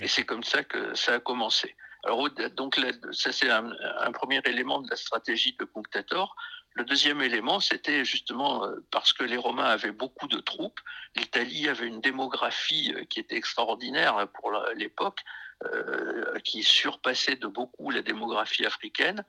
Et 0.01 0.07
c'est 0.07 0.25
comme 0.25 0.43
ça 0.43 0.63
que 0.63 0.95
ça 0.95 1.15
a 1.15 1.19
commencé. 1.19 1.75
Alors, 2.03 2.29
donc, 2.55 2.79
ça, 3.11 3.31
c'est 3.31 3.49
un, 3.49 3.71
premier 4.13 4.39
élément 4.45 4.79
de 4.79 4.89
la 4.89 4.95
stratégie 4.95 5.55
de 5.59 5.65
Punctator. 5.65 6.35
Le 6.73 6.83
deuxième 6.83 7.21
élément, 7.21 7.59
c'était 7.59 8.03
justement 8.03 8.65
euh, 8.65 8.75
parce 8.91 9.13
que 9.13 9.23
les 9.23 9.37
Romains 9.37 9.63
avaient 9.63 9.93
beaucoup 9.93 10.27
de 10.27 10.39
troupes, 10.41 10.79
l'Italie 11.15 11.69
avait 11.69 11.87
une 11.87 12.01
démographie 12.01 12.93
euh, 12.93 13.05
qui 13.05 13.21
était 13.21 13.37
extraordinaire 13.37 14.27
pour 14.33 14.51
l'époque, 14.75 15.21
euh, 15.63 16.37
qui 16.43 16.63
surpassait 16.63 17.37
de 17.37 17.47
beaucoup 17.47 17.89
la 17.89 18.01
démographie 18.01 18.65
africaine. 18.65 19.23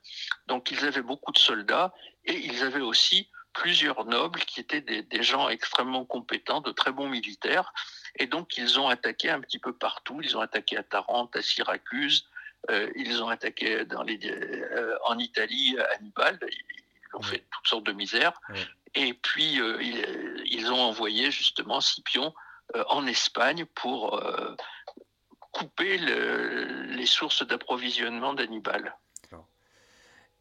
Donc 0.47 0.71
ils 0.71 0.85
avaient 0.85 1.01
beaucoup 1.01 1.31
de 1.31 1.37
soldats 1.37 1.93
et 2.25 2.33
ils 2.33 2.63
avaient 2.63 2.81
aussi 2.81 3.29
plusieurs 3.53 4.05
nobles 4.05 4.41
qui 4.41 4.59
étaient 4.59 4.81
des, 4.81 5.23
gens 5.23 5.47
extrêmement 5.47 6.05
compétents, 6.05 6.59
de 6.59 6.71
très 6.71 6.91
bons 6.91 7.07
militaires. 7.07 7.73
Et 8.15 8.27
donc 8.27 8.57
ils 8.57 8.79
ont 8.79 8.87
attaqué 8.87 9.29
un 9.29 9.41
petit 9.41 9.59
peu 9.59 9.73
partout. 9.73 10.21
Ils 10.23 10.37
ont 10.37 10.41
attaqué 10.41 10.77
à 10.77 10.83
Tarente, 10.83 11.35
à 11.35 11.41
Syracuse. 11.41 12.27
ils 12.95 13.21
ont 13.21 13.29
attaqué 13.29 13.85
dans 13.85 14.03
les, 14.03 14.19
en 15.05 15.17
Italie 15.19 15.77
à 15.79 15.95
Hannibal 15.95 16.39
ont 17.13 17.21
fait 17.21 17.43
toutes 17.51 17.67
sortes 17.67 17.85
de 17.85 17.93
misères. 17.93 18.39
Et 18.95 19.13
puis, 19.13 19.59
euh, 19.61 19.81
ils, 19.81 20.71
ont 20.71 20.79
envoyé 20.79 21.31
justement 21.31 21.81
Scipion 21.81 22.33
euh, 22.75 22.83
en 22.89 23.05
Espagne 23.07 23.65
pour 23.65 24.15
euh, 24.15 24.55
couper 25.51 25.97
les 25.97 27.05
sources 27.05 27.45
d'approvisionnement 27.45 28.33
d'Hannibal. 28.33 28.95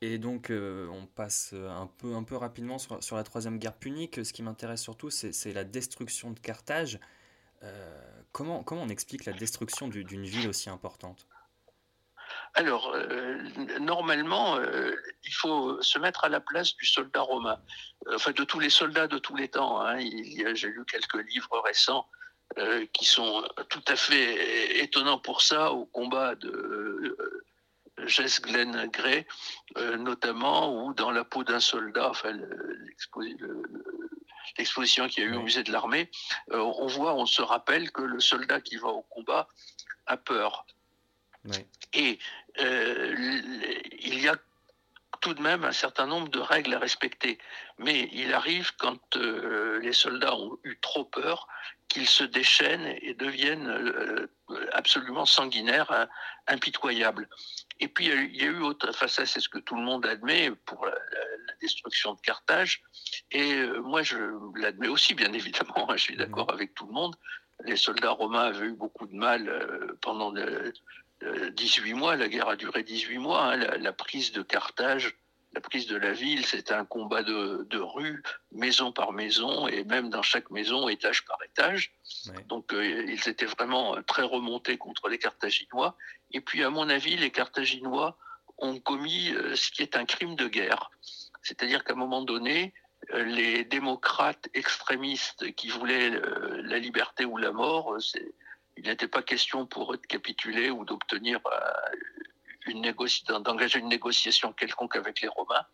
Et 0.03 0.19
donc, 0.19 0.53
on 0.53 1.07
passe 1.07 1.55
un 1.55 1.87
peu, 1.87 2.15
un 2.15 2.23
peu 2.23 2.37
rapidement 2.37 2.77
sur, 2.79 3.17
la 3.17 3.25
troisième 3.25 3.59
guerre 3.59 3.79
punique. 3.79 4.23
Ce 4.27 4.35
qui 4.35 4.43
m'intéresse 4.43 4.83
surtout, 4.83 5.09
c'est 5.09 5.53
la 5.55 5.65
destruction 5.65 6.33
de 6.33 6.39
Carthage. 6.39 7.01
Comment, 8.33 8.63
comment 8.63 8.83
on 8.83 8.89
explique 8.89 9.25
la 9.25 9.33
destruction 9.33 9.89
d'une 9.89 10.25
ville 10.25 10.49
aussi 10.49 10.71
importante? 10.71 11.27
Alors, 12.55 12.93
euh, 12.95 13.39
normalement, 13.81 14.57
euh, 14.57 14.95
il 15.25 15.33
faut 15.33 15.81
se 15.83 15.99
mettre 15.99 16.25
à 16.25 16.31
la 16.31 16.41
place 16.41 16.75
du 16.75 16.87
soldat 16.87 17.21
romain, 17.21 17.61
enfin 18.15 18.33
de 18.33 18.45
tous 18.45 18.61
les 18.61 18.71
soldats 18.71 19.07
de 19.07 19.19
tous 19.19 19.37
les 19.37 19.49
temps. 19.49 19.81
Hein. 19.81 19.99
J'ai 20.55 20.69
lu 20.69 20.85
quelques 20.87 21.23
livres 21.29 21.61
récents 21.65 22.09
euh, 22.59 22.87
qui 22.95 23.05
sont 23.05 23.47
tout 23.69 23.85
à 23.89 23.97
fait 23.97 24.83
étonnants 24.83 25.19
pour 25.19 25.43
ça, 25.43 25.73
au 25.73 25.85
combat 25.85 26.35
de 26.35 27.17
Jess 28.07 28.41
Glenn 28.41 28.89
Gray, 28.91 29.27
notamment, 29.99 30.87
ou 30.87 30.95
dans 30.95 31.11
la 31.11 31.25
peau 31.25 31.45
d'un 31.45 31.61
soldat, 31.61 32.09
enfin, 32.09 32.39
l'exposition 34.59 35.09
qu'il 35.09 35.25
y 35.25 35.27
a 35.27 35.31
eu 35.31 35.37
au 35.37 35.43
musée 35.43 35.63
de 35.63 35.73
l'armée, 35.73 36.11
on 36.51 36.87
voit, 36.87 37.15
on 37.15 37.27
se 37.27 37.43
rappelle 37.43 37.91
que 37.91 38.03
le 38.03 38.21
soldat 38.21 38.61
qui 38.61 38.77
va 38.77 38.89
au 38.89 39.03
combat 39.03 39.49
a 40.07 40.17
peur. 40.17 40.67
Et 41.93 42.19
euh, 42.61 43.15
il 43.99 44.21
y 44.21 44.29
a 44.29 44.37
tout 45.21 45.35
de 45.35 45.43
même 45.43 45.65
un 45.65 45.73
certain 45.73 46.07
nombre 46.07 46.29
de 46.29 46.39
règles 46.39 46.75
à 46.75 46.79
respecter. 46.79 47.39
Mais 47.79 48.09
il 48.13 48.33
arrive 48.35 48.73
quand 48.79 49.17
euh, 49.17 49.81
les 49.81 49.93
soldats 49.93 50.35
ont 50.35 50.59
eu 50.65 50.79
trop 50.81 51.05
peur 51.05 51.49
qu'ils 51.89 52.09
se 52.09 52.25
déchaînent 52.25 52.97
et 53.01 53.15
deviennent 53.15 53.69
euh, 53.69 54.29
absolument 54.73 55.25
sanguinaires, 55.25 56.09
impitoyables. 56.47 57.29
Et 57.81 57.89
puis 57.89 58.07
il 58.07 58.37
y 58.37 58.43
a 58.43 58.47
eu 58.47 58.61
autre, 58.61 58.89
enfin 58.89 59.09
ça 59.09 59.27
c'est 59.27 59.41
ce 59.41 59.49
que 59.49 59.59
tout 59.59 59.77
le 59.77 59.83
monde 59.83 60.07
admet 60.07 60.51
pour 60.51 60.87
la, 60.87 60.95
destruction 61.61 62.15
de 62.15 62.21
Carthage. 62.21 62.83
Et 63.31 63.67
moi 63.85 64.03
je 64.03 64.17
l'admets 64.59 64.89
aussi 64.89 65.15
bien 65.15 65.33
évidemment, 65.33 65.91
hein, 65.91 65.97
je 65.97 66.03
suis 66.03 66.17
d'accord 66.17 66.53
avec 66.53 66.75
tout 66.75 66.87
le 66.87 66.93
monde. 66.93 67.17
Les 67.65 67.77
soldats 67.77 68.11
romains 68.11 68.45
avaient 68.45 68.67
eu 68.67 68.75
beaucoup 68.75 69.07
de 69.07 69.15
mal 69.15 69.51
pendant 70.03 70.31
le, 70.31 70.73
18 71.23 71.95
mois, 71.95 72.17
la 72.17 72.29
guerre 72.29 72.49
a 72.49 72.57
duré 72.57 72.83
18 72.83 73.19
mois, 73.19 73.53
hein, 73.53 73.57
la, 73.57 73.93
prise 73.93 74.33
de 74.33 74.43
Carthage, 74.43 75.17
la 75.55 75.61
prise 75.61 75.87
de 75.87 75.97
la 75.97 76.13
ville, 76.13 76.45
c'était 76.45 76.75
un 76.75 76.85
combat 76.85 77.23
de, 77.23 77.79
rue, 77.79 78.23
maison 78.53 78.93
par 78.93 79.13
maison, 79.13 79.67
et 79.67 79.85
même 79.85 80.11
dans 80.11 80.23
chaque 80.23 80.51
maison, 80.51 80.89
étage 80.89 81.25
par 81.25 81.39
étage. 81.43 81.95
Donc 82.49 82.73
ils 82.73 83.29
étaient 83.29 83.47
vraiment 83.47 83.97
très 84.03 84.23
remontés 84.23 84.77
contre 84.77 85.09
les 85.09 85.19
Carthaginois. 85.19 85.97
Et 86.33 86.41
puis, 86.41 86.63
à 86.63 86.71
mon 86.71 86.89
avis, 86.91 87.17
les 87.17 87.31
Carthaginois 87.31 88.19
ont 88.59 88.79
commis 88.79 89.33
ce 89.55 89.71
qui 89.71 89.83
est 89.83 89.97
un 89.97 90.05
crime 90.05 90.35
de 90.35 90.49
guerre. 90.49 90.91
C'est-à-dire 91.47 91.85
qu'à 91.85 91.93
un 91.93 91.97
moment 91.97 92.23
donné, 92.23 92.75
euh, 93.15 93.23
les 93.23 93.65
démocrates 93.65 94.49
extrémistes 94.53 95.55
qui 95.55 95.69
voulaient 95.69 96.11
euh, 96.11 96.61
la 96.65 96.79
liberté 96.79 97.25
ou 97.25 97.37
la 97.37 97.53
mort, 97.53 97.95
euh, 97.95 97.99
il 98.77 98.85
n'était 98.85 99.07
pas 99.07 99.23
question 99.23 99.65
pour 99.65 99.93
eux 99.93 99.97
de 99.97 100.07
capituler 100.07 100.71
ou 100.71 100.85
d'obtenir 100.85 101.41
une 102.67 102.83
d'engager 103.41 103.79
une 103.79 103.89
négociation 103.89 104.53
quelconque 104.53 104.97
avec 104.97 105.21
les 105.23 105.29
Romains. 105.29 105.65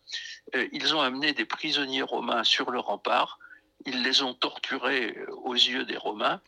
Ils 0.71 0.95
ont 0.95 1.01
amené 1.01 1.33
des 1.33 1.43
prisonniers 1.43 2.03
romains 2.03 2.45
sur 2.45 2.71
le 2.71 2.79
rempart, 2.79 3.39
ils 3.85 4.03
les 4.03 4.21
ont 4.21 4.33
torturés 4.33 5.17
aux 5.43 5.55
yeux 5.55 5.83
des 5.83 5.97
Romains 5.97 6.39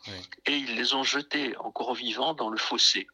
et 0.46 0.56
ils 0.56 0.76
les 0.76 0.94
ont 0.94 1.02
jetés 1.02 1.54
encore 1.58 1.94
vivants 1.94 2.32
dans 2.32 2.48
le 2.48 2.56
fossé 2.56 3.06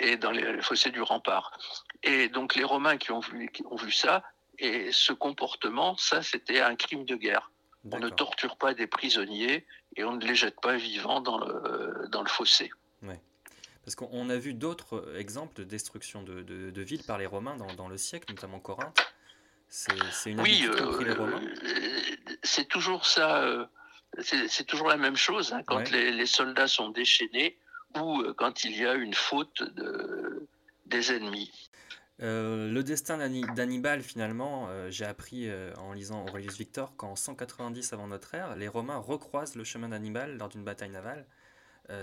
et 0.00 0.16
dans 0.16 0.32
le 0.32 0.60
fossé 0.60 0.90
du 0.90 1.02
rempart. 1.02 1.56
Et 2.02 2.28
donc 2.28 2.56
les 2.56 2.64
Romains 2.64 2.96
qui 2.96 3.12
ont 3.12 3.20
vu, 3.20 3.50
qui 3.52 3.62
ont 3.66 3.76
vu 3.76 3.92
ça 3.92 4.24
et 4.58 4.92
ce 4.92 5.12
comportement, 5.12 5.96
ça, 5.96 6.22
c'était 6.22 6.60
un 6.60 6.76
crime 6.76 7.04
de 7.04 7.16
guerre. 7.16 7.50
On 7.90 7.98
ne 7.98 8.08
torture 8.08 8.56
pas 8.56 8.72
des 8.72 8.86
prisonniers 8.86 9.66
et 9.96 10.04
on 10.04 10.12
ne 10.16 10.24
les 10.24 10.34
jette 10.34 10.58
pas 10.60 10.76
vivants 10.76 11.20
dans 11.20 11.38
le, 11.38 12.08
dans 12.08 12.22
le 12.22 12.28
fossé. 12.28 12.70
Ouais. 13.02 13.20
Parce 13.84 13.94
qu'on 13.94 14.30
a 14.30 14.36
vu 14.36 14.54
d'autres 14.54 15.14
exemples 15.18 15.54
de 15.56 15.64
destruction 15.64 16.22
de, 16.22 16.42
de, 16.42 16.82
villes 16.82 17.02
par 17.04 17.18
les 17.18 17.26
Romains 17.26 17.56
dans, 17.56 17.72
dans, 17.74 17.88
le 17.88 17.98
siècle, 17.98 18.32
notamment 18.32 18.58
Corinthe. 18.58 18.98
C'est 19.68 20.30
une 20.30 20.40
oui, 20.40 20.64
euh, 20.66 21.14
Romains. 21.14 21.42
C'est 22.42 22.66
toujours 22.66 23.04
ça. 23.04 23.42
Euh, 23.42 23.66
c'est 24.20 24.64
toujours 24.64 24.88
la 24.88 24.96
même 24.96 25.16
chose 25.16 25.52
hein, 25.52 25.62
quand 25.66 25.90
les, 25.90 26.12
les, 26.12 26.26
soldats 26.26 26.68
sont 26.68 26.90
déchaînés 26.90 27.58
ou 27.98 28.22
euh, 28.22 28.32
quand 28.32 28.64
il 28.64 28.76
y 28.76 28.86
a 28.86 28.94
une 28.94 29.12
faute 29.12 29.62
de, 29.74 30.46
des 30.86 31.12
ennemis. 31.12 31.50
Euh, 32.22 32.70
le 32.70 32.82
destin 32.84 33.18
d'Hannibal, 33.18 34.02
finalement, 34.02 34.68
euh, 34.68 34.88
j'ai 34.90 35.04
appris 35.04 35.48
euh, 35.48 35.74
en 35.78 35.92
lisant 35.92 36.24
Aurelius 36.26 36.56
Victor 36.56 36.94
qu'en 36.96 37.16
190 37.16 37.92
avant 37.92 38.06
notre 38.06 38.34
ère, 38.34 38.54
les 38.56 38.68
Romains 38.68 38.98
recroisent 38.98 39.56
le 39.56 39.64
chemin 39.64 39.88
d'Hannibal 39.88 40.36
lors 40.38 40.48
d'une 40.48 40.64
bataille 40.64 40.90
navale. 40.90 41.26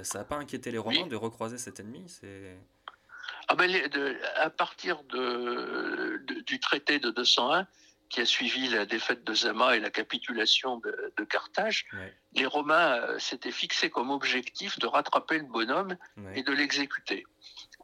ça 0.03 0.19
n'a 0.19 0.25
pas 0.25 0.35
inquiété 0.35 0.71
les 0.71 0.77
Romains 0.77 1.07
de 1.07 1.15
recroiser 1.15 1.57
cet 1.57 1.79
ennemi 1.79 2.05
ah 3.47 3.55
ben, 3.55 3.71
À 4.35 4.49
partir 4.49 5.03
de, 5.03 6.21
du 6.45 6.59
traité 6.59 6.99
de 6.99 7.09
201, 7.09 7.67
qui 8.09 8.19
a 8.19 8.25
suivi 8.25 8.67
la 8.67 8.85
défaite 8.85 9.23
de 9.23 9.33
Zama 9.33 9.77
et 9.77 9.79
la 9.79 9.89
capitulation 9.89 10.77
de, 10.79 11.23
Carthage, 11.23 11.85
les 12.33 12.45
Romains 12.45 13.17
s'étaient 13.17 13.51
fixés 13.51 13.89
comme 13.89 14.11
objectif 14.11 14.77
de 14.79 14.87
rattraper 14.87 15.37
le 15.37 15.45
bonhomme 15.45 15.95
et 16.35 16.43
de 16.43 16.51
l'exécuter. 16.51 17.25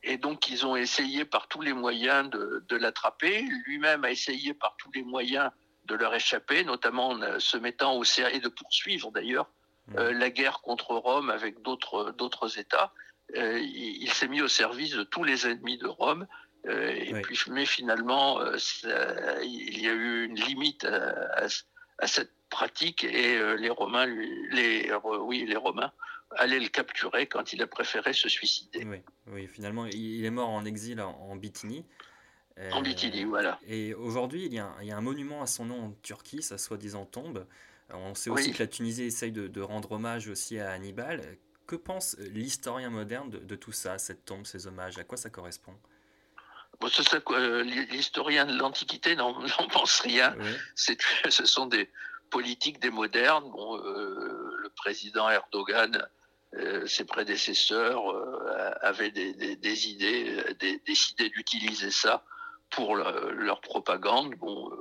Et 0.08 0.18
donc, 0.18 0.50
ils 0.50 0.66
ont 0.66 0.78
essayé 0.78 1.26
par 1.26 1.48
tous 1.50 1.62
les 1.62 1.74
moyens 1.74 2.30
de, 2.30 2.76
l'attraper. 2.78 3.42
Lui-même 3.66 4.06
a 4.06 4.12
essayé 4.12 4.54
par 4.54 4.76
tous 4.78 4.90
les 4.94 5.04
moyens 5.04 5.52
de 5.86 5.96
leur 5.96 6.16
échapper, 6.16 6.64
notamment 6.64 7.10
en 7.10 7.22
euh, 7.22 7.40
se 7.40 7.58
mettant 7.58 7.96
au 7.98 8.04
service, 8.06 8.38
et 8.38 8.40
de 8.40 8.48
poursuivre 8.48 9.12
d'ailleurs 9.12 9.50
euh, 9.96 10.12
la 10.12 10.30
guerre 10.30 10.62
contre 10.62 10.96
Rome 10.96 11.30
avec 11.30 11.62
d'autres 11.62 12.58
États. 12.58 12.94
Euh, 13.36 13.60
il, 13.60 14.10
s'est 14.12 14.30
mis 14.30 14.42
au 14.42 14.48
service 14.48 14.92
de 14.92 15.04
tous 15.04 15.26
les 15.26 15.46
ennemis 15.46 15.78
de 15.78 15.88
Rome. 15.88 16.26
et 16.70 17.14
puis, 17.22 17.38
mais 17.50 17.66
finalement, 17.66 18.40
il 19.44 19.80
y 19.80 19.88
a 19.90 19.94
eu 19.94 20.26
une 20.26 20.40
limite 20.40 20.86
à, 20.86 21.48
à 22.00 22.08
cette 22.08 22.32
pratique 22.50 23.04
et 23.04 23.58
les 23.58 23.70
Romains, 23.70 24.06
les, 24.06 24.90
oui, 25.04 25.46
les 25.46 25.58
Romains 25.58 25.92
aller 26.36 26.60
le 26.60 26.68
capturer 26.68 27.28
quand 27.28 27.54
il 27.54 27.62
a 27.62 27.68
préféré 27.68 28.14
se 28.14 28.30
suicider. 28.30 28.84
Oui, 28.86 29.02
oui 29.28 29.48
finalement, 29.48 29.86
il 29.86 30.24
est 30.26 30.32
mort 30.32 30.50
en 30.50 30.66
exil 30.66 31.02
en, 31.02 31.36
Bithynie. 31.36 31.86
en 32.72 32.82
Bithynie, 32.82 33.24
voilà. 33.24 33.60
Et 33.68 33.94
aujourd'hui, 33.94 34.46
il, 34.46 34.54
y 34.54 34.60
a 34.60 34.98
un 34.98 35.02
monument 35.02 35.42
à 35.42 35.48
son 35.48 35.66
nom 35.66 35.86
en 35.86 35.92
Turquie, 36.04 36.42
sa 36.42 36.58
soi-disant 36.58 37.06
tombe. 37.06 37.46
On 37.90 38.16
sait 38.16 38.30
aussi 38.30 38.52
que 38.52 38.60
la 38.60 38.68
Tunisie 38.68 39.04
essaye 39.04 39.32
de, 39.32 39.62
rendre 39.62 39.94
hommage 39.94 40.28
aussi 40.28 40.60
à 40.60 40.72
Hannibal. 40.72 41.38
Que 41.66 41.76
pense 41.76 42.18
l'historien 42.20 42.90
moderne 42.90 43.30
de, 43.30 43.56
tout 43.56 43.72
ça, 43.72 43.98
cette 43.98 44.26
tombe, 44.26 44.46
ces 44.46 44.68
hommages? 44.68 44.98
À 44.98 45.04
quoi 45.04 45.18
ça 45.18 45.30
correspond? 45.30 45.74
Bon, 46.80 46.90
euh, 47.32 47.64
L'historien 47.64 48.46
de 48.46 48.58
l'Antiquité 48.58 49.16
n'en 49.16 49.34
pense 49.72 50.02
rien. 50.02 50.36
Ce 50.76 51.46
sont 51.46 51.66
des 51.66 51.90
politiques 52.30 52.80
des 52.80 52.90
modernes. 52.90 53.50
Bon, 53.52 53.78
euh, 53.78 54.56
le 54.58 54.70
président 54.70 55.30
Erdogan 55.30 55.96
euh, 55.96 56.06
ses 56.86 57.04
prédécesseurs 57.04 58.10
euh, 58.10 58.72
avaient 58.82 59.12
des, 59.12 59.88
idées, 59.88 60.38
euh, 60.38 60.78
décidé 60.86 61.30
d'utiliser 61.30 61.92
ça 61.92 62.24
pour 62.70 62.96
leur 62.96 63.62
propagande. 63.62 64.36
Bon, 64.36 64.72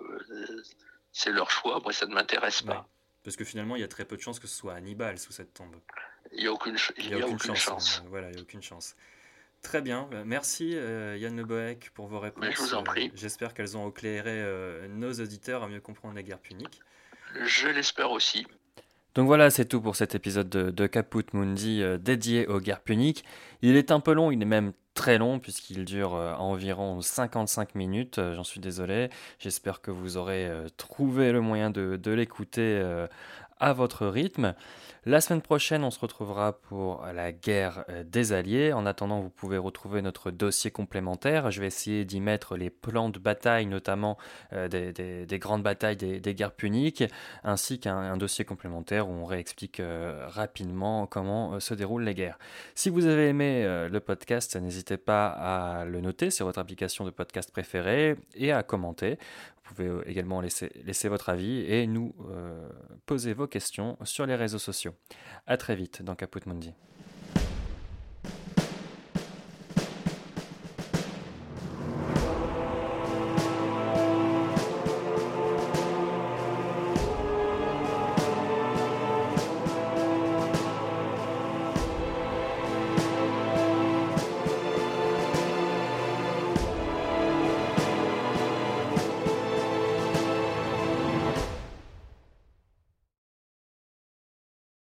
c'est 1.13 1.31
leur 1.31 1.51
choix, 1.51 1.81
moi 1.83 1.93
ça 1.93 2.07
ne 2.07 2.15
m'intéresse 2.15 2.63
pas. 2.63 2.89
Parce 3.25 3.37
que 3.37 3.45
finalement, 3.45 3.75
il 3.77 3.81
y 3.81 3.85
a 3.85 3.89
très 3.89 4.05
peu 4.05 4.17
de 4.17 4.23
chances 4.23 4.39
que 4.39 4.47
ce 4.47 4.57
soit 4.57 4.75
Hannibal 4.75 5.19
sous 5.19 5.33
cette 5.33 5.53
tombe. 5.55 5.75
Il 6.33 6.41
n'y 6.41 6.47
a 6.47 6.53
aucune, 6.53 6.77
il 6.99 7.15
a 7.15 7.27
aucune, 7.27 7.57
chance. 7.57 8.03
Voilà, 8.09 8.29
il 8.29 8.35
n'y 8.35 8.39
a 8.39 8.43
aucune 8.43 8.63
chance. 8.63 8.97
Très 9.63 9.83
bien. 9.83 10.09
Merci 10.25 10.71
Yann 10.71 11.37
Le 11.37 11.77
pour 11.95 12.07
vos 12.07 12.21
réponses. 12.21 12.45
je 12.51 12.61
vous 12.61 12.75
en 12.75 12.85
prie. 12.85 13.11
J'espère 13.15 13.55
qu'elles 13.55 13.77
ont 13.77 13.91
éclairé 13.91 14.45
nos 14.89 15.13
auditeurs 15.13 15.65
à 15.65 15.69
mieux 15.69 15.81
comprendre 15.81 16.15
la 16.15 16.23
guerre 16.23 16.41
punique. 16.41 16.81
Je 17.43 17.69
l'espère 17.69 18.13
aussi. 18.13 18.47
Donc 19.17 19.29
voilà, 19.29 19.49
c'est 19.49 19.65
tout 19.65 19.81
pour 19.81 19.97
cet 19.97 20.15
épisode 20.15 20.51
de, 20.51 20.87
Caput 20.87 21.25
Mundi 21.33 21.83
euh, 21.83 21.97
dédié 21.97 22.47
aux 22.49 22.61
guerres 22.61 22.83
puniques. 22.83 23.25
Il 23.63 23.75
est 23.77 23.91
un 23.91 23.99
peu 23.99 24.13
long, 24.13 24.31
il 24.31 24.43
est 24.43 24.45
même 24.45 24.75
très 24.93 25.17
long 25.17 25.39
puisqu'il 25.39 25.87
dure 25.87 26.15
euh, 26.15 26.35
environ 26.35 27.01
55 27.01 27.75
minutes. 27.77 28.19
Euh, 28.19 28.35
j'en 28.35 28.45
suis 28.45 28.61
désolé. 28.61 29.09
J'espère 29.39 29.81
que 29.81 29.91
vous 29.91 30.19
aurez 30.19 30.51
trouvé 30.77 31.33
le 31.33 31.41
moyen 31.41 31.71
de, 31.71 31.97
de 31.97 32.11
l'écouter 32.11 32.79
à 33.59 33.73
votre 33.73 34.07
rythme. 34.07 34.55
La 35.09 35.21
semaine 35.21 35.41
prochaine, 35.41 35.85
on 35.85 35.93
se 35.93 36.01
retrouvera 36.01 36.53
pour 36.53 37.07
la 37.15 37.31
guerre 37.31 37.85
euh, 37.91 38.03
des 38.03 38.33
Alliés. 38.33 38.73
En 38.73 38.87
attendant, 38.87 39.21
vous 39.21 39.31
pouvez 39.31 39.57
retrouver 39.57 40.03
notre 40.03 40.33
dossier 40.33 40.73
complémentaire. 40.73 41.53
Je 41.53 41.61
vais 41.61 41.69
essayer 41.69 42.05
d'y 42.05 42.21
mettre 42.21 42.57
les 42.57 42.71
plans 42.71 43.09
de 43.09 43.21
bataille, 43.21 43.67
notamment 43.67 44.19
euh, 44.53 44.67
des, 44.67 45.39
grandes 45.39 45.63
batailles 45.63 45.95
des, 45.95 46.35
guerres 46.35 46.51
puniques, 46.51 47.05
ainsi 47.45 47.79
qu'un 47.79 48.17
dossier 48.17 48.45
complémentaire 48.45 49.09
où 49.09 49.13
on 49.13 49.25
réexplique 49.27 49.79
euh, 49.79 50.27
rapidement 50.27 51.07
comment 51.07 51.61
se 51.61 51.75
déroulent 51.75 52.03
les 52.03 52.15
guerres. 52.15 52.41
Si 52.75 52.91
vous 52.91 53.07
avez 53.07 53.29
aimé 53.29 53.65
le 53.89 54.01
podcast, 54.01 54.57
n'hésitez 54.57 54.97
pas 54.97 55.29
à 55.29 55.85
le 55.85 56.01
noter 56.01 56.31
sur 56.31 56.47
votre 56.47 56.59
application 56.59 57.05
de 57.05 57.11
podcast 57.11 57.53
préférée 57.53 58.17
et 58.35 58.51
à 58.51 58.65
commenter. 58.65 59.19
Vous 59.69 59.75
pouvez 59.75 59.89
euh, 59.89 60.09
également 60.09 60.41
laisser, 60.41 61.09
votre 61.09 61.29
avis 61.29 61.61
et 61.61 61.87
nous 61.87 62.15
euh, 62.31 62.69
poser 63.05 63.35
vos 63.35 63.47
questions 63.47 63.97
sur 64.05 64.27
les 64.27 64.35
réseaux 64.35 64.59
sociaux. 64.59 64.95
A 65.47 65.57
très 65.57 65.75
vite 65.75 66.03
dans 66.03 66.15
Caput 66.15 66.41
Mundi. 66.47 66.73